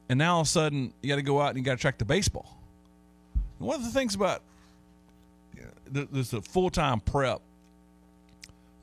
and 0.09 0.17
now 0.17 0.35
all 0.35 0.41
of 0.41 0.47
a 0.47 0.49
sudden 0.49 0.93
you 1.01 1.09
got 1.09 1.17
to 1.17 1.21
go 1.21 1.39
out 1.39 1.49
and 1.49 1.57
you 1.57 1.63
got 1.63 1.75
to 1.75 1.81
track 1.81 1.97
the 1.97 2.05
baseball. 2.05 2.57
And 3.59 3.67
one 3.67 3.75
of 3.75 3.83
the 3.83 3.91
things 3.91 4.15
about 4.15 4.41
you 5.55 5.63
know, 5.91 6.07
there's 6.11 6.33
a 6.33 6.41
full 6.41 6.69
time 6.69 6.99
prep 6.99 7.41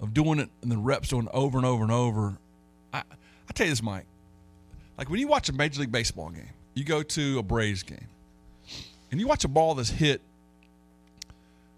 of 0.00 0.14
doing 0.14 0.38
it 0.38 0.48
and 0.62 0.70
the 0.70 0.78
reps 0.78 1.08
doing 1.08 1.26
it 1.26 1.30
over 1.34 1.58
and 1.58 1.66
over 1.66 1.82
and 1.82 1.92
over. 1.92 2.38
I 2.92 2.98
I 3.00 3.52
tell 3.52 3.66
you 3.66 3.72
this, 3.72 3.82
Mike. 3.82 4.06
Like 4.96 5.10
when 5.10 5.18
you 5.18 5.26
watch 5.26 5.48
a 5.48 5.52
Major 5.52 5.80
League 5.80 5.90
Baseball 5.90 6.30
game, 6.30 6.50
you 6.74 6.84
go 6.84 7.02
to 7.02 7.38
a 7.38 7.42
Braves 7.42 7.82
game, 7.82 8.06
and 9.10 9.18
you 9.18 9.26
watch 9.26 9.44
a 9.44 9.48
ball 9.48 9.74
that's 9.74 9.90
hit 9.90 10.20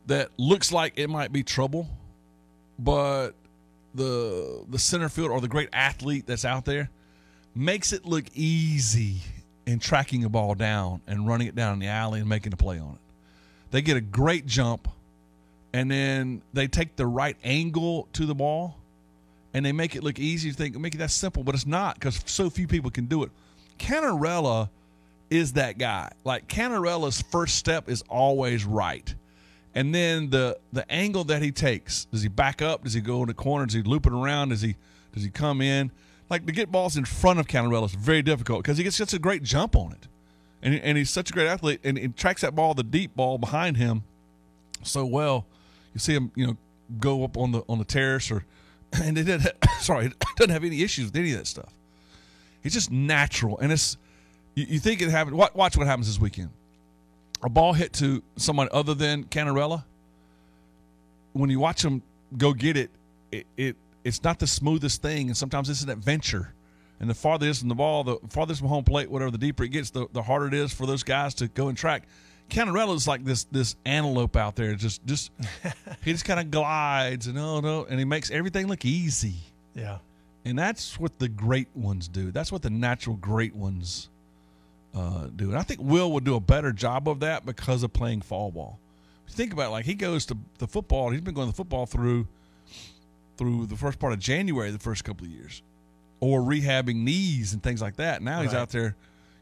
that 0.06 0.30
looks 0.36 0.72
like 0.72 0.94
it 0.96 1.08
might 1.08 1.32
be 1.32 1.42
trouble, 1.42 1.88
but 2.78 3.32
the 3.94 4.64
the 4.68 4.78
center 4.78 5.08
field 5.08 5.30
or 5.30 5.40
the 5.40 5.48
great 5.48 5.68
athlete 5.72 6.26
that's 6.26 6.44
out 6.44 6.64
there 6.64 6.90
makes 7.54 7.92
it 7.92 8.06
look 8.06 8.24
easy 8.34 9.18
in 9.66 9.78
tracking 9.78 10.24
a 10.24 10.28
ball 10.28 10.54
down 10.54 11.00
and 11.06 11.28
running 11.28 11.46
it 11.46 11.54
down 11.54 11.74
in 11.74 11.78
the 11.78 11.86
alley 11.86 12.20
and 12.20 12.28
making 12.28 12.52
a 12.52 12.56
play 12.56 12.78
on 12.78 12.92
it. 12.92 13.00
They 13.70 13.82
get 13.82 13.96
a 13.96 14.00
great 14.00 14.46
jump 14.46 14.88
and 15.72 15.90
then 15.90 16.42
they 16.52 16.66
take 16.66 16.96
the 16.96 17.06
right 17.06 17.36
angle 17.44 18.08
to 18.14 18.26
the 18.26 18.34
ball 18.34 18.76
and 19.54 19.64
they 19.64 19.72
make 19.72 19.94
it 19.94 20.02
look 20.02 20.18
easy. 20.18 20.48
You 20.48 20.54
think 20.54 20.76
make 20.78 20.94
it 20.94 20.98
that 20.98 21.10
simple, 21.10 21.44
but 21.44 21.54
it's 21.54 21.66
not 21.66 21.94
because 21.94 22.20
so 22.26 22.50
few 22.50 22.66
people 22.66 22.90
can 22.90 23.06
do 23.06 23.22
it. 23.22 23.30
Cannarella 23.78 24.68
is 25.30 25.54
that 25.54 25.78
guy. 25.78 26.10
Like 26.24 26.48
Cannarella's 26.48 27.22
first 27.22 27.56
step 27.56 27.88
is 27.88 28.02
always 28.08 28.64
right. 28.64 29.14
And 29.74 29.94
then 29.94 30.30
the 30.30 30.58
the 30.72 30.90
angle 30.92 31.24
that 31.24 31.42
he 31.42 31.50
takes, 31.50 32.04
does 32.06 32.22
he 32.22 32.28
back 32.28 32.60
up? 32.60 32.84
Does 32.84 32.92
he 32.92 33.00
go 33.00 33.22
in 33.22 33.28
the 33.28 33.34
corner? 33.34 33.66
Does 33.66 33.74
he 33.74 33.82
loop 33.82 34.06
it 34.06 34.12
around? 34.12 34.50
Does 34.50 34.60
he 34.60 34.76
does 35.14 35.22
he 35.22 35.30
come 35.30 35.60
in? 35.60 35.90
Like 36.28 36.46
to 36.46 36.52
get 36.52 36.70
balls 36.70 36.96
in 36.96 37.04
front 37.04 37.38
of 37.38 37.46
Cannarella 37.46 37.86
is 37.86 37.94
very 37.94 38.22
difficult 38.22 38.62
because 38.62 38.78
he 38.78 38.84
gets 38.84 38.96
such 38.96 39.14
a 39.14 39.18
great 39.18 39.42
jump 39.42 39.76
on 39.76 39.92
it, 39.92 40.08
and 40.62 40.74
and 40.74 40.98
he's 40.98 41.10
such 41.10 41.30
a 41.30 41.32
great 41.32 41.46
athlete, 41.46 41.80
and 41.84 41.98
he 41.98 42.08
tracks 42.08 42.42
that 42.42 42.54
ball, 42.54 42.74
the 42.74 42.82
deep 42.82 43.16
ball 43.16 43.38
behind 43.38 43.76
him, 43.76 44.02
so 44.82 45.06
well. 45.06 45.46
You 45.94 46.00
see 46.00 46.14
him, 46.14 46.32
you 46.34 46.46
know, 46.46 46.56
go 46.98 47.24
up 47.24 47.36
on 47.36 47.52
the 47.52 47.62
on 47.68 47.78
the 47.78 47.84
terrace, 47.84 48.30
or 48.30 48.44
and 49.02 49.16
it 49.16 49.24
didn't. 49.24 49.52
sorry, 49.80 50.06
it 50.06 50.14
doesn't 50.36 50.52
have 50.52 50.64
any 50.64 50.82
issues 50.82 51.06
with 51.06 51.16
any 51.16 51.32
of 51.32 51.38
that 51.38 51.46
stuff. 51.46 51.72
It's 52.62 52.74
just 52.74 52.90
natural, 52.90 53.58
and 53.58 53.72
it's 53.72 53.96
you, 54.54 54.66
you 54.68 54.78
think 54.78 55.00
it 55.00 55.08
happened. 55.10 55.36
Watch 55.36 55.76
what 55.76 55.86
happens 55.86 56.06
this 56.06 56.20
weekend. 56.20 56.50
A 57.44 57.48
ball 57.48 57.72
hit 57.72 57.92
to 57.94 58.22
someone 58.36 58.68
other 58.72 58.94
than 58.94 59.24
Cannarella. 59.24 59.84
When 61.32 61.50
you 61.50 61.58
watch 61.58 61.84
him 61.84 62.02
go 62.36 62.52
get 62.52 62.76
it, 62.76 62.90
it, 63.30 63.46
it 63.56 63.76
it's 64.04 64.22
not 64.22 64.38
the 64.38 64.46
smoothest 64.46 65.02
thing, 65.02 65.28
and 65.28 65.36
sometimes 65.36 65.70
it's 65.70 65.82
an 65.82 65.90
adventure. 65.90 66.52
And 67.00 67.10
the 67.10 67.14
farther 67.14 67.46
it 67.46 67.50
is 67.50 67.60
from 67.60 67.68
the 67.68 67.74
ball, 67.74 68.04
the 68.04 68.18
farthest 68.28 68.60
from 68.60 68.68
home 68.68 68.84
plate, 68.84 69.10
whatever, 69.10 69.30
the 69.30 69.38
deeper 69.38 69.64
it 69.64 69.70
gets, 69.70 69.90
the, 69.90 70.06
the 70.12 70.22
harder 70.22 70.46
it 70.46 70.54
is 70.54 70.72
for 70.72 70.86
those 70.86 71.02
guys 71.02 71.34
to 71.34 71.48
go 71.48 71.68
and 71.68 71.76
track. 71.76 72.04
Cannarella 72.48 72.94
is 72.94 73.08
like 73.08 73.24
this 73.24 73.44
this 73.44 73.76
antelope 73.84 74.36
out 74.36 74.56
there. 74.56 74.74
Just 74.74 75.04
just 75.06 75.32
he 76.04 76.12
just 76.12 76.24
kind 76.24 76.38
of 76.38 76.50
glides 76.50 77.26
and 77.26 77.38
oh 77.38 77.60
no, 77.60 77.84
and 77.84 77.98
he 77.98 78.04
makes 78.04 78.30
everything 78.30 78.68
look 78.68 78.84
easy. 78.84 79.36
Yeah. 79.74 79.98
And 80.44 80.58
that's 80.58 80.98
what 80.98 81.18
the 81.18 81.28
great 81.28 81.68
ones 81.74 82.08
do. 82.08 82.30
That's 82.30 82.50
what 82.50 82.62
the 82.62 82.70
natural 82.70 83.16
great 83.16 83.54
ones 83.54 84.08
uh, 84.94 85.26
do. 85.34 85.50
And 85.50 85.58
I 85.58 85.62
think 85.62 85.80
Will 85.80 86.12
will 86.12 86.20
do 86.20 86.34
a 86.34 86.40
better 86.40 86.72
job 86.72 87.08
of 87.08 87.20
that 87.20 87.46
because 87.46 87.82
of 87.82 87.92
playing 87.92 88.22
fall 88.22 88.50
ball. 88.50 88.78
Think 89.28 89.54
about 89.54 89.68
it, 89.68 89.70
like 89.70 89.86
he 89.86 89.94
goes 89.94 90.26
to 90.26 90.36
the 90.58 90.66
football, 90.66 91.08
he's 91.10 91.22
been 91.22 91.32
going 91.32 91.48
to 91.48 91.54
football 91.54 91.86
through 91.86 92.26
through 93.38 93.66
the 93.66 93.76
first 93.76 93.98
part 93.98 94.12
of 94.12 94.18
January, 94.18 94.70
the 94.70 94.78
first 94.78 95.04
couple 95.04 95.24
of 95.26 95.32
years, 95.32 95.62
or 96.20 96.40
rehabbing 96.42 96.96
knees 96.96 97.54
and 97.54 97.62
things 97.62 97.80
like 97.80 97.96
that. 97.96 98.20
Now 98.20 98.42
he's 98.42 98.52
out 98.52 98.68
there, 98.68 98.94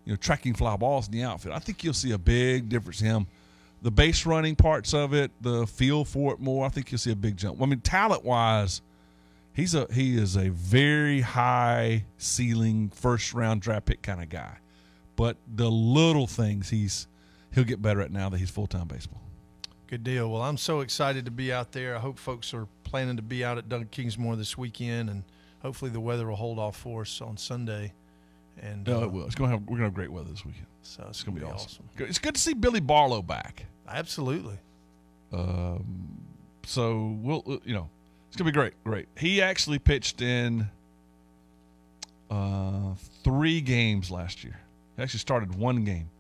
you 0.05 0.13
know, 0.13 0.17
tracking 0.17 0.55
fly 0.55 0.77
balls 0.77 1.07
in 1.07 1.13
the 1.13 1.25
outfit. 1.25 1.51
I 1.53 1.59
think 1.59 1.83
you'll 1.83 1.93
see 1.93 2.13
a 2.13 2.19
big 2.19 2.69
difference 2.69 3.01
in 3.01 3.09
him. 3.09 3.27
The 3.83 3.91
base 3.91 4.27
running 4.27 4.55
parts 4.55 4.95
of 4.95 5.13
it, 5.13 5.33
the 5.41 5.67
feel 5.67 6.05
for 6.05 6.35
it 6.35 6.39
more. 6.39 6.67
I 6.67 6.69
think 6.69 6.93
you'll 6.93 6.99
see 6.99 7.11
a 7.13 7.17
big 7.17 7.37
jump. 7.37 7.61
I 7.61 7.67
mean, 7.67 7.81
talent 7.81 8.25
wise, 8.25 8.83
he's 9.55 9.75
a 9.75 9.89
he 9.93 10.17
is 10.17 10.37
a 10.37 10.51
very 10.51 11.21
high 11.21 12.05
ceiling 12.17 12.91
first 12.95 13.35
round 13.35 13.63
draft 13.63 13.87
pick 13.87 14.03
kind 14.03 14.23
of 14.23 14.29
guy. 14.29 14.59
But 15.21 15.37
the 15.55 15.71
little 15.71 16.27
things 16.27 16.71
he's 16.71 17.07
he'll 17.53 17.65
get 17.65 17.83
better 17.83 18.01
at 18.01 18.11
now 18.11 18.31
that 18.31 18.39
he's 18.39 18.49
full 18.49 18.67
time 18.67 18.89
baseball. 18.89 19.21
Good 19.87 20.03
deal. 20.03 20.31
Well, 20.31 20.41
I'm 20.41 20.57
so 20.57 20.81
excited 20.81 21.27
to 21.27 21.31
be 21.31 21.53
out 21.53 21.73
there. 21.73 21.95
I 21.95 21.99
hope 21.99 22.19
folks 22.19 22.55
are 22.55 22.67
planning 22.85 23.17
to 23.17 23.23
be 23.23 23.45
out 23.45 23.59
at 23.59 23.69
Doug 23.69 23.91
Kingsmore 23.91 24.39
this 24.39 24.57
weekend, 24.57 25.11
and 25.11 25.25
hopefully 25.61 25.91
the 25.91 26.01
weather 26.01 26.27
will 26.27 26.37
hold 26.37 26.59
off 26.59 26.75
for 26.75 27.03
us 27.03 27.21
on 27.21 27.37
Sunday. 27.37 27.93
And 28.63 28.87
No, 28.87 29.03
uh, 29.03 29.05
it 29.05 29.13
will. 29.13 29.27
It's 29.27 29.35
gonna 29.35 29.51
have 29.51 29.61
we're 29.65 29.77
gonna 29.77 29.89
have 29.89 29.95
great 29.95 30.11
weather 30.11 30.31
this 30.31 30.43
weekend. 30.47 30.65
So 30.81 31.03
it's, 31.03 31.19
It's 31.19 31.23
gonna 31.23 31.35
be 31.35 31.43
gonna 31.43 31.53
be 31.53 31.61
awesome. 31.65 31.85
Good. 31.97 32.09
It's 32.09 32.19
good 32.19 32.37
to 32.37 32.41
see 32.41 32.55
Billy 32.55 32.81
Barlow 32.81 33.21
back. 33.21 33.67
Absolutely. 33.87 34.57
Um, 35.35 36.17
so 36.65 37.19
we'll 37.21 37.45
uh, 37.47 37.59
you 37.67 37.75
know 37.75 37.91
it's 38.29 38.39
gonna 38.39 38.51
be 38.51 38.55
great. 38.55 38.73
Great. 38.85 39.09
He 39.19 39.43
actually 39.43 39.81
pitched 39.81 40.23
in 40.23 40.71
uh, 42.31 42.95
three 43.23 43.61
games 43.61 44.11
last 44.11 44.45
year. 44.45 44.59
He 45.01 45.05
actually 45.05 45.21
started 45.21 45.55
one 45.55 45.83
game, 45.83 46.11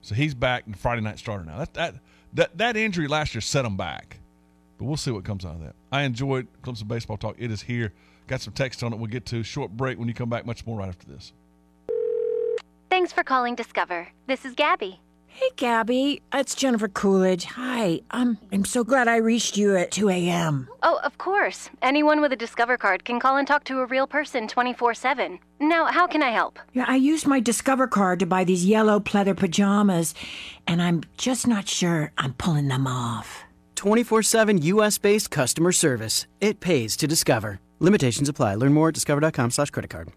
so 0.00 0.14
he's 0.14 0.32
back 0.32 0.62
and 0.66 0.78
Friday 0.78 1.00
night 1.00 1.18
starter 1.18 1.44
now. 1.44 1.58
That 1.58 1.74
that 1.74 1.94
that 2.34 2.58
that 2.58 2.76
injury 2.76 3.08
last 3.08 3.34
year 3.34 3.40
set 3.40 3.64
him 3.64 3.76
back, 3.76 4.20
but 4.78 4.84
we'll 4.84 4.96
see 4.96 5.10
what 5.10 5.24
comes 5.24 5.44
out 5.44 5.56
of 5.56 5.60
that. 5.62 5.74
I 5.90 6.02
enjoyed 6.02 6.46
Clemson 6.62 6.86
baseball 6.86 7.16
talk. 7.16 7.34
It 7.36 7.50
is 7.50 7.62
here. 7.62 7.92
Got 8.28 8.40
some 8.40 8.52
text 8.52 8.84
on 8.84 8.92
it. 8.92 9.00
We'll 9.00 9.10
get 9.10 9.26
to 9.26 9.42
short 9.42 9.72
break 9.72 9.98
when 9.98 10.06
you 10.06 10.14
come 10.14 10.30
back. 10.30 10.46
Much 10.46 10.64
more 10.64 10.78
right 10.78 10.88
after 10.88 11.04
this. 11.08 11.32
Thanks 12.90 13.12
for 13.12 13.24
calling 13.24 13.56
Discover. 13.56 14.06
This 14.28 14.44
is 14.44 14.54
Gabby. 14.54 15.00
Hey, 15.34 15.48
Gabby. 15.56 16.20
It's 16.32 16.54
Jennifer 16.54 16.88
Coolidge. 16.88 17.44
Hi. 17.46 18.00
Um, 18.10 18.38
I'm 18.52 18.64
so 18.66 18.84
glad 18.84 19.08
I 19.08 19.16
reached 19.16 19.56
you 19.56 19.74
at 19.76 19.90
2 19.90 20.08
a.m. 20.10 20.68
Oh, 20.82 21.00
of 21.02 21.16
course. 21.18 21.70
Anyone 21.80 22.20
with 22.20 22.32
a 22.32 22.36
Discover 22.36 22.76
card 22.76 23.04
can 23.04 23.18
call 23.18 23.38
and 23.38 23.48
talk 23.48 23.64
to 23.64 23.80
a 23.80 23.86
real 23.86 24.06
person 24.06 24.46
24 24.46 24.94
7. 24.94 25.38
Now, 25.58 25.86
how 25.86 26.06
can 26.06 26.22
I 26.22 26.30
help? 26.30 26.58
Yeah, 26.74 26.84
I 26.86 26.96
used 26.96 27.26
my 27.26 27.40
Discover 27.40 27.88
card 27.88 28.18
to 28.20 28.26
buy 28.26 28.44
these 28.44 28.66
yellow 28.66 29.00
pleather 29.00 29.36
pajamas, 29.36 30.14
and 30.66 30.82
I'm 30.82 31.02
just 31.16 31.46
not 31.46 31.66
sure 31.66 32.12
I'm 32.18 32.34
pulling 32.34 32.68
them 32.68 32.86
off. 32.86 33.44
24 33.76 34.22
7 34.22 34.62
US 34.62 34.98
based 34.98 35.30
customer 35.30 35.72
service. 35.72 36.26
It 36.40 36.60
pays 36.60 36.94
to 36.98 37.06
discover. 37.08 37.58
Limitations 37.80 38.28
apply. 38.28 38.54
Learn 38.56 38.74
more 38.74 38.88
at 38.88 38.94
discover.com 38.94 39.50
slash 39.50 39.70
credit 39.70 39.90
card. 39.90 40.10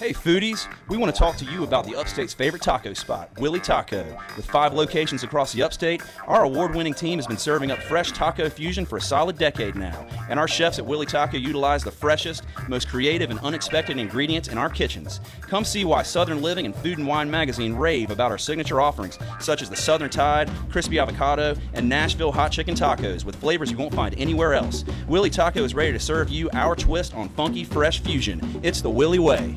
Hey 0.00 0.12
foodies, 0.12 0.66
we 0.88 0.96
want 0.96 1.14
to 1.14 1.16
talk 1.16 1.36
to 1.36 1.44
you 1.44 1.62
about 1.62 1.86
the 1.86 1.94
upstate's 1.94 2.34
favorite 2.34 2.62
taco 2.62 2.94
spot, 2.94 3.30
Willie 3.38 3.60
Taco. 3.60 4.04
With 4.36 4.44
five 4.44 4.74
locations 4.74 5.22
across 5.22 5.52
the 5.52 5.62
upstate, 5.62 6.02
our 6.26 6.42
award 6.42 6.74
winning 6.74 6.94
team 6.94 7.16
has 7.16 7.28
been 7.28 7.38
serving 7.38 7.70
up 7.70 7.78
fresh 7.78 8.10
taco 8.10 8.48
fusion 8.50 8.84
for 8.84 8.96
a 8.96 9.00
solid 9.00 9.38
decade 9.38 9.76
now. 9.76 10.04
And 10.28 10.40
our 10.40 10.48
chefs 10.48 10.80
at 10.80 10.84
Willie 10.84 11.06
Taco 11.06 11.36
utilize 11.36 11.84
the 11.84 11.92
freshest, 11.92 12.42
most 12.66 12.88
creative, 12.88 13.30
and 13.30 13.38
unexpected 13.38 13.96
ingredients 13.96 14.48
in 14.48 14.58
our 14.58 14.68
kitchens. 14.68 15.20
Come 15.42 15.64
see 15.64 15.84
why 15.84 16.02
Southern 16.02 16.42
Living 16.42 16.66
and 16.66 16.74
Food 16.74 16.98
and 16.98 17.06
Wine 17.06 17.30
magazine 17.30 17.76
rave 17.76 18.10
about 18.10 18.32
our 18.32 18.38
signature 18.38 18.80
offerings, 18.80 19.16
such 19.38 19.62
as 19.62 19.70
the 19.70 19.76
Southern 19.76 20.10
Tide, 20.10 20.50
Crispy 20.70 20.98
Avocado, 20.98 21.54
and 21.72 21.88
Nashville 21.88 22.32
Hot 22.32 22.50
Chicken 22.50 22.74
Tacos, 22.74 23.24
with 23.24 23.36
flavors 23.36 23.70
you 23.70 23.78
won't 23.78 23.94
find 23.94 24.12
anywhere 24.18 24.54
else. 24.54 24.84
Willie 25.06 25.30
Taco 25.30 25.62
is 25.62 25.72
ready 25.72 25.92
to 25.92 26.00
serve 26.00 26.30
you 26.30 26.50
our 26.52 26.74
twist 26.74 27.14
on 27.14 27.28
funky, 27.28 27.62
fresh 27.62 28.00
fusion. 28.00 28.60
It's 28.64 28.80
the 28.80 28.90
Willie 28.90 29.20
Way. 29.20 29.56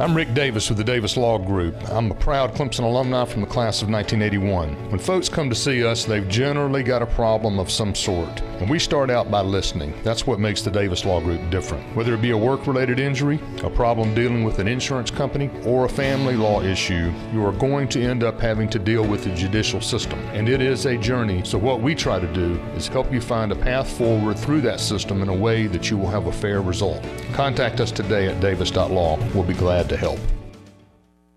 I'm 0.00 0.14
Rick 0.14 0.32
Davis 0.32 0.68
with 0.68 0.78
the 0.78 0.84
Davis 0.84 1.16
Law 1.16 1.38
Group. 1.38 1.74
I'm 1.90 2.08
a 2.12 2.14
proud 2.14 2.54
Clemson 2.54 2.84
alumni 2.84 3.24
from 3.24 3.40
the 3.40 3.48
class 3.48 3.82
of 3.82 3.90
1981. 3.90 4.90
When 4.90 5.00
folks 5.00 5.28
come 5.28 5.50
to 5.50 5.56
see 5.56 5.84
us, 5.84 6.04
they've 6.04 6.28
generally 6.28 6.84
got 6.84 7.02
a 7.02 7.06
problem 7.06 7.58
of 7.58 7.68
some 7.68 7.96
sort. 7.96 8.40
And 8.60 8.70
we 8.70 8.78
start 8.78 9.10
out 9.10 9.28
by 9.28 9.40
listening. 9.40 9.92
That's 10.04 10.24
what 10.24 10.38
makes 10.38 10.62
the 10.62 10.70
Davis 10.70 11.04
Law 11.04 11.20
Group 11.20 11.40
different. 11.50 11.96
Whether 11.96 12.14
it 12.14 12.22
be 12.22 12.30
a 12.30 12.38
work 12.38 12.68
related 12.68 13.00
injury, 13.00 13.40
a 13.64 13.70
problem 13.70 14.14
dealing 14.14 14.44
with 14.44 14.60
an 14.60 14.68
insurance 14.68 15.10
company, 15.10 15.50
or 15.64 15.86
a 15.86 15.88
family 15.88 16.36
law 16.36 16.62
issue, 16.62 17.12
you 17.32 17.44
are 17.44 17.52
going 17.52 17.88
to 17.88 18.00
end 18.00 18.22
up 18.22 18.40
having 18.40 18.68
to 18.70 18.78
deal 18.78 19.04
with 19.04 19.24
the 19.24 19.34
judicial 19.34 19.80
system. 19.80 20.20
And 20.28 20.48
it 20.48 20.62
is 20.62 20.86
a 20.86 20.96
journey, 20.96 21.42
so 21.44 21.58
what 21.58 21.80
we 21.80 21.96
try 21.96 22.20
to 22.20 22.32
do 22.32 22.54
is 22.76 22.86
help 22.86 23.12
you 23.12 23.20
find 23.20 23.50
a 23.50 23.56
path 23.56 23.98
forward 23.98 24.38
through 24.38 24.60
that 24.60 24.78
system 24.78 25.22
in 25.22 25.28
a 25.28 25.34
way 25.34 25.66
that 25.66 25.90
you 25.90 25.98
will 25.98 26.10
have 26.10 26.26
a 26.26 26.32
fair 26.32 26.62
result. 26.62 27.04
Contact 27.32 27.80
us 27.80 27.90
today 27.90 28.28
at 28.28 28.40
davis.law. 28.40 29.18
We'll 29.34 29.42
be 29.42 29.54
glad 29.54 29.87
to 29.88 29.96
help. 29.96 30.20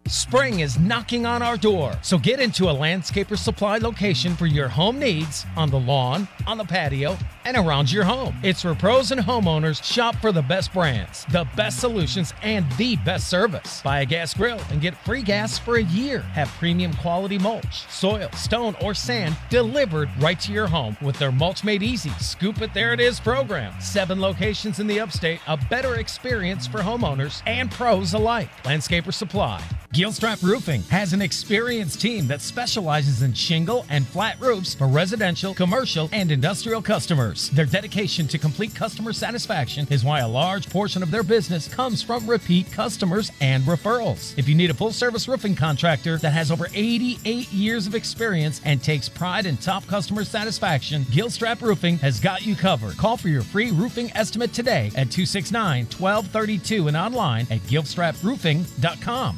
Spring 0.07 0.59
is 0.59 0.77
knocking 0.77 1.25
on 1.25 1.41
our 1.41 1.55
door, 1.55 1.97
so 2.01 2.17
get 2.17 2.39
into 2.39 2.69
a 2.69 2.73
Landscaper 2.73 3.37
Supply 3.37 3.77
location 3.77 4.35
for 4.35 4.45
your 4.45 4.67
home 4.67 4.99
needs 4.99 5.45
on 5.55 5.69
the 5.69 5.79
lawn, 5.79 6.27
on 6.45 6.57
the 6.57 6.65
patio, 6.65 7.17
and 7.45 7.57
around 7.57 7.91
your 7.91 8.03
home. 8.03 8.35
It's 8.43 8.63
where 8.63 8.75
pros 8.75 9.11
and 9.11 9.21
homeowners 9.21 9.83
shop 9.83 10.15
for 10.17 10.31
the 10.31 10.41
best 10.41 10.73
brands, 10.73 11.25
the 11.31 11.47
best 11.55 11.79
solutions, 11.79 12.33
and 12.41 12.65
the 12.73 12.95
best 12.97 13.29
service. 13.29 13.81
Buy 13.83 14.01
a 14.01 14.05
gas 14.05 14.33
grill 14.33 14.59
and 14.69 14.81
get 14.81 14.95
free 15.05 15.21
gas 15.21 15.57
for 15.57 15.77
a 15.77 15.83
year. 15.83 16.19
Have 16.19 16.49
premium 16.59 16.93
quality 16.93 17.37
mulch, 17.37 17.87
soil, 17.89 18.29
stone, 18.33 18.75
or 18.81 18.93
sand 18.93 19.37
delivered 19.49 20.09
right 20.19 20.39
to 20.39 20.51
your 20.51 20.67
home 20.67 20.97
with 21.01 21.17
their 21.17 21.31
Mulch 21.31 21.63
Made 21.63 21.83
Easy 21.83 22.11
Scoop 22.19 22.61
It 22.61 22.73
There 22.73 22.93
It 22.93 22.99
Is 22.99 23.19
program. 23.19 23.73
Seven 23.79 24.19
locations 24.19 24.79
in 24.79 24.87
the 24.87 24.99
upstate, 24.99 25.39
a 25.47 25.57
better 25.57 25.95
experience 25.95 26.67
for 26.67 26.79
homeowners 26.79 27.41
and 27.45 27.71
pros 27.71 28.13
alike. 28.13 28.49
Landscaper 28.63 29.13
Supply. 29.13 29.63
Gilstrap 29.93 30.41
Roofing 30.41 30.83
has 30.83 31.11
an 31.11 31.21
experienced 31.21 31.99
team 31.99 32.25
that 32.27 32.39
specializes 32.39 33.23
in 33.23 33.33
shingle 33.33 33.85
and 33.89 34.07
flat 34.07 34.39
roofs 34.39 34.73
for 34.73 34.87
residential, 34.87 35.53
commercial, 35.53 36.07
and 36.13 36.31
industrial 36.31 36.81
customers. 36.81 37.30
Their 37.31 37.65
dedication 37.65 38.27
to 38.27 38.37
complete 38.37 38.75
customer 38.75 39.13
satisfaction 39.13 39.87
is 39.89 40.03
why 40.03 40.19
a 40.19 40.27
large 40.27 40.69
portion 40.69 41.01
of 41.01 41.11
their 41.11 41.23
business 41.23 41.67
comes 41.67 42.03
from 42.03 42.29
repeat 42.29 42.71
customers 42.71 43.31
and 43.41 43.63
referrals. 43.63 44.37
If 44.37 44.47
you 44.49 44.55
need 44.55 44.69
a 44.69 44.73
full 44.73 44.91
service 44.91 45.27
roofing 45.27 45.55
contractor 45.55 46.17
that 46.17 46.31
has 46.31 46.51
over 46.51 46.67
88 46.73 47.51
years 47.51 47.87
of 47.87 47.95
experience 47.95 48.61
and 48.65 48.83
takes 48.83 49.07
pride 49.07 49.45
in 49.45 49.57
top 49.57 49.87
customer 49.87 50.23
satisfaction, 50.23 51.03
Gilstrap 51.05 51.61
Roofing 51.61 51.97
has 51.99 52.19
got 52.19 52.45
you 52.45 52.55
covered. 52.55 52.97
Call 52.97 53.17
for 53.17 53.29
your 53.29 53.43
free 53.43 53.71
roofing 53.71 54.11
estimate 54.15 54.53
today 54.53 54.87
at 54.95 55.11
269 55.11 55.85
1232 55.85 56.87
and 56.87 56.97
online 56.97 57.47
at 57.49 57.59
gilstraproofing.com. 57.61 59.37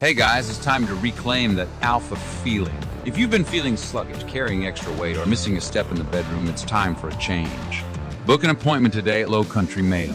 Hey 0.00 0.14
guys, 0.14 0.48
it's 0.48 0.58
time 0.58 0.86
to 0.86 0.94
reclaim 0.94 1.56
that 1.56 1.68
alpha 1.82 2.16
feeling. 2.16 2.74
If 3.04 3.18
you've 3.18 3.28
been 3.28 3.44
feeling 3.44 3.76
sluggish, 3.76 4.24
carrying 4.24 4.66
extra 4.66 4.90
weight, 4.94 5.18
or 5.18 5.26
missing 5.26 5.58
a 5.58 5.60
step 5.60 5.90
in 5.90 5.98
the 5.98 6.04
bedroom, 6.04 6.48
it's 6.48 6.62
time 6.62 6.94
for 6.94 7.10
a 7.10 7.16
change. 7.16 7.84
Book 8.24 8.42
an 8.42 8.48
appointment 8.48 8.94
today 8.94 9.20
at 9.20 9.28
Low 9.28 9.44
Country 9.44 9.82
Male. 9.82 10.14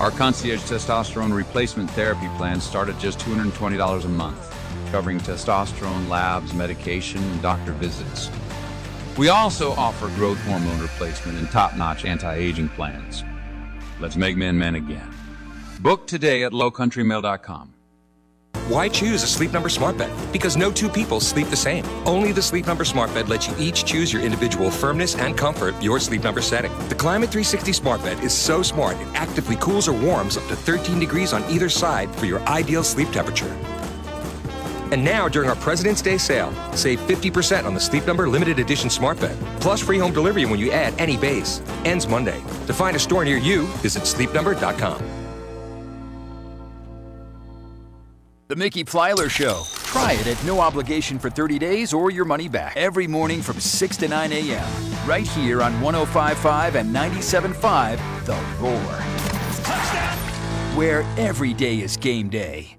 Our 0.00 0.10
concierge 0.10 0.62
testosterone 0.62 1.32
replacement 1.32 1.90
therapy 1.90 2.26
plans 2.36 2.64
start 2.64 2.88
at 2.88 2.98
just 2.98 3.20
$220 3.20 4.04
a 4.04 4.08
month, 4.08 4.52
covering 4.90 5.20
testosterone 5.20 6.08
labs, 6.08 6.52
medication, 6.52 7.22
and 7.22 7.40
doctor 7.40 7.70
visits. 7.74 8.32
We 9.16 9.28
also 9.28 9.74
offer 9.74 10.08
growth 10.16 10.40
hormone 10.40 10.80
replacement 10.80 11.38
and 11.38 11.48
top 11.52 11.76
notch 11.76 12.04
anti 12.04 12.34
aging 12.34 12.70
plans. 12.70 13.22
Let's 14.00 14.16
make 14.16 14.36
men 14.36 14.58
men 14.58 14.74
again. 14.74 15.08
Book 15.78 16.08
today 16.08 16.42
at 16.42 16.50
lowcountrymale.com. 16.50 17.73
Why 18.68 18.88
choose 18.88 19.22
a 19.22 19.26
Sleep 19.26 19.52
Number 19.52 19.68
smart 19.68 19.98
bed? 19.98 20.10
Because 20.32 20.56
no 20.56 20.72
two 20.72 20.88
people 20.88 21.20
sleep 21.20 21.48
the 21.48 21.56
same. 21.56 21.84
Only 22.06 22.32
the 22.32 22.40
Sleep 22.40 22.66
Number 22.66 22.84
smart 22.84 23.12
bed 23.12 23.28
lets 23.28 23.46
you 23.46 23.54
each 23.58 23.84
choose 23.84 24.10
your 24.10 24.22
individual 24.22 24.70
firmness 24.70 25.14
and 25.16 25.36
comfort, 25.36 25.74
your 25.82 26.00
Sleep 26.00 26.22
Number 26.22 26.40
setting. 26.40 26.72
The 26.88 26.94
Climate 26.94 27.28
360 27.30 27.74
smart 27.74 28.02
bed 28.02 28.18
is 28.24 28.32
so 28.32 28.62
smart 28.62 28.96
it 28.98 29.08
actively 29.14 29.56
cools 29.56 29.86
or 29.86 29.92
warms 29.92 30.38
up 30.38 30.46
to 30.48 30.56
13 30.56 30.98
degrees 30.98 31.34
on 31.34 31.44
either 31.50 31.68
side 31.68 32.14
for 32.16 32.24
your 32.24 32.40
ideal 32.48 32.82
sleep 32.82 33.10
temperature. 33.10 33.54
And 34.92 35.04
now, 35.04 35.28
during 35.28 35.50
our 35.50 35.56
President's 35.56 36.00
Day 36.00 36.16
sale, 36.16 36.52
save 36.74 37.00
50% 37.00 37.64
on 37.64 37.74
the 37.74 37.80
Sleep 37.80 38.06
Number 38.06 38.28
limited 38.28 38.58
edition 38.60 38.88
smart 38.88 39.20
bed, 39.20 39.36
plus 39.60 39.80
free 39.80 39.98
home 39.98 40.12
delivery 40.12 40.46
when 40.46 40.58
you 40.58 40.70
add 40.72 40.94
any 40.98 41.16
base. 41.18 41.60
Ends 41.84 42.06
Monday. 42.06 42.40
To 42.66 42.72
find 42.72 42.96
a 42.96 42.98
store 42.98 43.24
near 43.24 43.38
you, 43.38 43.66
visit 43.82 44.04
sleepnumber.com. 44.04 45.13
The 48.46 48.56
Mickey 48.56 48.84
Plyler 48.84 49.30
Show. 49.30 49.62
Try 49.86 50.12
it 50.20 50.26
at 50.26 50.44
no 50.44 50.60
obligation 50.60 51.18
for 51.18 51.30
30 51.30 51.58
days 51.58 51.94
or 51.94 52.10
your 52.10 52.26
money 52.26 52.46
back. 52.46 52.76
Every 52.76 53.06
morning 53.06 53.40
from 53.40 53.58
6 53.58 53.96
to 53.96 54.06
9 54.06 54.32
a.m. 54.34 54.68
Right 55.08 55.26
here 55.26 55.62
on 55.62 55.80
1055 55.80 56.76
and 56.76 56.92
975 56.92 58.26
The 58.26 58.34
Roar. 58.60 58.78
Where 60.76 61.00
every 61.16 61.54
day 61.54 61.80
is 61.80 61.96
game 61.96 62.28
day. 62.28 62.76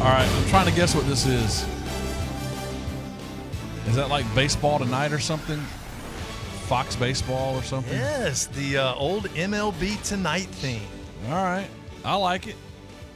All 0.00 0.14
right, 0.14 0.28
I'm 0.28 0.48
trying 0.48 0.66
to 0.66 0.72
guess 0.72 0.94
what 0.94 1.06
this 1.06 1.24
is. 1.24 1.77
Is 3.88 3.96
that 3.96 4.10
like 4.10 4.26
baseball 4.34 4.78
tonight 4.78 5.12
or 5.12 5.18
something? 5.18 5.58
Fox 6.66 6.94
baseball 6.94 7.56
or 7.56 7.62
something? 7.62 7.94
Yes, 7.94 8.46
the 8.48 8.76
uh, 8.76 8.94
old 8.94 9.24
MLB 9.30 10.00
Tonight 10.06 10.46
theme. 10.46 10.82
All 11.28 11.32
right, 11.32 11.66
I 12.04 12.14
like 12.16 12.48
it. 12.48 12.56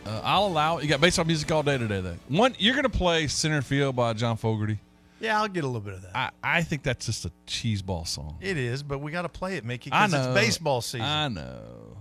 Uh, 0.07 0.23
I'll 0.25 0.47
allow 0.47 0.79
it. 0.79 0.85
You 0.85 0.89
got 0.89 1.03
baseball 1.03 1.27
music 1.27 1.53
all 1.53 1.63
day 1.63 1.77
today, 1.77 2.01
though. 2.01 2.17
One, 2.29 2.55
you're 2.59 2.73
going 2.73 2.85
to 2.85 2.89
play 2.89 3.27
Center 3.27 3.61
Field 3.61 3.95
by 3.95 4.15
John 4.15 4.39
Fogerty. 4.39 4.79
Yeah, 5.21 5.39
I'll 5.43 5.47
get 5.47 5.63
a 5.63 5.67
little 5.67 5.83
bit 5.83 5.93
of 5.93 6.03
that. 6.03 6.17
I, 6.17 6.31
I 6.43 6.63
think 6.63 6.83
that's 6.83 7.05
just 7.05 7.27
a 7.27 7.33
cheeseball 7.47 8.09
song. 8.09 8.39
It 8.41 8.57
is, 8.57 8.83
but 8.83 8.99
we 8.99 9.13
got 9.13 9.23
to 9.23 9.29
play 9.29 9.57
it, 9.59 9.67
Mickey, 9.67 9.93
I 9.93 10.07
because 10.07 10.27
it's 10.27 10.35
baseball 10.35 10.81
season. 10.81 11.07
I 11.07 11.29
know. 11.29 11.99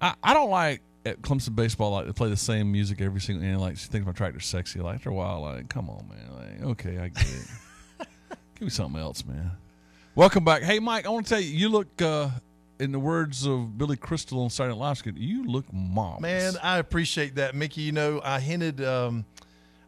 I, 0.00 0.14
I 0.20 0.34
don't 0.34 0.50
like 0.50 0.82
at 1.06 1.22
Clemson 1.22 1.54
baseball 1.54 1.92
like 1.92 2.06
to 2.06 2.12
play 2.12 2.28
the 2.28 2.36
same 2.36 2.70
music 2.70 3.00
every 3.00 3.20
single. 3.20 3.44
And 3.44 3.60
like 3.60 3.78
she 3.78 3.86
thinks 3.86 4.06
my 4.06 4.12
tractor's 4.12 4.46
sexy. 4.46 4.80
Like 4.80 4.96
after 4.96 5.10
a 5.10 5.14
while, 5.14 5.42
like 5.42 5.68
come 5.68 5.88
on, 5.88 6.08
man. 6.08 6.60
Like 6.60 6.70
okay, 6.72 6.98
I 6.98 7.08
get 7.08 7.22
it. 7.22 7.46
Give 8.58 8.66
me 8.66 8.70
something 8.70 9.00
else, 9.00 9.24
man. 9.24 9.52
Welcome 10.16 10.44
back. 10.44 10.62
Hey, 10.62 10.80
Mike. 10.80 11.06
I 11.06 11.10
want 11.10 11.26
to 11.26 11.30
tell 11.30 11.40
you, 11.40 11.56
you 11.56 11.68
look. 11.68 12.02
uh 12.02 12.30
in 12.80 12.92
the 12.92 12.98
words 12.98 13.46
of 13.46 13.76
Billy 13.76 13.96
Crystal 13.96 14.40
on 14.42 14.50
Saturday 14.50 14.78
Night 14.78 15.02
Live, 15.04 15.18
you 15.18 15.44
look 15.44 15.64
marvelous. 15.72 16.20
Man, 16.20 16.52
I 16.62 16.78
appreciate 16.78 17.34
that, 17.34 17.54
Mickey. 17.54 17.80
You 17.82 17.92
know, 17.92 18.20
I 18.22 18.38
hinted, 18.38 18.84
um, 18.84 19.24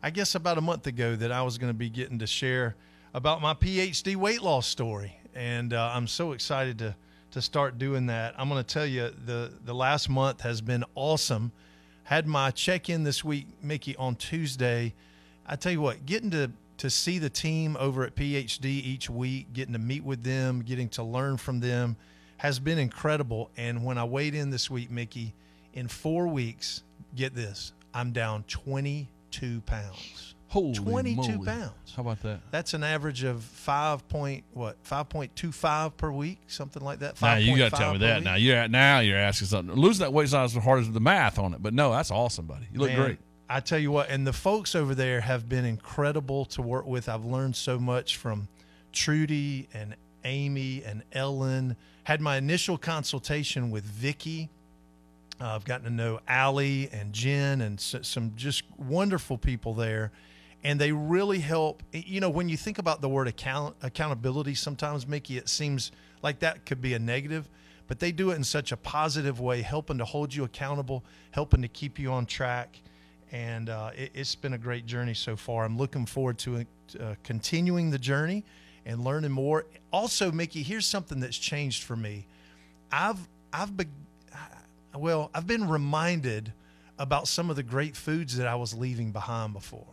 I 0.03 0.11
guess 0.11 0.35
about 0.35 0.59
a 0.59 0.61
month 0.61 0.87
ago, 0.87 1.15
that 1.17 1.31
I 1.31 1.43
was 1.43 1.57
going 1.57 1.71
to 1.71 1.79
be 1.79 1.89
getting 1.89 2.19
to 2.19 2.27
share 2.27 2.75
about 3.15 3.41
my 3.41 3.55
PhD 3.55 4.17
weight 4.17 4.43
loss 4.43 4.67
story, 4.67 5.17
and 5.35 5.73
uh, 5.73 5.91
I'm 5.95 6.07
so 6.07 6.33
excited 6.33 6.79
to 6.79 6.95
to 7.33 7.41
start 7.41 7.79
doing 7.79 8.07
that. 8.07 8.35
I'm 8.37 8.49
going 8.49 8.63
to 8.63 8.75
tell 8.75 8.87
you 8.87 9.11
the 9.25 9.53
the 9.65 9.75
last 9.75 10.09
month 10.09 10.41
has 10.41 10.61
been 10.61 10.85
awesome. 10.95 11.53
Had 12.05 12.27
my 12.27 12.51
check 12.51 12.89
in 12.89 13.05
this 13.05 13.23
week, 13.25 13.47
Mickey, 13.63 13.95
on 13.97 14.17
Tuesday. 14.17 14.95
I 15.47 15.55
tell 15.55 15.71
you 15.71 15.81
what, 15.81 16.07
getting 16.07 16.31
to 16.33 16.51
to 16.81 16.89
see 16.89 17.19
the 17.19 17.29
team 17.29 17.77
over 17.79 18.05
at 18.05 18.15
PhD 18.15 18.65
each 18.65 19.11
week, 19.11 19.53
getting 19.53 19.75
to 19.75 19.79
meet 19.79 20.03
with 20.03 20.23
them, 20.23 20.63
getting 20.63 20.89
to 20.91 21.03
learn 21.03 21.37
from 21.37 21.61
them 21.61 21.95
has 22.39 22.59
been 22.59 22.79
incredible. 22.79 23.51
And 23.59 23.85
when 23.85 23.99
I 23.99 24.05
weighed 24.05 24.35
in 24.35 24.49
this 24.49 24.71
week, 24.71 24.91
Mickey, 24.91 25.35
in 25.75 25.89
four 25.89 26.27
weeks, 26.27 26.83
get 27.15 27.35
this, 27.35 27.75
I'm 27.93 28.13
down 28.13 28.45
22 28.45 29.61
pounds. 29.67 30.35
Holy 30.49 30.73
22 30.73 31.17
moly. 31.17 31.47
pounds. 31.47 31.93
How 31.95 32.01
about 32.01 32.23
that? 32.23 32.41
That's 32.51 32.73
an 32.73 32.83
average 32.83 33.25
of 33.25 33.45
five 33.45 34.09
point 34.09 34.45
what 34.55 34.83
5.25 34.83 35.99
per 35.99 36.11
week, 36.11 36.39
something 36.47 36.83
like 36.83 37.01
that. 37.01 37.21
Now 37.21 37.37
you 37.37 37.59
got 37.59 37.73
to 37.73 37.77
tell 37.77 37.93
me 37.93 37.99
that. 37.99 38.17
week. 38.17 38.25
Now 38.25 38.37
you're 38.37 38.69
now 38.69 39.01
you're 39.01 39.19
asking 39.19 39.49
something. 39.49 39.77
Losing 39.77 40.01
that 40.05 40.15
weight's 40.15 40.33
not 40.33 40.45
as 40.45 40.55
hard 40.55 40.81
as 40.81 40.91
the 40.91 40.99
math 40.99 41.39
on 41.39 41.53
it, 41.53 41.63
but 41.63 41.75
no, 41.75 41.93
that's 41.93 42.11
awesome, 42.11 42.47
buddy. 42.47 42.67
You 42.73 42.81
look 42.81 42.89
Man, 42.89 42.99
great. 42.99 43.19
I 43.53 43.59
tell 43.59 43.81
you 43.81 43.91
what, 43.91 44.09
and 44.11 44.25
the 44.25 44.33
folks 44.33 44.77
over 44.77 44.95
there 44.95 45.21
have 45.21 45.49
been 45.49 45.65
incredible 45.65 46.45
to 46.47 46.63
work 46.63 46.87
with. 46.87 47.09
I've 47.09 47.25
learned 47.25 47.57
so 47.57 47.81
much 47.81 48.17
from 48.17 48.47
Trudy 48.93 49.69
and 49.75 49.97
Amy 50.25 50.85
and 50.85 51.03
Ellen. 51.11 51.75
Had 52.05 52.21
my 52.21 52.37
initial 52.37 52.79
consultation 52.79 53.73
with 53.73 53.83
Vicky. 53.83 54.51
Uh, 55.41 55.49
I've 55.49 55.65
gotten 55.65 55.83
to 55.87 55.91
know 55.91 56.21
Allie 56.29 56.91
and 56.93 57.13
Jen 57.13 57.61
and 57.63 57.81
some 57.81 58.35
just 58.37 58.63
wonderful 58.79 59.37
people 59.37 59.75
there. 59.75 60.13
And 60.63 60.81
they 60.81 60.93
really 60.93 61.41
help. 61.41 61.83
You 61.93 62.21
know, 62.21 62.31
when 62.31 62.49
you 62.49 62.57
think 62.57 62.79
about 62.79 63.01
the 63.01 63.09
word 63.09 63.27
account 63.27 63.75
accountability, 63.83 64.55
sometimes 64.55 65.09
Mickey, 65.09 65.39
it 65.39 65.49
seems 65.49 65.91
like 66.23 66.39
that 66.39 66.67
could 66.67 66.81
be 66.81 66.95
a 66.95 67.01
negative, 67.01 67.49
but 67.89 67.99
they 67.99 68.13
do 68.13 68.31
it 68.31 68.37
in 68.37 68.45
such 68.45 68.71
a 68.71 68.77
positive 68.77 69.41
way, 69.41 69.63
helping 69.63 69.99
to 69.99 70.05
hold 70.05 70.33
you 70.33 70.45
accountable, 70.45 71.03
helping 71.33 71.63
to 71.63 71.69
keep 71.69 71.99
you 71.99 72.13
on 72.13 72.27
track. 72.27 72.81
And 73.33 73.69
uh, 73.69 73.91
it, 73.97 74.11
it's 74.15 74.35
been 74.35 74.55
a 74.55 74.59
great 74.59 74.87
journey 74.87 75.15
so 75.15 75.37
far. 75.37 75.65
I'm 75.65 75.79
looking 75.79 76.07
forward 76.07 76.39
to 76.39 76.67
uh, 76.99 77.15
continuing 77.23 77.91
the 77.91 77.99
journey 77.99 78.45
and 78.85 79.05
learning 79.05 79.31
more. 79.31 79.67
Also, 79.93 80.33
Mickey, 80.33 80.63
here's 80.63 80.87
something 80.87 81.21
that's 81.21 81.39
changed 81.39 81.85
for 81.85 81.97
me. 81.97 82.27
I've 82.91 83.19
I've 83.53 83.77
be, 83.77 83.85
well, 84.97 85.31
I've 85.35 85.47
been 85.47 85.69
reminded 85.69 86.53
about 86.99 87.29
some 87.29 87.51
of 87.51 87.57
the 87.57 87.63
great 87.63 87.97
foods 87.97 88.37
that 88.37 88.47
I 88.47 88.55
was 88.55 88.75
leaving 88.75 89.13
behind 89.13 89.53
before, 89.53 89.87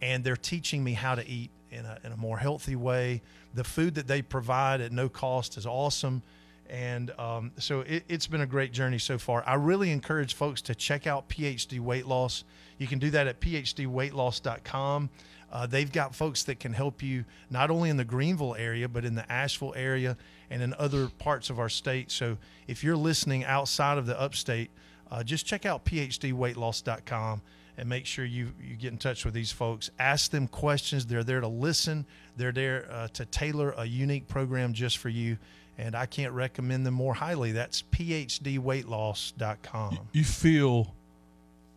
and 0.00 0.24
they're 0.24 0.36
teaching 0.36 0.82
me 0.82 0.92
how 0.92 1.14
to 1.14 1.26
eat 1.26 1.50
in 1.70 1.84
a 1.84 1.98
in 2.04 2.12
a 2.12 2.16
more 2.16 2.38
healthy 2.38 2.76
way. 2.76 3.22
The 3.54 3.64
food 3.64 3.94
that 3.96 4.06
they 4.06 4.22
provide 4.22 4.80
at 4.80 4.92
no 4.92 5.08
cost 5.08 5.56
is 5.56 5.66
awesome. 5.66 6.22
And 6.70 7.10
um, 7.18 7.50
so 7.58 7.80
it, 7.80 8.04
it's 8.08 8.28
been 8.28 8.42
a 8.42 8.46
great 8.46 8.72
journey 8.72 8.98
so 8.98 9.18
far. 9.18 9.42
I 9.44 9.54
really 9.54 9.90
encourage 9.90 10.34
folks 10.34 10.62
to 10.62 10.74
check 10.74 11.08
out 11.08 11.28
PhD 11.28 11.80
Weight 11.80 12.06
Loss. 12.06 12.44
You 12.78 12.86
can 12.86 13.00
do 13.00 13.10
that 13.10 13.26
at 13.26 13.40
phdweightloss.com. 13.40 15.10
Uh, 15.52 15.66
they've 15.66 15.90
got 15.90 16.14
folks 16.14 16.44
that 16.44 16.60
can 16.60 16.72
help 16.72 17.02
you 17.02 17.24
not 17.50 17.72
only 17.72 17.90
in 17.90 17.96
the 17.96 18.04
Greenville 18.04 18.54
area, 18.54 18.88
but 18.88 19.04
in 19.04 19.16
the 19.16 19.30
Asheville 19.30 19.74
area 19.76 20.16
and 20.48 20.62
in 20.62 20.72
other 20.74 21.08
parts 21.18 21.50
of 21.50 21.58
our 21.58 21.68
state. 21.68 22.12
So 22.12 22.38
if 22.68 22.84
you're 22.84 22.96
listening 22.96 23.44
outside 23.44 23.98
of 23.98 24.06
the 24.06 24.18
upstate, 24.18 24.70
uh, 25.10 25.24
just 25.24 25.46
check 25.46 25.66
out 25.66 25.84
phdweightloss.com 25.84 27.42
and 27.76 27.88
make 27.88 28.06
sure 28.06 28.24
you, 28.24 28.52
you 28.62 28.76
get 28.76 28.92
in 28.92 28.98
touch 28.98 29.24
with 29.24 29.34
these 29.34 29.50
folks. 29.50 29.90
Ask 29.98 30.30
them 30.30 30.46
questions. 30.46 31.06
They're 31.06 31.24
there 31.24 31.40
to 31.40 31.48
listen, 31.48 32.06
they're 32.36 32.52
there 32.52 32.86
uh, 32.90 33.08
to 33.08 33.24
tailor 33.24 33.74
a 33.76 33.84
unique 33.84 34.28
program 34.28 34.72
just 34.72 34.98
for 34.98 35.08
you. 35.08 35.36
And 35.80 35.96
I 35.96 36.04
can't 36.04 36.34
recommend 36.34 36.84
them 36.84 36.92
more 36.92 37.14
highly. 37.14 37.52
That's 37.52 37.82
phdweightloss.com. 37.82 39.98
You 40.12 40.24
feel 40.24 40.94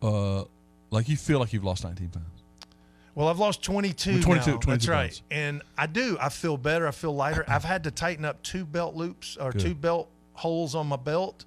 uh, 0.02 0.44
like 0.90 1.08
you 1.08 1.16
feel 1.16 1.38
like 1.38 1.54
you've 1.54 1.64
lost 1.64 1.84
19 1.84 2.10
pounds. 2.10 2.26
Well, 3.14 3.28
I've 3.28 3.38
lost 3.38 3.62
22. 3.62 4.20
22 4.22 4.50
now. 4.50 4.56
22 4.58 4.70
That's 4.70 4.88
right. 4.88 5.08
pounds. 5.10 5.22
And 5.30 5.62
I 5.78 5.86
do. 5.86 6.18
I 6.20 6.28
feel 6.28 6.58
better. 6.58 6.86
I 6.86 6.90
feel 6.90 7.14
lighter. 7.14 7.44
I've 7.48 7.64
had 7.64 7.84
to 7.84 7.90
tighten 7.90 8.26
up 8.26 8.42
two 8.42 8.66
belt 8.66 8.94
loops 8.94 9.38
or 9.38 9.52
Good. 9.52 9.60
two 9.62 9.74
belt 9.74 10.10
holes 10.34 10.74
on 10.74 10.86
my 10.86 10.96
belt. 10.96 11.46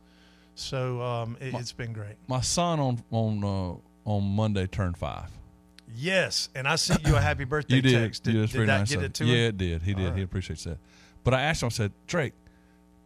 So 0.55 0.99
um, 1.01 1.37
it, 1.39 1.53
it's 1.53 1.73
been 1.73 1.93
great. 1.93 2.15
My 2.27 2.41
son 2.41 2.79
on 2.79 3.03
on 3.11 3.43
uh, 3.43 3.75
on 4.09 4.23
Monday 4.23 4.65
turned 4.65 4.97
five. 4.97 5.29
Yes. 5.93 6.49
And 6.55 6.67
I 6.67 6.75
sent 6.75 7.05
you 7.05 7.15
a 7.15 7.21
happy 7.21 7.43
birthday 7.43 7.75
You 7.75 7.81
did. 7.83 7.93
text. 7.93 8.23
Did, 8.23 8.33
yeah, 8.35 8.45
did 8.47 8.61
that 8.61 8.65
nice 8.79 8.89
get 8.89 9.03
it 9.03 9.13
to 9.15 9.23
him. 9.23 9.29
him? 9.29 9.35
Yeah, 9.35 9.47
it 9.47 9.57
did. 9.57 9.81
He 9.83 9.93
did. 9.93 10.15
He 10.15 10.21
appreciates 10.23 10.63
that. 10.63 10.77
But 11.23 11.33
I 11.33 11.41
asked 11.41 11.61
him. 11.61 11.67
I 11.67 11.69
said, 11.69 11.91
Drake, 12.07 12.33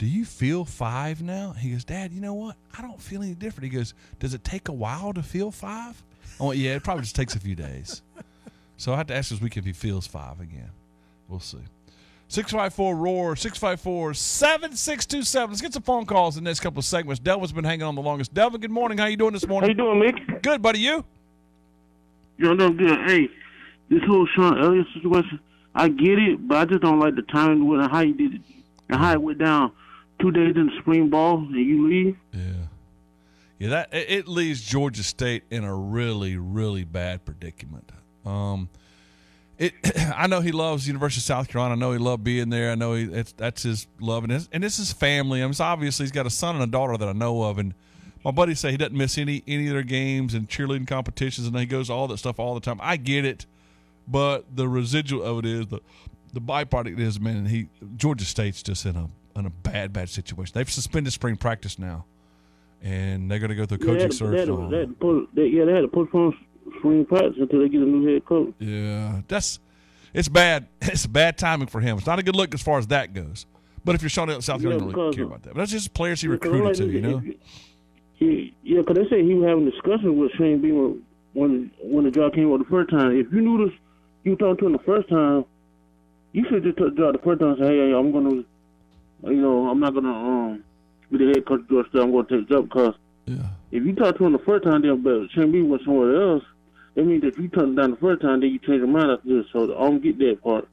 do 0.02 0.08
you 0.08 0.26
feel 0.26 0.66
five 0.66 1.22
now? 1.22 1.52
He 1.52 1.70
goes, 1.70 1.84
Dad, 1.84 2.12
you 2.12 2.22
know 2.22 2.34
what? 2.34 2.56
I 2.76 2.82
don't 2.82 3.00
feel 3.00 3.22
any 3.22 3.36
different. 3.36 3.72
He 3.72 3.78
goes, 3.78 3.94
Does 4.18 4.34
it 4.34 4.44
take 4.44 4.68
a 4.68 4.72
while 4.72 5.14
to 5.14 5.22
feel 5.22 5.52
five? 5.52 6.02
I 6.40 6.44
went, 6.44 6.58
Yeah, 6.58 6.74
it 6.74 6.84
probably 6.84 7.04
just 7.04 7.16
takes 7.16 7.36
a 7.36 7.40
few 7.40 7.54
days. 7.54 8.02
So 8.78 8.94
I 8.94 8.98
had 8.98 9.08
to 9.10 9.16
ask 9.16 9.30
this 9.30 9.40
week 9.40 9.58
if 9.58 9.64
he 9.64 9.74
feels 9.74 10.08
five 10.08 10.40
again. 10.42 10.72
We'll 11.30 11.40
see. 11.40 11.60
654 12.30 12.96
Roar, 12.96 13.36
654 13.36 14.16
7627. 14.16 15.52
Let's 15.52 15.62
get 15.62 15.74
some 15.74 15.84
phone 15.84 16.08
calls 16.08 16.36
in 16.36 16.44
the 16.44 16.50
next 16.50 16.62
couple 16.62 16.80
of 16.80 16.86
segments. 16.86 17.20
Delvin's 17.20 17.52
been 17.52 17.64
hanging 17.64 17.84
on 17.84 17.94
the 17.94 18.02
longest. 18.02 18.34
Delvin, 18.34 18.60
good 18.60 18.72
morning. 18.72 18.98
How 18.98 19.06
you 19.06 19.18
doing 19.18 19.34
this 19.34 19.48
morning? 19.48 19.70
How 19.78 19.86
you 19.86 20.00
doing, 20.00 20.12
Mick? 20.12 20.42
Good, 20.42 20.64
buddy. 20.64 20.80
You? 20.80 21.06
Yo, 22.40 22.50
I'm 22.50 22.58
doing 22.58 22.78
good. 22.78 23.08
Hey, 23.08 23.30
this 23.92 24.02
whole 24.08 24.28
Shawn 24.36 24.60
Elliott 24.60 24.88
situation, 24.96 25.40
I 25.76 25.90
get 25.90 26.18
it, 26.18 26.48
but 26.48 26.58
I 26.58 26.66
just 26.66 26.82
don't 26.82 27.00
like 27.00 27.14
the 27.14 27.22
timing 27.22 27.68
with 27.68 27.82
how 27.92 28.00
you 28.00 28.16
did 28.16 28.34
it 28.34 28.42
and 28.90 29.00
how 29.00 29.12
it 29.12 29.22
went 29.22 29.38
down. 29.38 29.74
Two 30.22 30.32
days 30.32 30.56
in 30.56 30.72
spring 30.80 31.10
ball 31.10 31.38
and 31.38 31.56
you 31.56 31.88
leave. 31.88 32.18
Yeah, 32.32 32.68
yeah. 33.60 33.70
that 33.70 33.90
it 33.92 34.28
leaves 34.28 34.62
Georgia 34.62 35.04
State 35.04 35.44
in 35.50 35.64
a 35.64 35.76
really, 35.76 36.38
really 36.38 36.84
bad 36.84 37.26
predicament. 37.26 37.92
Um, 38.26 38.70
it. 39.58 39.74
I 40.16 40.28
know 40.28 40.42
he 40.42 40.52
loves 40.52 40.88
University 40.88 41.20
of 41.20 41.24
South 41.24 41.48
Carolina. 41.48 41.74
I 41.74 41.78
know 41.78 41.92
he 41.92 41.98
loved 41.98 42.24
being 42.24 42.50
there. 42.50 42.72
I 42.72 42.76
know 42.76 42.94
he 42.94 43.06
that's 43.06 43.64
his 43.64 43.88
love, 44.00 44.24
and, 44.24 44.32
his, 44.32 44.50
and 44.52 44.64
this 44.64 44.80
is 44.80 44.92
family. 44.92 45.42
I 45.42 45.48
mean, 45.48 45.56
obviously 45.60 46.04
he's 46.04 46.12
got 46.12 46.26
a 46.26 46.32
son 46.32 46.56
and 46.56 46.64
a 46.64 46.68
daughter 46.68 46.98
that 46.98 47.08
I 47.08 47.14
know 47.14 47.44
of, 47.44 47.58
and 47.58 47.74
my 48.24 48.32
buddies 48.32 48.60
say 48.60 48.72
he 48.72 48.78
doesn't 48.78 48.98
miss 48.98 49.18
any 49.18 49.44
any 49.48 49.68
of 49.68 49.74
their 49.74 49.84
games 49.84 50.34
and 50.34 50.48
cheerleading 50.48 50.88
competitions, 50.88 51.48
and 51.48 51.58
he 51.58 51.66
goes 51.66 51.90
all 51.90 52.08
that 52.10 52.18
stuff 52.18 52.40
all 52.40 52.54
the 52.54 52.62
time. 52.62 52.80
I 52.82 52.98
get 52.98 53.26
it, 53.26 53.46
but 54.08 54.56
the 54.56 54.68
residual 54.68 55.24
of 55.24 55.40
it 55.40 55.46
is 55.46 55.68
the 55.68 55.80
the 56.34 56.42
byproduct 56.42 57.00
is 57.00 57.20
man. 57.20 57.46
He 57.46 57.70
Georgia 57.96 58.26
State's 58.26 58.64
just 58.64 58.86
in 58.86 58.96
a 58.96 59.10
in 59.36 59.46
a 59.46 59.50
bad 59.50 59.94
bad 59.94 60.10
situation. 60.10 60.52
They've 60.56 60.70
suspended 60.70 61.14
spring 61.14 61.38
practice 61.38 61.78
now, 61.80 62.06
and 62.82 63.30
they're 63.30 63.40
going 63.40 63.50
to 63.50 63.56
go 63.56 63.66
through 63.66 63.80
Yeah, 63.82 63.94
they 63.94 64.00
coaching 64.00 64.12
search. 64.12 64.32
they, 64.34 64.40
had 64.40 64.48
to, 64.48 64.68
they, 64.70 64.78
had 64.80 64.90
to 64.90 64.96
post, 64.96 65.36
they, 65.36 65.46
yeah, 65.48 65.66
they 65.66 65.74
had 65.74 65.82
to 65.82 65.88
postpone 65.88 66.38
spring 66.80 67.06
practice 67.06 67.36
until 67.40 67.60
they 67.60 67.70
get 67.70 67.82
a 67.82 67.86
new 67.86 68.14
head 68.14 68.26
coach. 68.26 68.54
Yeah, 68.60 69.22
that's 69.28 69.60
it's 70.14 70.28
bad. 70.30 70.68
It's 70.82 71.06
bad 71.08 71.38
timing 71.38 71.68
for 71.68 71.80
him. 71.80 71.98
It's 71.98 72.08
not 72.08 72.20
a 72.20 72.24
good 72.24 72.36
look 72.36 72.54
as 72.54 72.62
far 72.62 72.78
as 72.78 72.88
that 72.88 73.14
goes. 73.14 73.46
But 73.84 73.96
if 73.96 74.02
you're 74.04 74.10
Shawn 74.10 74.30
Elliott, 74.30 74.44
South 74.44 74.62
Carolina, 74.62 74.86
you 74.86 74.92
don't 74.92 75.04
really 75.06 75.16
care 75.16 75.26
about 75.26 75.42
that. 75.44 75.54
But 75.54 75.60
that's 75.60 75.72
just 75.72 75.94
players 75.94 76.22
he 76.22 76.28
Yeah, 76.28 76.34
recruited 76.34 76.64
like, 76.64 76.76
to, 76.76 76.86
you 76.86 77.02
know. 77.02 77.22
Yeah, 78.20 78.52
yeah, 78.64 78.82
because 78.82 78.98
they 78.98 79.10
say 79.10 79.24
he 79.24 79.34
was 79.34 79.48
having 79.50 79.66
discussions 79.70 80.16
with 80.20 80.32
Shane 80.38 80.62
Beamer 80.62 80.94
when 81.34 81.72
when 81.82 82.04
the 82.06 82.12
job 82.12 82.34
came 82.34 82.52
out 82.52 82.60
the 82.60 82.66
first 82.70 82.92
time. 82.92 83.18
If 83.18 83.32
you 83.34 83.42
knew 83.42 83.66
this, 83.66 83.76
you 84.24 84.36
talked 84.36 84.60
to 84.60 84.68
him 84.68 84.74
the 84.74 84.80
first 84.86 85.10
time, 85.10 85.46
you 86.34 86.46
should 86.50 86.64
just 86.64 86.78
the 86.78 86.92
the 86.92 87.20
first 87.24 87.40
time 87.40 87.50
and 87.52 87.60
say, 87.60 87.68
hey, 87.76 87.94
I'm 87.94 88.12
going 88.12 88.30
to, 88.30 88.46
you 89.24 89.36
know, 89.42 89.68
I'm 89.70 89.80
not 89.80 89.94
going 89.94 90.06
to 90.06 90.10
um, 90.12 90.64
be 91.12 91.18
the 91.20 91.28
head 91.36 91.46
coach 91.46 91.62
of 91.62 91.70
Georgia 91.70 91.90
State. 91.90 92.02
I'm 92.02 92.12
to 92.12 92.24
take 92.24 92.48
the 92.48 92.56
job 92.56 92.64
because 92.70 92.96
if 93.72 93.84
you 93.86 93.94
talk 93.96 94.18
to 94.18 94.26
him 94.26 94.34
the 94.34 94.40
first 94.40 94.64
time, 94.64 94.82
then 94.82 95.02
but 95.02 95.30
Shane 95.32 95.52
Beamer 95.52 95.70
went 95.70 95.84
somewhere 95.84 96.22
else, 96.22 96.44
that 96.96 97.06
means 97.06 97.22
that 97.22 97.30
if 97.30 97.38
you 97.38 97.48
turned 97.48 97.78
it 97.78 97.82
down 97.82 97.92
the 97.92 97.98
first 97.98 98.22
time, 98.22 98.42
then 98.42 98.50
you 98.50 98.60
change 98.60 98.80
your 98.80 98.88
mind 98.88 99.12
after 99.12 99.28
this. 99.28 99.46
So 99.54 99.64
I 99.64 99.80
don't 99.90 100.02
get 100.04 100.18
that 100.20 100.42
part. 100.44 100.68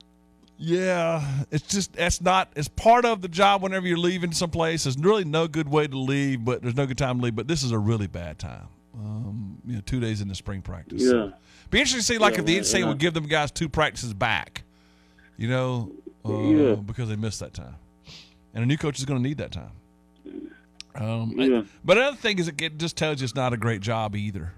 Yeah, 0.60 1.22
it's 1.52 1.66
just 1.68 1.92
that's 1.92 2.20
not 2.20 2.50
it's 2.56 2.66
part 2.66 3.04
of 3.04 3.22
the 3.22 3.28
job. 3.28 3.62
Whenever 3.62 3.86
you're 3.86 3.96
leaving 3.96 4.32
someplace, 4.32 4.84
there's 4.84 4.98
really 4.98 5.24
no 5.24 5.46
good 5.46 5.68
way 5.68 5.86
to 5.86 5.96
leave, 5.96 6.44
but 6.44 6.62
there's 6.62 6.74
no 6.74 6.84
good 6.84 6.98
time 6.98 7.18
to 7.18 7.24
leave. 7.24 7.36
But 7.36 7.46
this 7.46 7.62
is 7.62 7.70
a 7.70 7.78
really 7.78 8.08
bad 8.08 8.40
time. 8.40 8.66
Um, 8.92 9.58
you 9.64 9.76
know, 9.76 9.80
two 9.86 10.00
days 10.00 10.20
into 10.20 10.34
spring 10.34 10.60
practice. 10.62 11.02
Yeah. 11.04 11.30
Be 11.70 11.78
interesting 11.78 12.00
to 12.00 12.04
see 12.04 12.18
like 12.18 12.34
Yeah, 12.34 12.40
if 12.40 12.46
the 12.46 12.58
NCAA 12.58 12.78
yeah. 12.80 12.88
would 12.88 12.98
give 12.98 13.14
them 13.14 13.28
guys 13.28 13.52
two 13.52 13.68
practices 13.68 14.12
back. 14.14 14.64
You 15.36 15.46
know, 15.48 15.92
uh, 16.24 16.36
Yeah. 16.40 16.74
because 16.74 17.08
they 17.08 17.14
missed 17.14 17.38
that 17.38 17.54
time, 17.54 17.76
and 18.58 18.64
a 18.64 18.66
new 18.66 18.76
coach 18.76 18.98
is 18.98 19.04
going 19.04 19.22
to 19.22 19.28
need 19.28 19.38
that 19.38 19.52
time. 19.52 19.70
Um, 20.96 21.32
Yeah. 21.36 21.62
But 21.84 21.96
another 21.96 22.16
thing 22.16 22.40
is, 22.40 22.48
it 22.48 22.76
just 22.76 22.96
tells 22.96 23.20
you 23.20 23.24
it's 23.24 23.36
not 23.36 23.52
a 23.52 23.56
great 23.56 23.80
job 23.80 24.16
either. 24.16 24.52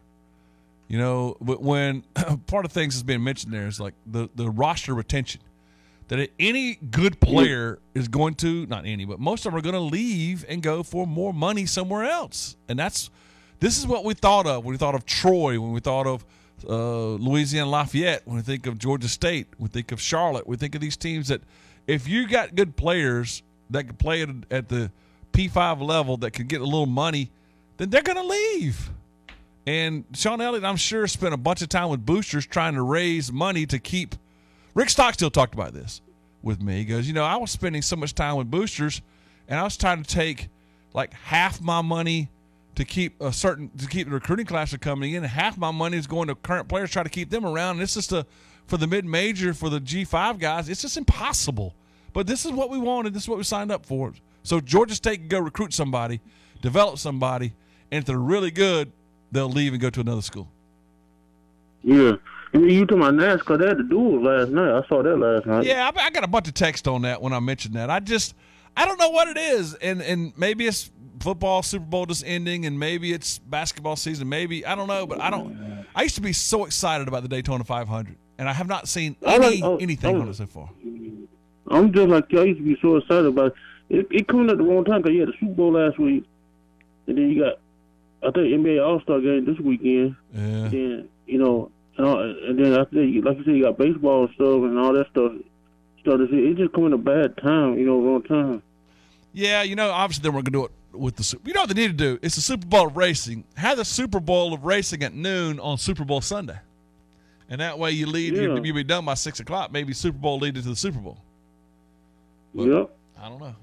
You 0.88 0.96
know, 0.96 1.36
but 1.38 1.61
when 1.61 2.05
part 2.46 2.64
of 2.64 2.72
things 2.72 2.94
that's 2.94 3.03
being 3.03 3.22
mentioned 3.22 3.53
there 3.53 3.66
is 3.66 3.78
like 3.78 3.92
the 4.07 4.30
the 4.34 4.48
roster 4.48 4.94
retention. 4.94 5.42
That 6.09 6.30
any 6.40 6.76
good 6.76 7.20
player 7.20 7.78
is 7.94 8.09
going 8.09 8.36
to 8.36 8.64
not 8.66 8.86
any, 8.86 9.05
but 9.05 9.20
most 9.20 9.44
of 9.44 9.53
them 9.53 9.59
are 9.59 9.62
going 9.62 9.74
to 9.74 9.80
leave 9.80 10.46
and 10.48 10.62
go 10.62 10.82
for 10.82 11.07
more 11.07 11.34
money 11.34 11.66
somewhere 11.66 12.05
else, 12.05 12.57
and 12.68 12.78
that's 12.78 13.11
this 13.61 13.76
is 13.78 13.86
what 13.86 14.03
we 14.05 14.14
thought 14.14 14.46
of 14.46 14.64
when 14.64 14.72
we 14.72 14.78
thought 14.78 14.94
of 14.94 15.05
Troy, 15.05 15.61
when 15.61 15.72
we 15.72 15.80
thought 15.80 16.07
of 16.07 16.24
uh, 16.66 17.11
Louisiana 17.11 17.68
Lafayette, 17.68 18.22
when 18.24 18.36
we 18.36 18.42
think 18.42 18.66
of 18.66 18.78
Georgia 18.78 19.09
State, 19.09 19.48
we 19.59 19.68
think 19.68 19.92
of 19.92 20.01
Charlotte, 20.01 20.48
we 20.48 20.57
think 20.57 20.74
of 20.74 20.80
these 20.80 20.96
teams 20.96 21.28
that 21.28 21.42
if 21.86 22.09
you 22.09 22.26
got 22.26 22.55
good 22.55 22.76
players 22.76 23.42
that 23.71 23.85
can 23.85 23.97
play 23.97 24.23
at, 24.23 24.29
at 24.51 24.68
the 24.68 24.91
P5 25.33 25.81
level 25.81 26.16
that 26.18 26.33
can 26.33 26.47
get 26.47 26.61
a 26.61 26.64
little 26.64 26.87
money, 26.87 27.31
then 27.77 27.91
they're 27.91 28.03
going 28.03 28.16
to 28.16 28.25
leave. 28.25 28.91
And 29.66 30.05
Shawn 30.14 30.41
Elliott, 30.41 30.64
I'm 30.64 30.77
sure, 30.77 31.07
spent 31.07 31.35
a 31.35 31.39
bunch 31.39 31.62
of 31.62 31.68
time 31.68 31.91
with 31.91 32.05
boosters 32.05 32.47
trying 32.47 32.75
to 32.75 32.83
raise 32.83 33.31
money 33.31 33.66
to 33.66 33.79
keep. 33.79 34.14
Rick 34.75 34.91
Stockstill 34.91 35.31
talked 35.31 35.55
about 35.55 35.75
this 35.75 36.01
with 36.43 36.62
me. 36.62 36.79
He 36.79 36.85
goes, 36.85 37.07
You 37.07 37.12
know, 37.12 37.25
I 37.25 37.37
was 37.37 37.51
spending 37.51 37.83
so 37.83 37.97
much 37.97 38.14
time 38.14 38.37
with 38.37 38.51
boosters, 38.51 39.03
and 39.49 39.59
I 39.59 39.62
was 39.62 39.77
trying 39.77 40.03
to 40.03 40.09
take 40.09 40.49
like 40.93 41.12
half 41.12 41.61
my 41.61 41.83
money 41.83 42.31
to 42.77 42.85
keep 42.85 43.21
a 43.21 43.33
certain 43.33 43.71
to 43.79 43.87
keep 43.87 44.07
the 44.09 44.12
recruiting 44.12 44.47
class 44.47 44.71
from 44.71 44.79
coming 44.79 45.12
in, 45.12 45.23
half 45.23 45.59
my 45.59 45.71
money 45.71 45.97
is 45.97 46.07
going 46.07 46.29
to 46.29 46.35
current 46.35 46.68
players 46.68 46.91
try 46.91 47.03
to 47.03 47.11
keep 47.11 47.31
them 47.31 47.45
around. 47.45 47.77
And 47.77 47.83
it's 47.83 47.95
just 47.95 48.12
a 48.12 48.27
for 48.66 48.77
the 48.77 48.87
mid 48.87 49.05
major 49.05 49.53
for 49.53 49.68
the 49.68 49.81
G 49.81 50.05
five 50.05 50.39
guys, 50.39 50.68
it's 50.68 50.83
just 50.83 50.97
impossible. 50.97 51.75
But 52.13 52.27
this 52.27 52.45
is 52.45 52.53
what 52.53 52.71
we 52.71 52.79
wanted. 52.79 53.15
This 53.15 53.25
is 53.25 53.29
what 53.29 53.39
we 53.39 53.45
signed 53.45 53.71
up 53.71 53.87
for. 53.87 54.13
So 54.43 54.61
Georgia 54.61 54.95
State 54.95 55.19
can 55.19 55.29
go 55.29 55.39
recruit 55.39 55.73
somebody, 55.73 56.21
develop 56.63 56.99
somebody, 56.99 57.53
and 57.91 57.99
if 58.01 58.05
they're 58.05 58.19
really 58.19 58.51
good, 58.51 58.93
they'll 59.33 59.49
leave 59.49 59.73
and 59.73 59.81
go 59.81 59.91
to 59.91 60.01
another 60.01 60.23
school. 60.23 60.49
Yeah. 61.83 62.13
You 62.53 62.85
to 62.87 62.97
my 62.97 63.11
NASCAR, 63.11 63.59
they 63.61 63.69
had 63.69 63.79
to 63.79 63.85
do 63.85 64.17
it 64.17 64.23
last 64.23 64.51
night. 64.51 64.77
I 64.77 64.87
saw 64.89 65.03
that 65.03 65.17
last 65.17 65.47
night. 65.47 65.65
Yeah, 65.65 65.89
I, 65.95 66.07
I 66.07 66.11
got 66.11 66.25
a 66.25 66.29
bunch 66.29 66.49
of 66.49 66.55
text 66.55 66.89
on 66.89 67.03
that 67.03 67.23
when 67.23 67.33
I 67.33 67.39
mentioned 67.39 67.75
that. 67.75 67.91
I 67.91 68.01
just, 68.01 68.35
I 68.77 68.87
don't 68.87 68.99
know 68.99 69.11
what 69.11 69.29
it 69.29 69.37
is, 69.37 69.75
and 69.75 70.03
and 70.03 70.33
maybe 70.37 70.67
it's 70.67 70.91
football 71.21 71.63
Super 71.63 71.85
Bowl 71.85 72.07
just 72.07 72.25
ending, 72.27 72.67
and 72.67 72.77
maybe 72.79 73.13
it's 73.13 73.39
basketball 73.39 73.95
season. 73.95 74.29
Maybe 74.29 74.67
I 74.67 74.75
don't 74.75 74.89
know, 74.89 75.07
but 75.07 75.21
I 75.21 75.31
don't. 75.31 75.87
I 75.95 76.03
used 76.03 76.17
to 76.17 76.21
be 76.21 76.33
so 76.33 76.65
excited 76.65 77.07
about 77.07 77.23
the 77.23 77.29
Daytona 77.29 77.63
500, 77.63 78.17
and 78.39 78.49
I 78.49 78.53
have 78.53 78.67
not 78.67 78.89
seen 78.89 79.15
any, 79.23 79.63
oh, 79.63 79.77
anything 79.77 80.17
oh. 80.17 80.23
on 80.23 80.29
it 80.29 80.35
so 80.35 80.47
far. 80.47 80.71
I'm 81.71 81.93
just 81.93 82.09
like 82.09 82.31
y'all 82.33 82.47
used 82.47 82.59
to 82.59 82.64
be 82.64 82.77
so 82.83 82.97
excited 82.97 83.27
about 83.27 83.55
it. 83.89 84.01
It, 84.01 84.07
it 84.11 84.29
coming 84.29 84.51
at 84.51 84.59
the 84.59 84.64
wrong 84.64 84.85
time 84.85 85.03
because 85.03 85.14
you 85.14 85.21
had 85.21 85.29
the 85.31 85.35
Super 85.41 85.55
Bowl 85.55 85.73
last 85.73 85.99
week, 85.99 86.25
and 87.07 87.18
then 87.18 87.31
you 87.31 87.43
got, 87.43 87.59
I 88.23 88.31
think 88.33 88.49
NBA 88.55 88.85
All 88.85 89.01
Star 89.01 89.21
game 89.21 89.45
this 89.45 89.59
weekend. 89.59 90.16
Yeah. 90.33 90.68
Then 90.68 91.09
you 91.27 91.39
know, 91.39 91.71
and, 91.97 92.07
all, 92.07 92.21
and 92.21 92.59
then 92.59 92.73
after 92.75 92.97
that, 92.97 93.23
like 93.25 93.39
you 93.39 93.45
said, 93.45 93.55
you 93.57 93.62
got 93.64 93.79
baseball 93.79 94.25
and 94.25 94.35
stuff 94.35 94.62
and 94.62 94.79
all 94.79 94.93
that 94.93 95.07
stuff. 95.11 95.33
Started. 96.01 96.33
It 96.33 96.57
just 96.57 96.73
coming 96.73 96.93
a 96.93 96.99
bad 96.99 97.37
time. 97.37 97.79
You 97.79 97.87
know, 97.87 98.01
wrong 98.01 98.23
time. 98.23 98.62
Yeah, 99.33 99.62
you 99.62 99.77
know, 99.77 99.91
obviously 99.91 100.23
they 100.23 100.29
weren't 100.31 100.51
going 100.51 100.64
to 100.64 100.68
do 100.68 100.75
it 100.95 100.99
with 100.99 101.16
the. 101.16 101.23
Super- 101.25 101.47
You 101.47 101.55
know 101.55 101.61
what 101.62 101.68
they 101.68 101.81
need 101.81 101.99
to 101.99 102.14
do? 102.14 102.18
It's 102.23 102.37
the 102.37 102.41
Super 102.41 102.66
Bowl 102.66 102.87
of 102.89 102.97
racing. 102.97 103.45
Have 103.57 103.77
the 103.77 103.85
Super 103.85 104.18
Bowl 104.18 104.55
of 104.55 104.64
racing 104.64 105.03
at 105.03 105.14
noon 105.14 105.61
on 105.61 105.79
Super 105.79 106.05
Bowl 106.05 106.21
Sunday, 106.21 106.59
and 107.49 107.61
that 107.61 107.79
way 107.79 107.91
you 107.93 108.07
lead. 108.07 108.35
Yeah. 108.35 108.43
You, 108.43 108.62
you'll 108.64 108.75
be 108.75 108.83
done 108.85 109.05
by 109.05 109.14
six 109.14 109.41
o'clock. 109.41 109.71
Maybe 109.73 109.93
Super 109.93 110.18
Bowl 110.18 110.39
lead 110.39 110.57
into 110.57 110.68
the 110.68 110.77
Super 110.77 110.99
Bowl. 110.99 111.18
Yep. 112.55 112.90
I 113.20 113.28
don't 113.28 113.40
know. 113.40 113.55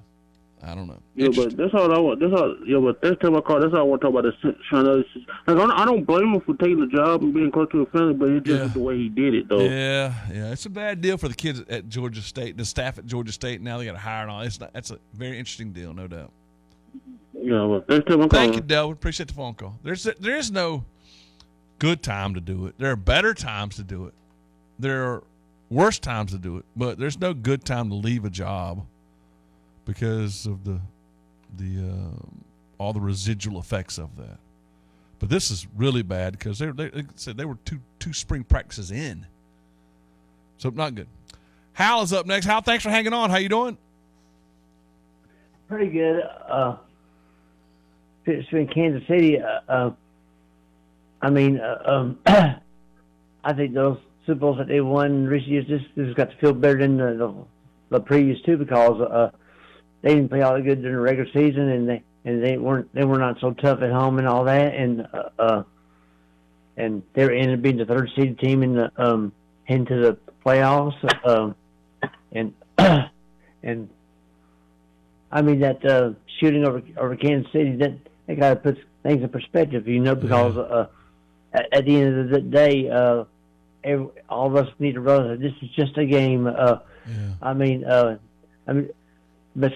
I 0.64 0.74
don't 0.74 0.88
know. 0.88 1.00
Yeah, 1.16 1.28
but 1.36 1.56
that's 1.56 1.74
all 1.76 1.94
I 1.94 2.00
want. 2.00 2.20
That's 2.20 2.34
all. 2.34 2.56
Yeah, 2.66 2.80
but 2.80 3.02
next 3.04 3.22
time 3.22 3.36
I 3.36 3.42
call, 3.42 3.60
that's 3.60 3.74
all 3.74 3.80
I 3.80 3.84
want 3.84 4.02
to 4.02 4.08
talk 4.08 4.20
about. 4.20 4.26
Is 4.26 4.56
trying 4.70 4.86
to. 4.86 4.96
Like, 4.98 5.06
I 5.48 5.54
don't, 5.54 5.72
I 5.72 5.86
don't 5.86 6.04
blame 6.04 6.34
him 6.34 6.42
for 6.42 6.56
taking 6.56 6.80
the 6.80 6.88
job 6.88 7.22
and 7.22 7.32
being 7.32 7.52
close 7.52 7.68
to 7.74 7.80
his 7.82 7.88
family, 7.90 8.16
but 8.16 8.30
it's 8.30 8.46
just 8.48 8.62
Yeah. 8.62 8.68
the 8.74 8.80
way 8.80 8.98
he 8.98 9.08
did 9.08 9.36
it, 9.36 9.48
though. 9.48 9.60
Yeah, 9.62 10.14
yeah, 10.34 10.52
it's 10.52 10.66
a 10.66 10.70
bad 10.72 11.00
deal 11.00 11.18
for 11.18 11.28
the 11.28 11.36
kids 11.36 11.62
at 11.70 11.88
Georgia 11.90 12.22
State, 12.22 12.58
the 12.58 12.66
staff 12.66 12.98
at 12.98 13.06
Georgia 13.06 13.32
State. 13.32 13.62
Now 13.62 13.78
they 13.78 13.86
got 13.86 13.92
to 13.92 13.98
hire 14.00 14.24
and 14.24 14.32
all. 14.32 14.42
It's 14.42 14.60
not, 14.60 14.74
that's 14.74 14.90
a 14.90 14.98
very 15.14 15.38
interesting 15.38 15.74
deal, 15.74 15.94
no 15.94 16.08
doubt. 16.08 16.32
Yeah, 17.34 17.68
but 17.70 17.88
next 17.88 18.08
time 18.08 18.22
I 18.22 18.28
call. 18.28 18.30
Thank 18.30 18.56
you, 18.56 18.62
Delvin. 18.62 18.94
Appreciate 18.94 19.28
the 19.28 19.36
phone 19.36 19.54
call. 19.54 19.78
There's 19.84 20.04
there 20.20 20.38
is 20.38 20.52
no 20.52 20.86
good 21.78 22.02
time 22.02 22.34
to 22.34 22.42
do 22.42 22.66
it. 22.66 22.74
There 22.80 22.92
are 22.92 22.96
better 22.96 23.36
times 23.36 23.76
to 23.76 23.84
do 23.84 24.08
it. 24.08 24.16
There 24.80 25.04
are 25.06 25.24
worse 25.70 26.00
times 26.00 26.32
to 26.32 26.38
do 26.38 26.58
it, 26.58 26.66
but 26.76 26.98
there's 26.98 27.20
no 27.20 27.34
good 27.34 27.66
time 27.66 27.90
to 27.90 27.96
leave 27.96 28.26
a 28.26 28.30
job 28.30 28.86
because 29.86 30.46
of 30.46 30.64
the 30.64 30.80
the 31.58 31.90
uh, 31.90 32.26
all 32.78 32.94
the 32.94 33.02
residual 33.02 33.60
effects 33.60 33.98
of 33.98 34.16
that. 34.18 34.38
But 35.20 35.30
this 35.30 35.50
is 35.50 35.68
really 35.76 36.04
bad 36.04 36.34
because 36.34 36.60
they 36.60 36.68
they, 36.72 36.90
they 36.90 37.04
said 37.16 37.38
they 37.38 37.46
were 37.46 37.58
two 37.66 37.80
two 38.00 38.14
spring 38.14 38.44
practices 38.44 38.92
in, 38.92 39.26
so 40.58 40.70
not 40.70 40.96
good. 40.96 41.08
Hal 41.74 42.02
is 42.02 42.14
up 42.14 42.26
next. 42.26 42.46
Hal, 42.46 42.62
thanks 42.62 42.84
for 42.84 42.90
hanging 42.90 43.14
on. 43.14 43.30
How 43.30 43.38
you 43.38 43.50
doing? 43.50 43.78
pretty 45.68 45.90
good. 45.90 46.24
Uh, 46.48 46.78
it's 48.26 48.48
in 48.52 48.68
Kansas 48.68 49.08
City. 49.08 49.40
Uh, 49.40 49.60
uh, 49.72 49.92
I 51.22 51.30
mean, 51.30 51.60
uh, 51.60 51.82
um, 51.86 52.20
I 53.44 53.54
think 53.56 53.74
those 53.74 54.00
Super 54.28 54.40
Bowls 54.40 54.58
that 54.58 54.68
they 54.68 54.82
won 54.82 55.26
recent 55.26 55.52
years, 55.52 55.68
this, 55.68 55.82
this 55.96 56.06
has 56.08 56.14
got 56.14 56.30
to 56.30 56.38
feel 56.38 56.54
better 56.54 56.78
than 56.78 56.98
the, 56.98 57.14
the, 57.16 57.34
the 57.98 58.00
previous 58.02 58.40
two 58.42 58.58
because 58.58 59.02
uh, 59.02 59.32
they 60.02 60.16
didn't 60.16 60.30
play 60.30 60.42
all 60.42 60.54
that 60.54 60.62
good 60.62 60.82
during 60.82 60.98
the 60.98 61.02
regular 61.02 61.32
season, 61.32 61.70
and 61.70 61.90
they 61.90 62.04
and 62.26 62.44
they 62.44 62.58
weren't 62.58 62.94
they 62.94 63.06
were 63.06 63.18
not 63.18 63.40
so 63.40 63.52
tough 63.52 63.82
at 63.82 63.92
home 63.92 64.20
and 64.20 64.28
all 64.28 64.44
that, 64.44 64.76
and 64.76 65.08
uh, 65.14 65.30
uh, 65.40 65.64
and 66.76 67.02
they 67.14 67.24
ended 67.24 67.60
up 67.60 67.62
being 67.62 67.78
the 67.78 67.86
third 67.86 68.12
seeded 68.16 68.38
team 68.40 68.64
in 68.64 68.76
the 68.76 68.92
um 68.98 69.32
into 69.68 69.96
the 69.96 70.18
playoffs, 70.46 70.96
um, 71.26 71.56
and 72.34 72.54
and 73.64 73.90
I 75.32 75.42
mean 75.42 75.62
that 75.62 75.86
uh, 75.86 76.12
shooting 76.40 76.66
over 76.66 76.82
over 76.98 77.16
Kansas 77.16 77.52
City 77.54 77.78
that 77.78 77.98
that 78.28 78.40
kind 78.40 78.58
of 78.58 78.62
puts 78.62 78.80
things 79.04 79.24
in 79.24 79.30
perspective, 79.30 79.88
you 79.88 80.02
know, 80.02 80.16
because 80.16 80.58
uh, 80.58 80.88
at, 81.54 81.68
at 81.72 81.86
the 81.86 81.96
end 81.96 82.20
of 82.20 82.30
the 82.30 82.42
day, 82.42 82.90
uh, 82.90 83.24
every, 83.84 84.08
all 84.30 84.48
of 84.48 84.56
us 84.56 84.72
need 84.80 84.94
to 84.94 85.02
realize 85.02 85.30
that 85.30 85.40
this 85.40 85.54
is 85.62 85.70
just 85.76 85.98
a 85.98 86.06
game. 86.06 86.48
Uh, 86.48 86.80
I 87.42 87.54
mean, 87.54 87.86
uh, 87.86 88.18
I 88.68 88.74
mean, 88.74 88.90
but, 89.56 89.74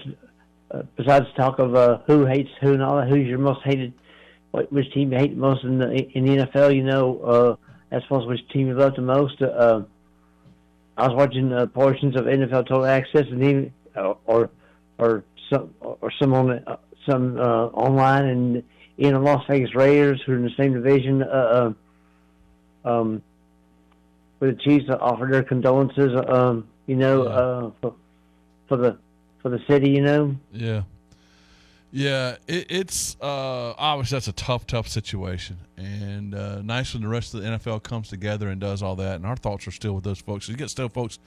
uh, 0.70 0.82
besides 0.96 1.26
talk 1.36 1.58
of 1.58 1.74
uh, 1.74 1.98
who 2.06 2.26
hates 2.26 2.50
who 2.60 2.74
and 2.74 2.82
all 2.82 2.96
that, 2.96 3.08
who's 3.08 3.26
your 3.26 3.38
most 3.38 3.60
hated, 3.64 3.92
what, 4.50 4.72
which 4.72 4.92
team 4.92 5.12
you 5.12 5.18
hate 5.18 5.36
most 5.36 5.64
in 5.64 5.78
the 5.78 5.90
in 6.16 6.24
the 6.24 6.44
NFL, 6.44 6.74
you 6.74 6.84
know, 6.84 7.20
uh, 7.20 7.56
as 7.94 8.02
far 8.08 8.20
as 8.20 8.26
which 8.26 8.46
team 8.48 8.68
you 8.68 8.74
love 8.74 8.94
the 8.94 9.02
most. 9.02 9.40
Uh, 9.42 9.82
I 10.96 11.08
was 11.08 11.16
watching 11.16 11.52
uh, 11.52 11.66
portions 11.66 12.16
of 12.16 12.26
NFL 12.26 12.68
Total 12.68 12.86
Access 12.86 13.26
and 13.30 13.42
even 13.42 13.72
uh, 13.96 14.14
or 14.26 14.50
or 14.98 15.24
some 15.50 15.74
or 15.80 16.12
some 16.20 16.34
on 16.34 16.50
uh, 16.50 16.76
some 17.08 17.38
uh, 17.38 17.66
online 17.66 18.26
and 18.26 18.62
in 18.98 19.14
the 19.14 19.18
Las 19.18 19.44
Vegas 19.48 19.74
Raiders 19.74 20.22
who 20.24 20.32
are 20.32 20.36
in 20.36 20.44
the 20.44 20.54
same 20.58 20.74
division. 20.74 21.22
Uh, 21.22 21.74
uh, 22.84 22.88
um, 22.88 23.22
the 24.46 24.54
Chiefs 24.54 24.86
offered 24.88 25.32
their 25.32 25.42
condolences. 25.42 26.12
Um, 26.28 26.68
you 26.86 26.96
know, 26.96 27.22
uh, 27.24 27.70
for, 27.80 27.94
for 28.68 28.76
the 28.76 28.98
for 29.40 29.48
the 29.48 29.60
city. 29.68 29.90
You 29.90 30.02
know. 30.02 30.36
Yeah. 30.52 30.82
Yeah, 31.94 32.36
it, 32.48 32.68
it's 32.70 33.18
uh, 33.20 33.74
obviously 33.76 34.16
that's 34.16 34.28
a 34.28 34.32
tough, 34.32 34.66
tough 34.66 34.88
situation, 34.88 35.58
and 35.76 36.34
uh, 36.34 36.62
nice 36.62 36.94
when 36.94 37.02
the 37.02 37.08
rest 37.08 37.34
of 37.34 37.42
the 37.42 37.48
NFL 37.48 37.82
comes 37.82 38.08
together 38.08 38.48
and 38.48 38.58
does 38.58 38.82
all 38.82 38.96
that. 38.96 39.16
And 39.16 39.26
our 39.26 39.36
thoughts 39.36 39.68
are 39.68 39.72
still 39.72 39.92
with 39.92 40.02
those 40.02 40.18
folks. 40.18 40.48
You 40.48 40.56
get 40.56 40.70
still 40.70 40.88
folks 40.88 41.18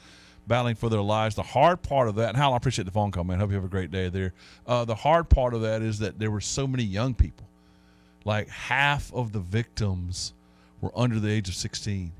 battling 0.47 0.73
for 0.73 0.89
their 0.89 1.03
lives. 1.03 1.35
The 1.35 1.43
hard 1.43 1.83
part 1.83 2.07
of 2.07 2.15
that, 2.15 2.29
and 2.29 2.37
Hal, 2.37 2.53
I 2.53 2.57
appreciate 2.57 2.85
the 2.85 2.91
phone 2.91 3.11
call, 3.11 3.25
man. 3.25 3.39
Hope 3.39 3.51
you 3.51 3.57
have 3.57 3.63
a 3.63 3.67
great 3.67 3.91
day 3.91 4.09
there. 4.09 4.33
Uh, 4.65 4.85
the 4.85 4.95
hard 4.95 5.29
part 5.29 5.53
of 5.53 5.61
that 5.61 5.83
is 5.83 5.99
that 5.99 6.17
there 6.17 6.31
were 6.31 6.41
so 6.41 6.65
many 6.65 6.83
young 6.83 7.13
people. 7.13 7.45
Like 8.23 8.49
half 8.49 9.13
of 9.13 9.33
the 9.33 9.39
victims 9.39 10.33
were 10.81 10.91
under 10.95 11.19
the 11.19 11.29
age 11.29 11.47
of 11.47 11.53
sixteen. 11.53 12.11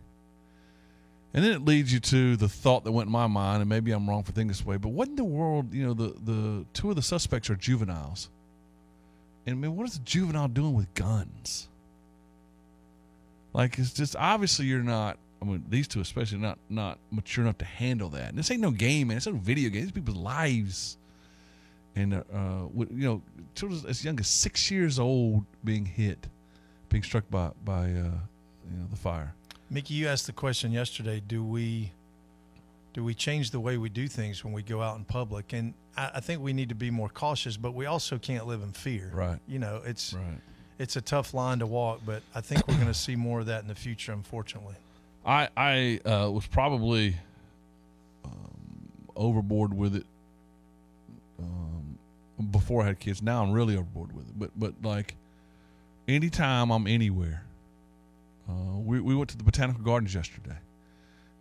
And 1.36 1.44
then 1.44 1.52
it 1.52 1.66
leads 1.66 1.92
you 1.92 2.00
to 2.00 2.38
the 2.38 2.48
thought 2.48 2.86
that 2.86 2.94
went 2.94 3.08
in 3.08 3.12
my 3.12 3.28
mind, 3.28 3.60
and 3.62 3.68
maybe 3.68 3.92
I'm 3.92 4.10
wrong 4.10 4.24
for 4.24 4.32
thinking 4.32 4.48
this 4.48 4.66
way, 4.66 4.78
but 4.78 4.90
what 4.90 5.10
in 5.10 5.18
the 5.18 5.26
world, 5.26 5.74
you 5.74 5.86
know, 5.86 5.94
the, 5.94 6.16
the 6.24 6.66
two 6.74 6.90
of 6.90 6.96
the 6.96 7.02
suspects 7.02 7.50
are 7.50 7.58
juveniles. 7.58 8.30
And 9.46 9.58
I 9.58 9.60
mean, 9.60 9.76
what 9.76 9.86
is 9.86 9.98
a 9.98 10.00
juvenile 10.00 10.48
doing 10.48 10.74
with 10.74 10.94
guns? 10.94 11.68
Like, 13.52 13.78
it's 13.78 13.92
just 13.92 14.16
obviously 14.16 14.68
you're 14.68 14.80
not, 14.80 15.18
I 15.42 15.46
mean, 15.46 15.66
these 15.68 15.90
two 15.90 16.00
especially 16.00 16.38
not 16.38 16.58
not 16.70 17.00
mature 17.12 17.44
enough 17.44 17.58
to 17.58 17.66
handle 17.66 18.08
that. 18.10 18.30
And 18.30 18.40
this 18.40 18.50
ain't 18.50 18.62
no 18.62 18.72
game, 18.72 19.10
man. 19.10 19.18
It's 19.18 19.28
no 19.28 19.34
video 19.34 19.70
game. 19.70 19.82
These 19.82 19.92
people's 19.92 20.16
lives. 20.16 20.98
And, 21.98 22.14
uh, 22.14 22.24
uh, 22.34 22.68
you 22.76 22.88
know, 23.08 23.22
children 23.56 23.84
as 23.90 24.06
young 24.06 24.18
as 24.22 24.30
six 24.30 24.72
years 24.72 25.00
old 25.00 25.44
being 25.66 25.86
hit, 25.86 26.28
being 26.88 27.04
struck 27.04 27.30
by, 27.30 27.52
by 27.66 27.84
uh, 27.84 27.88
you 27.88 28.78
know, 28.78 28.88
the 28.90 28.96
fire. 28.96 29.34
Mickey, 29.70 29.96
you 29.96 30.08
asked 30.08 30.28
the 30.28 30.34
question 30.34 30.72
yesterday. 30.72 31.22
Do 31.26 31.44
we 31.44 31.92
do 32.94 33.04
we 33.04 33.14
change 33.14 33.52
the 33.52 33.60
way 33.60 33.78
we 33.78 33.90
do 33.90 34.08
things 34.08 34.44
when 34.44 34.54
we 34.54 34.64
go 34.64 34.82
out 34.82 34.98
in 34.98 35.04
public? 35.04 35.52
And 35.54 35.74
I, 35.98 36.12
I 36.16 36.20
think 36.20 36.42
we 36.42 36.54
need 36.54 36.70
to 36.70 36.76
be 36.76 36.90
more 36.90 37.10
cautious, 37.10 37.58
but 37.58 37.74
we 37.74 37.86
also 37.88 38.18
can't 38.18 38.48
live 38.48 38.62
in 38.62 38.72
fear. 38.72 39.12
Right. 39.14 39.40
You 39.48 39.60
know, 39.60 39.82
it's 39.86 40.14
right. 40.14 40.40
it's 40.80 40.96
a 40.96 41.02
tough 41.02 41.34
line 41.34 41.60
to 41.60 41.66
walk, 41.66 42.02
but 42.06 42.22
I 42.34 42.42
think 42.42 42.68
we're 42.68 42.76
going 42.76 42.88
to 42.88 42.94
see 42.94 43.16
more 43.16 43.42
of 43.42 43.48
that 43.48 43.62
in 43.64 43.68
the 43.68 43.76
future. 43.76 44.12
Unfortunately. 44.12 44.76
I 45.26 45.50
I 45.58 46.00
uh, 46.06 46.30
was 46.30 46.46
probably 46.46 47.16
um, 48.24 48.90
overboard 49.16 49.74
with 49.74 49.96
it 49.96 50.06
um, 51.40 51.98
before 52.52 52.84
I 52.84 52.86
had 52.86 53.00
kids. 53.00 53.22
Now 53.22 53.44
I'm 53.44 53.52
really 53.52 53.76
overboard 53.76 54.16
with 54.16 54.28
it. 54.30 54.40
But 54.40 54.52
but 54.56 54.74
like 54.84 55.16
anytime 56.08 56.72
I'm 56.72 56.86
anywhere, 56.88 57.45
uh, 58.50 58.78
we 58.78 59.00
we 59.00 59.16
went 59.16 59.30
to 59.32 59.38
the 59.38 59.44
botanical 59.44 59.84
gardens 59.84 60.14
yesterday, 60.14 60.58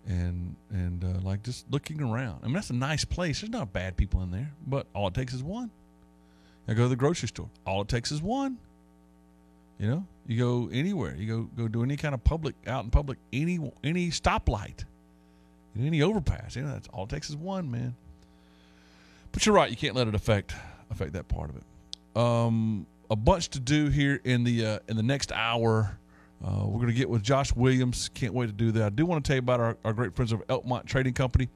and 0.07 0.57
and 0.71 1.05
uh, 1.05 1.21
like 1.23 1.43
just 1.43 1.71
looking 1.71 2.01
around. 2.01 2.41
I 2.43 2.47
mean 2.47 2.55
that's 2.55 2.71
a 2.71 2.75
nice 2.75 3.05
place. 3.05 3.41
There's 3.41 3.51
not 3.51 3.73
bad 3.73 3.97
people 3.97 4.23
in 4.23 4.31
there, 4.31 4.53
but 4.67 4.87
all 4.95 5.09
it 5.09 5.15
takes 5.15 5.35
is 5.35 5.43
one. 5.43 5.71
I 6.67 6.75
go 6.75 6.85
to 6.85 6.89
the 6.89 6.97
grocery 6.97 7.29
store. 7.29 7.51
All 7.67 7.83
it 7.83 7.89
takes 7.89 8.11
is 8.11 8.23
one. 8.23 8.59
You 9.79 9.89
know, 9.89 10.07
you 10.27 10.39
go 10.39 10.71
anywhere. 10.73 11.15
You 11.17 11.27
go 11.27 11.43
go 11.57 11.69
do 11.69 11.83
any 11.83 11.97
kind 11.97 12.15
of 12.15 12.23
public 12.25 12.55
out 12.67 12.85
in 12.85 12.91
public, 12.91 13.19
any 13.33 13.59
any 13.83 14.09
stoplight, 14.09 14.85
any 15.79 16.01
overpass. 16.01 16.57
You 16.57 16.63
know, 16.63 16.73
that's 16.73 16.89
all 16.89 17.05
it 17.05 17.11
takes 17.11 17.29
is 17.29 17.37
one 17.37 17.71
man. 17.71 17.95
But 19.33 19.45
you're 19.45 19.55
right. 19.55 19.69
You 19.69 19.77
can't 19.77 19.97
let 19.97 20.07
it 20.07 20.15
affect 20.15 20.55
affect 20.91 21.13
that 21.15 21.29
part 21.29 21.51
of 21.51 21.57
it. 21.57 21.65
Um, 22.17 22.87
a 23.11 23.17
bunch 23.17 23.49
to 23.51 23.61
do 23.61 23.89
here 23.89 24.21
in 24.25 24.45
the 24.45 24.65
uh, 24.65 24.79
in 24.89 24.97
the 24.97 25.03
next 25.03 25.33
hour. 25.33 25.99
Uh, 26.43 26.65
we're 26.67 26.81
going 26.81 26.87
to 26.89 26.95
get 26.95 27.11
with 27.11 27.23
Josh 27.23 27.55
Williams. 27.55 28.09
Can't 28.15 28.33
wait 28.33 28.47
to 28.47 28.53
do 28.53 28.73
that. 28.73 28.83
I 28.85 28.89
do 28.89 29.05
want 29.05 29.23
to 29.25 29.29
tell 29.29 29.37
you 29.37 29.41
about 29.41 29.61
our, 29.61 29.77
our 29.85 29.93
great 29.93 30.15
friends 30.17 30.33
of 30.33 30.47
Elkmont 30.47 30.87
Trading 30.87 31.13
Company. 31.13 31.49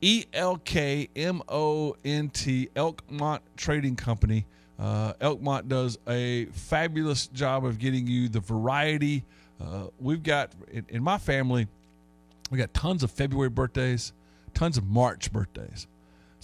E 0.00 0.24
L 0.34 0.58
K 0.58 1.08
M 1.16 1.40
O 1.48 1.96
N 2.04 2.28
T, 2.28 2.68
Elkmont 2.76 3.40
Trading 3.56 3.96
Company. 3.96 4.44
Uh, 4.78 5.14
Elkmont 5.14 5.68
does 5.68 5.98
a 6.08 6.46
fabulous 6.46 7.28
job 7.28 7.64
of 7.64 7.78
getting 7.78 8.06
you 8.06 8.28
the 8.28 8.40
variety 8.40 9.24
Uh, 9.60 9.86
we've 10.00 10.22
got 10.22 10.52
in, 10.70 10.84
in 10.88 11.02
my 11.02 11.18
family, 11.18 11.66
we 12.50 12.58
got 12.58 12.72
tons 12.74 13.02
of 13.02 13.10
February 13.10 13.48
birthdays, 13.48 14.12
tons 14.52 14.76
of 14.76 14.84
March 14.86 15.32
birthdays. 15.32 15.86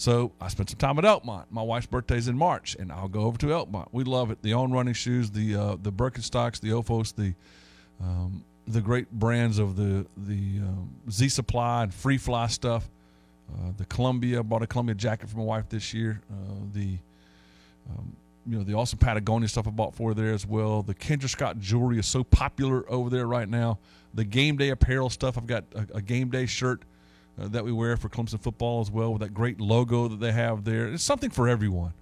So 0.01 0.33
I 0.41 0.49
spent 0.49 0.71
some 0.71 0.79
time 0.79 0.99
at 0.99 1.05
Elkmont. 1.05 1.45
My 1.51 1.61
wife's 1.61 1.85
birthday's 1.85 2.27
in 2.27 2.39
March, 2.39 2.75
and 2.75 2.91
I'll 2.91 3.07
go 3.07 3.25
over 3.25 3.37
to 3.37 3.49
Elkmont. 3.49 3.89
We 3.93 4.03
love 4.03 4.31
it. 4.31 4.41
The 4.41 4.55
On 4.55 4.73
Running 4.73 4.95
shoes, 4.95 5.31
the 5.31 5.55
uh, 5.55 5.77
the 5.83 5.93
Birkenstocks, 5.93 6.59
the 6.59 6.71
OOFOS, 6.71 7.15
the 7.15 7.35
um, 8.01 8.43
the 8.67 8.81
great 8.81 9.11
brands 9.13 9.59
of 9.59 9.77
the 9.77 10.07
the 10.17 10.61
um, 10.61 10.89
Z 11.11 11.29
Supply 11.29 11.83
and 11.83 11.93
Free 11.93 12.17
Fly 12.17 12.47
stuff. 12.47 12.89
Uh, 13.53 13.73
the 13.77 13.85
Columbia 13.85 14.43
bought 14.43 14.63
a 14.63 14.67
Columbia 14.67 14.95
jacket 14.95 15.29
for 15.29 15.37
my 15.37 15.45
wife 15.45 15.69
this 15.69 15.93
year. 15.93 16.23
Uh, 16.33 16.55
the 16.73 16.97
um, 17.91 18.17
you 18.47 18.57
know 18.57 18.65
the 18.65 18.73
awesome 18.73 18.99
Patagonia 18.99 19.49
stuff 19.49 19.69
I 19.69 19.71
bought 19.71 19.95
for 19.95 20.09
her 20.09 20.15
there 20.15 20.33
as 20.33 20.47
well. 20.47 20.81
The 20.81 20.95
Kendra 20.95 21.29
Scott 21.29 21.59
jewelry 21.61 21.99
is 21.99 22.07
so 22.07 22.25
popular 22.25 22.91
over 22.91 23.11
there 23.11 23.27
right 23.27 23.51
now. 23.51 23.79
The 24.15 24.25
game 24.25 24.57
day 24.57 24.71
apparel 24.71 25.11
stuff. 25.11 25.37
I've 25.37 25.47
got 25.47 25.65
a, 25.75 25.97
a 25.97 26.01
game 26.01 26.31
day 26.31 26.47
shirt 26.47 26.85
uh, 27.39 27.49
that 27.49 27.65
we 27.65 27.73
wear 27.73 27.97
for 27.97 28.09
Clemson 28.09 28.41
football 28.41 28.81
as 28.81 28.91
well 28.91 29.13
with 29.13 29.21
that 29.21 29.35
great 29.35 29.61
logo 29.61 30.09
that 30.09 30.21
they 30.21 30.33
have 30.33 30.65
there. 30.65 30.89
It's 30.89 31.05
something 31.05 31.31
for 31.31 31.49
everyone. 31.49 31.93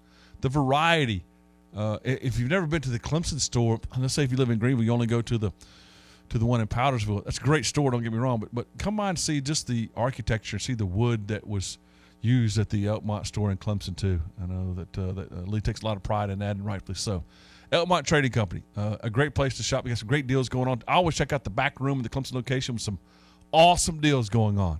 The 0.40 0.48
variety. 0.48 1.24
Uh, 1.76 1.98
if 2.04 2.38
you've 2.38 2.50
never 2.50 2.66
been 2.66 2.80
to 2.82 2.90
the 2.90 2.98
Clemson 2.98 3.40
store, 3.40 3.80
let's 3.98 4.14
say 4.14 4.24
if 4.24 4.30
you 4.30 4.38
live 4.38 4.50
in 4.50 4.58
Greenville, 4.58 4.84
you 4.84 4.92
only 4.92 5.06
go 5.06 5.20
to 5.22 5.38
the 5.38 5.52
to 6.30 6.38
the 6.38 6.44
one 6.44 6.60
in 6.60 6.66
Powdersville. 6.66 7.24
That's 7.24 7.38
a 7.38 7.42
great 7.42 7.64
store. 7.64 7.90
Don't 7.90 8.02
get 8.02 8.12
me 8.12 8.18
wrong, 8.18 8.38
but 8.40 8.54
but 8.54 8.66
come 8.78 8.96
by 8.96 9.10
and 9.10 9.18
see 9.18 9.40
just 9.40 9.66
the 9.66 9.90
architecture, 9.96 10.58
see 10.58 10.74
the 10.74 10.86
wood 10.86 11.28
that 11.28 11.46
was 11.46 11.78
used 12.20 12.58
at 12.58 12.70
the 12.70 12.86
Elkmont 12.86 13.26
store 13.26 13.50
in 13.50 13.58
Clemson 13.58 13.96
too. 13.96 14.20
I 14.42 14.46
know 14.46 14.74
that, 14.74 14.98
uh, 14.98 15.12
that 15.12 15.32
uh, 15.32 15.40
Lee 15.42 15.60
takes 15.60 15.82
a 15.82 15.84
lot 15.84 15.96
of 15.96 16.02
pride 16.02 16.30
in 16.30 16.40
that, 16.40 16.56
and 16.56 16.64
rightfully 16.64 16.96
so. 16.96 17.24
Elkmont 17.70 18.04
Trading 18.04 18.32
Company, 18.32 18.62
uh, 18.76 18.96
a 19.02 19.10
great 19.10 19.34
place 19.34 19.56
to 19.58 19.62
shop. 19.62 19.84
We 19.84 19.90
got 19.90 19.98
some 19.98 20.08
great 20.08 20.26
deals 20.26 20.48
going 20.48 20.68
on. 20.68 20.82
I 20.88 20.94
always 20.94 21.14
check 21.14 21.32
out 21.32 21.44
the 21.44 21.50
back 21.50 21.80
room 21.80 21.98
of 21.98 22.02
the 22.02 22.08
Clemson 22.08 22.34
location 22.34 22.74
with 22.74 22.82
some 22.82 22.98
awesome 23.52 24.00
deals 24.00 24.28
going 24.28 24.58
on. 24.58 24.78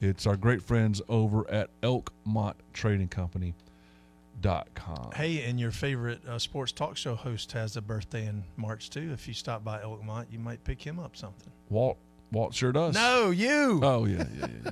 It's 0.00 0.26
our 0.26 0.36
great 0.36 0.62
friends 0.62 1.02
over 1.08 1.48
at 1.50 1.68
Elkmont 1.82 2.54
Trading 2.72 3.08
Company. 3.08 3.54
Dot 4.40 4.68
com. 4.74 5.10
Hey, 5.14 5.42
and 5.42 5.60
your 5.60 5.70
favorite 5.70 6.26
uh, 6.26 6.38
sports 6.38 6.72
talk 6.72 6.96
show 6.96 7.14
host 7.14 7.52
has 7.52 7.76
a 7.76 7.82
birthday 7.82 8.24
in 8.24 8.42
March 8.56 8.88
too. 8.88 9.10
If 9.12 9.28
you 9.28 9.34
stop 9.34 9.62
by 9.62 9.80
Elkmont, 9.80 10.28
you 10.30 10.38
might 10.38 10.64
pick 10.64 10.80
him 10.80 10.98
up 10.98 11.14
something. 11.14 11.52
Walt, 11.68 11.98
Walt 12.32 12.54
sure 12.54 12.72
does. 12.72 12.94
No, 12.94 13.32
you. 13.32 13.80
Oh 13.82 14.06
yeah, 14.06 14.24
yeah, 14.38 14.46
yeah. 14.64 14.70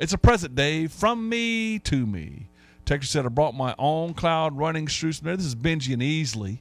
it's 0.00 0.12
a 0.12 0.18
present, 0.18 0.56
Dave, 0.56 0.90
from 0.90 1.28
me 1.28 1.78
to 1.78 2.06
me. 2.06 2.48
Texas 2.84 3.12
said 3.12 3.24
I 3.24 3.28
brought 3.28 3.54
my 3.54 3.72
own 3.78 4.14
cloud 4.14 4.58
running 4.58 4.88
shoes. 4.88 5.20
This 5.20 5.44
is 5.44 5.54
Benji 5.54 5.92
and 5.92 6.02
Easley, 6.02 6.58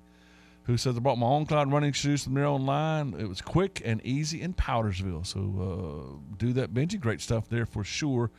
who 0.65 0.77
says 0.77 0.95
I 0.95 0.99
brought 0.99 1.17
my 1.17 1.27
own 1.27 1.45
cloud 1.45 1.71
running 1.71 1.91
shoes 1.91 2.23
from 2.23 2.35
there 2.35 2.45
online. 2.45 3.15
It 3.19 3.27
was 3.27 3.41
quick 3.41 3.81
and 3.83 4.01
easy 4.05 4.41
in 4.41 4.53
Powdersville. 4.53 5.25
So 5.25 5.39
uh, 5.39 6.35
do 6.37 6.53
that, 6.53 6.73
Benji. 6.73 6.99
Great 6.99 7.21
stuff 7.21 7.49
there 7.49 7.65
for 7.65 7.83
sure. 7.83 8.31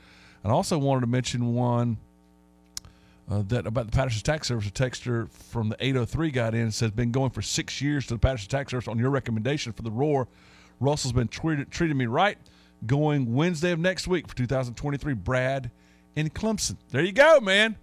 And 0.43 0.53
I 0.53 0.55
also 0.55 0.79
wanted 0.79 1.03
to 1.03 1.07
mention 1.07 1.55
one 1.55 1.99
uh, 3.31 3.43
that 3.49 3.66
about 3.66 3.87
the 3.87 3.93
Patterson 3.93 4.22
Tax 4.22 4.49
Service. 4.49 4.66
A 4.66 4.70
texter 4.70 5.31
from 5.31 5.68
the 5.68 5.77
803 5.81 6.31
got 6.31 6.55
in 6.55 6.62
and 6.62 6.75
says, 6.75 6.91
been 6.91 7.12
going 7.12 7.31
for 7.31 7.43
six 7.43 7.81
years 7.81 8.07
to 8.07 8.14
the 8.14 8.18
Patterson 8.18 8.51
Tax 8.51 8.70
Service 8.70 8.89
on 8.89 8.99
your 8.99 9.11
recommendation 9.11 9.72
for 9.72 9.83
the 9.83 9.91
Roar. 9.91 10.29
Russell's 10.81 11.12
been 11.12 11.29
treated, 11.29 11.70
treating 11.70 11.97
me 11.97 12.07
right. 12.07 12.39
Going 12.87 13.35
Wednesday 13.35 13.72
of 13.72 13.79
next 13.79 14.07
week 14.07 14.29
for 14.29 14.37
2023. 14.37 15.14
Brad 15.14 15.70
in 16.16 16.31
Clemson. 16.31 16.77
There 16.91 17.03
you 17.03 17.12
go, 17.12 17.41
man. 17.41 17.77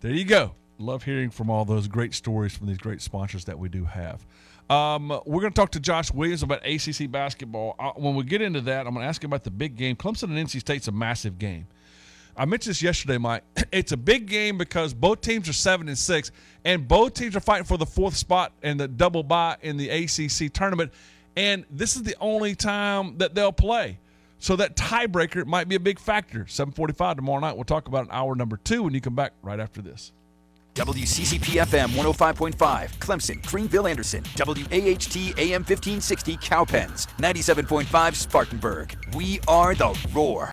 There 0.00 0.12
you 0.12 0.24
go. 0.24 0.54
Love 0.78 1.02
hearing 1.02 1.30
from 1.30 1.50
all 1.50 1.64
those 1.64 1.88
great 1.88 2.14
stories 2.14 2.56
from 2.56 2.68
these 2.68 2.78
great 2.78 3.02
sponsors 3.02 3.44
that 3.46 3.58
we 3.58 3.68
do 3.68 3.84
have. 3.84 4.24
Um, 4.70 5.08
we're 5.26 5.40
going 5.40 5.52
to 5.52 5.56
talk 5.56 5.70
to 5.72 5.80
Josh 5.80 6.12
Williams 6.12 6.42
about 6.42 6.64
ACC 6.64 7.10
basketball. 7.10 7.74
Uh, 7.78 7.92
when 7.96 8.14
we 8.14 8.22
get 8.22 8.42
into 8.42 8.60
that, 8.62 8.86
I'm 8.86 8.94
going 8.94 9.02
to 9.02 9.08
ask 9.08 9.22
him 9.24 9.30
about 9.30 9.42
the 9.42 9.50
big 9.50 9.76
game. 9.76 9.96
Clemson 9.96 10.24
and 10.24 10.48
NC 10.48 10.60
State's 10.60 10.86
a 10.88 10.92
massive 10.92 11.38
game. 11.38 11.66
I 12.36 12.44
mentioned 12.44 12.70
this 12.70 12.82
yesterday, 12.82 13.18
Mike. 13.18 13.42
It's 13.72 13.92
a 13.92 13.96
big 13.96 14.26
game 14.26 14.56
because 14.56 14.94
both 14.94 15.20
teams 15.20 15.48
are 15.48 15.52
seven 15.52 15.88
and 15.88 15.98
six, 15.98 16.30
and 16.64 16.86
both 16.86 17.12
teams 17.12 17.36
are 17.36 17.40
fighting 17.40 17.64
for 17.64 17.76
the 17.76 17.84
fourth 17.84 18.16
spot 18.16 18.52
and 18.62 18.78
the 18.80 18.88
double 18.88 19.22
bye 19.22 19.56
in 19.60 19.76
the 19.76 19.90
ACC 19.90 20.52
tournament. 20.52 20.92
And 21.36 21.64
this 21.70 21.96
is 21.96 22.02
the 22.02 22.16
only 22.20 22.54
time 22.54 23.18
that 23.18 23.34
they'll 23.34 23.52
play. 23.52 23.98
So 24.38 24.56
that 24.56 24.76
tiebreaker 24.76 25.44
might 25.44 25.68
be 25.68 25.74
a 25.74 25.80
big 25.80 25.98
factor. 25.98 26.46
745 26.46 27.16
tomorrow 27.16 27.40
night. 27.40 27.56
We'll 27.56 27.64
talk 27.64 27.88
about 27.88 28.04
an 28.04 28.10
hour 28.12 28.34
number 28.34 28.56
two 28.56 28.84
when 28.84 28.94
you 28.94 29.00
come 29.00 29.16
back 29.16 29.32
right 29.42 29.58
after 29.58 29.82
this. 29.82 30.12
WCCP 30.74 31.60
FM 31.60 31.88
105.5, 31.88 32.54
Clemson, 32.98 33.44
Greenville, 33.46 33.86
Anderson, 33.88 34.22
WAHT 34.38 35.16
AM 35.38 35.62
1560, 35.64 36.36
Cowpens, 36.36 37.06
97.5, 37.18 38.14
Spartanburg. 38.14 38.96
We 39.16 39.40
are 39.48 39.74
the 39.74 39.98
Roar. 40.14 40.46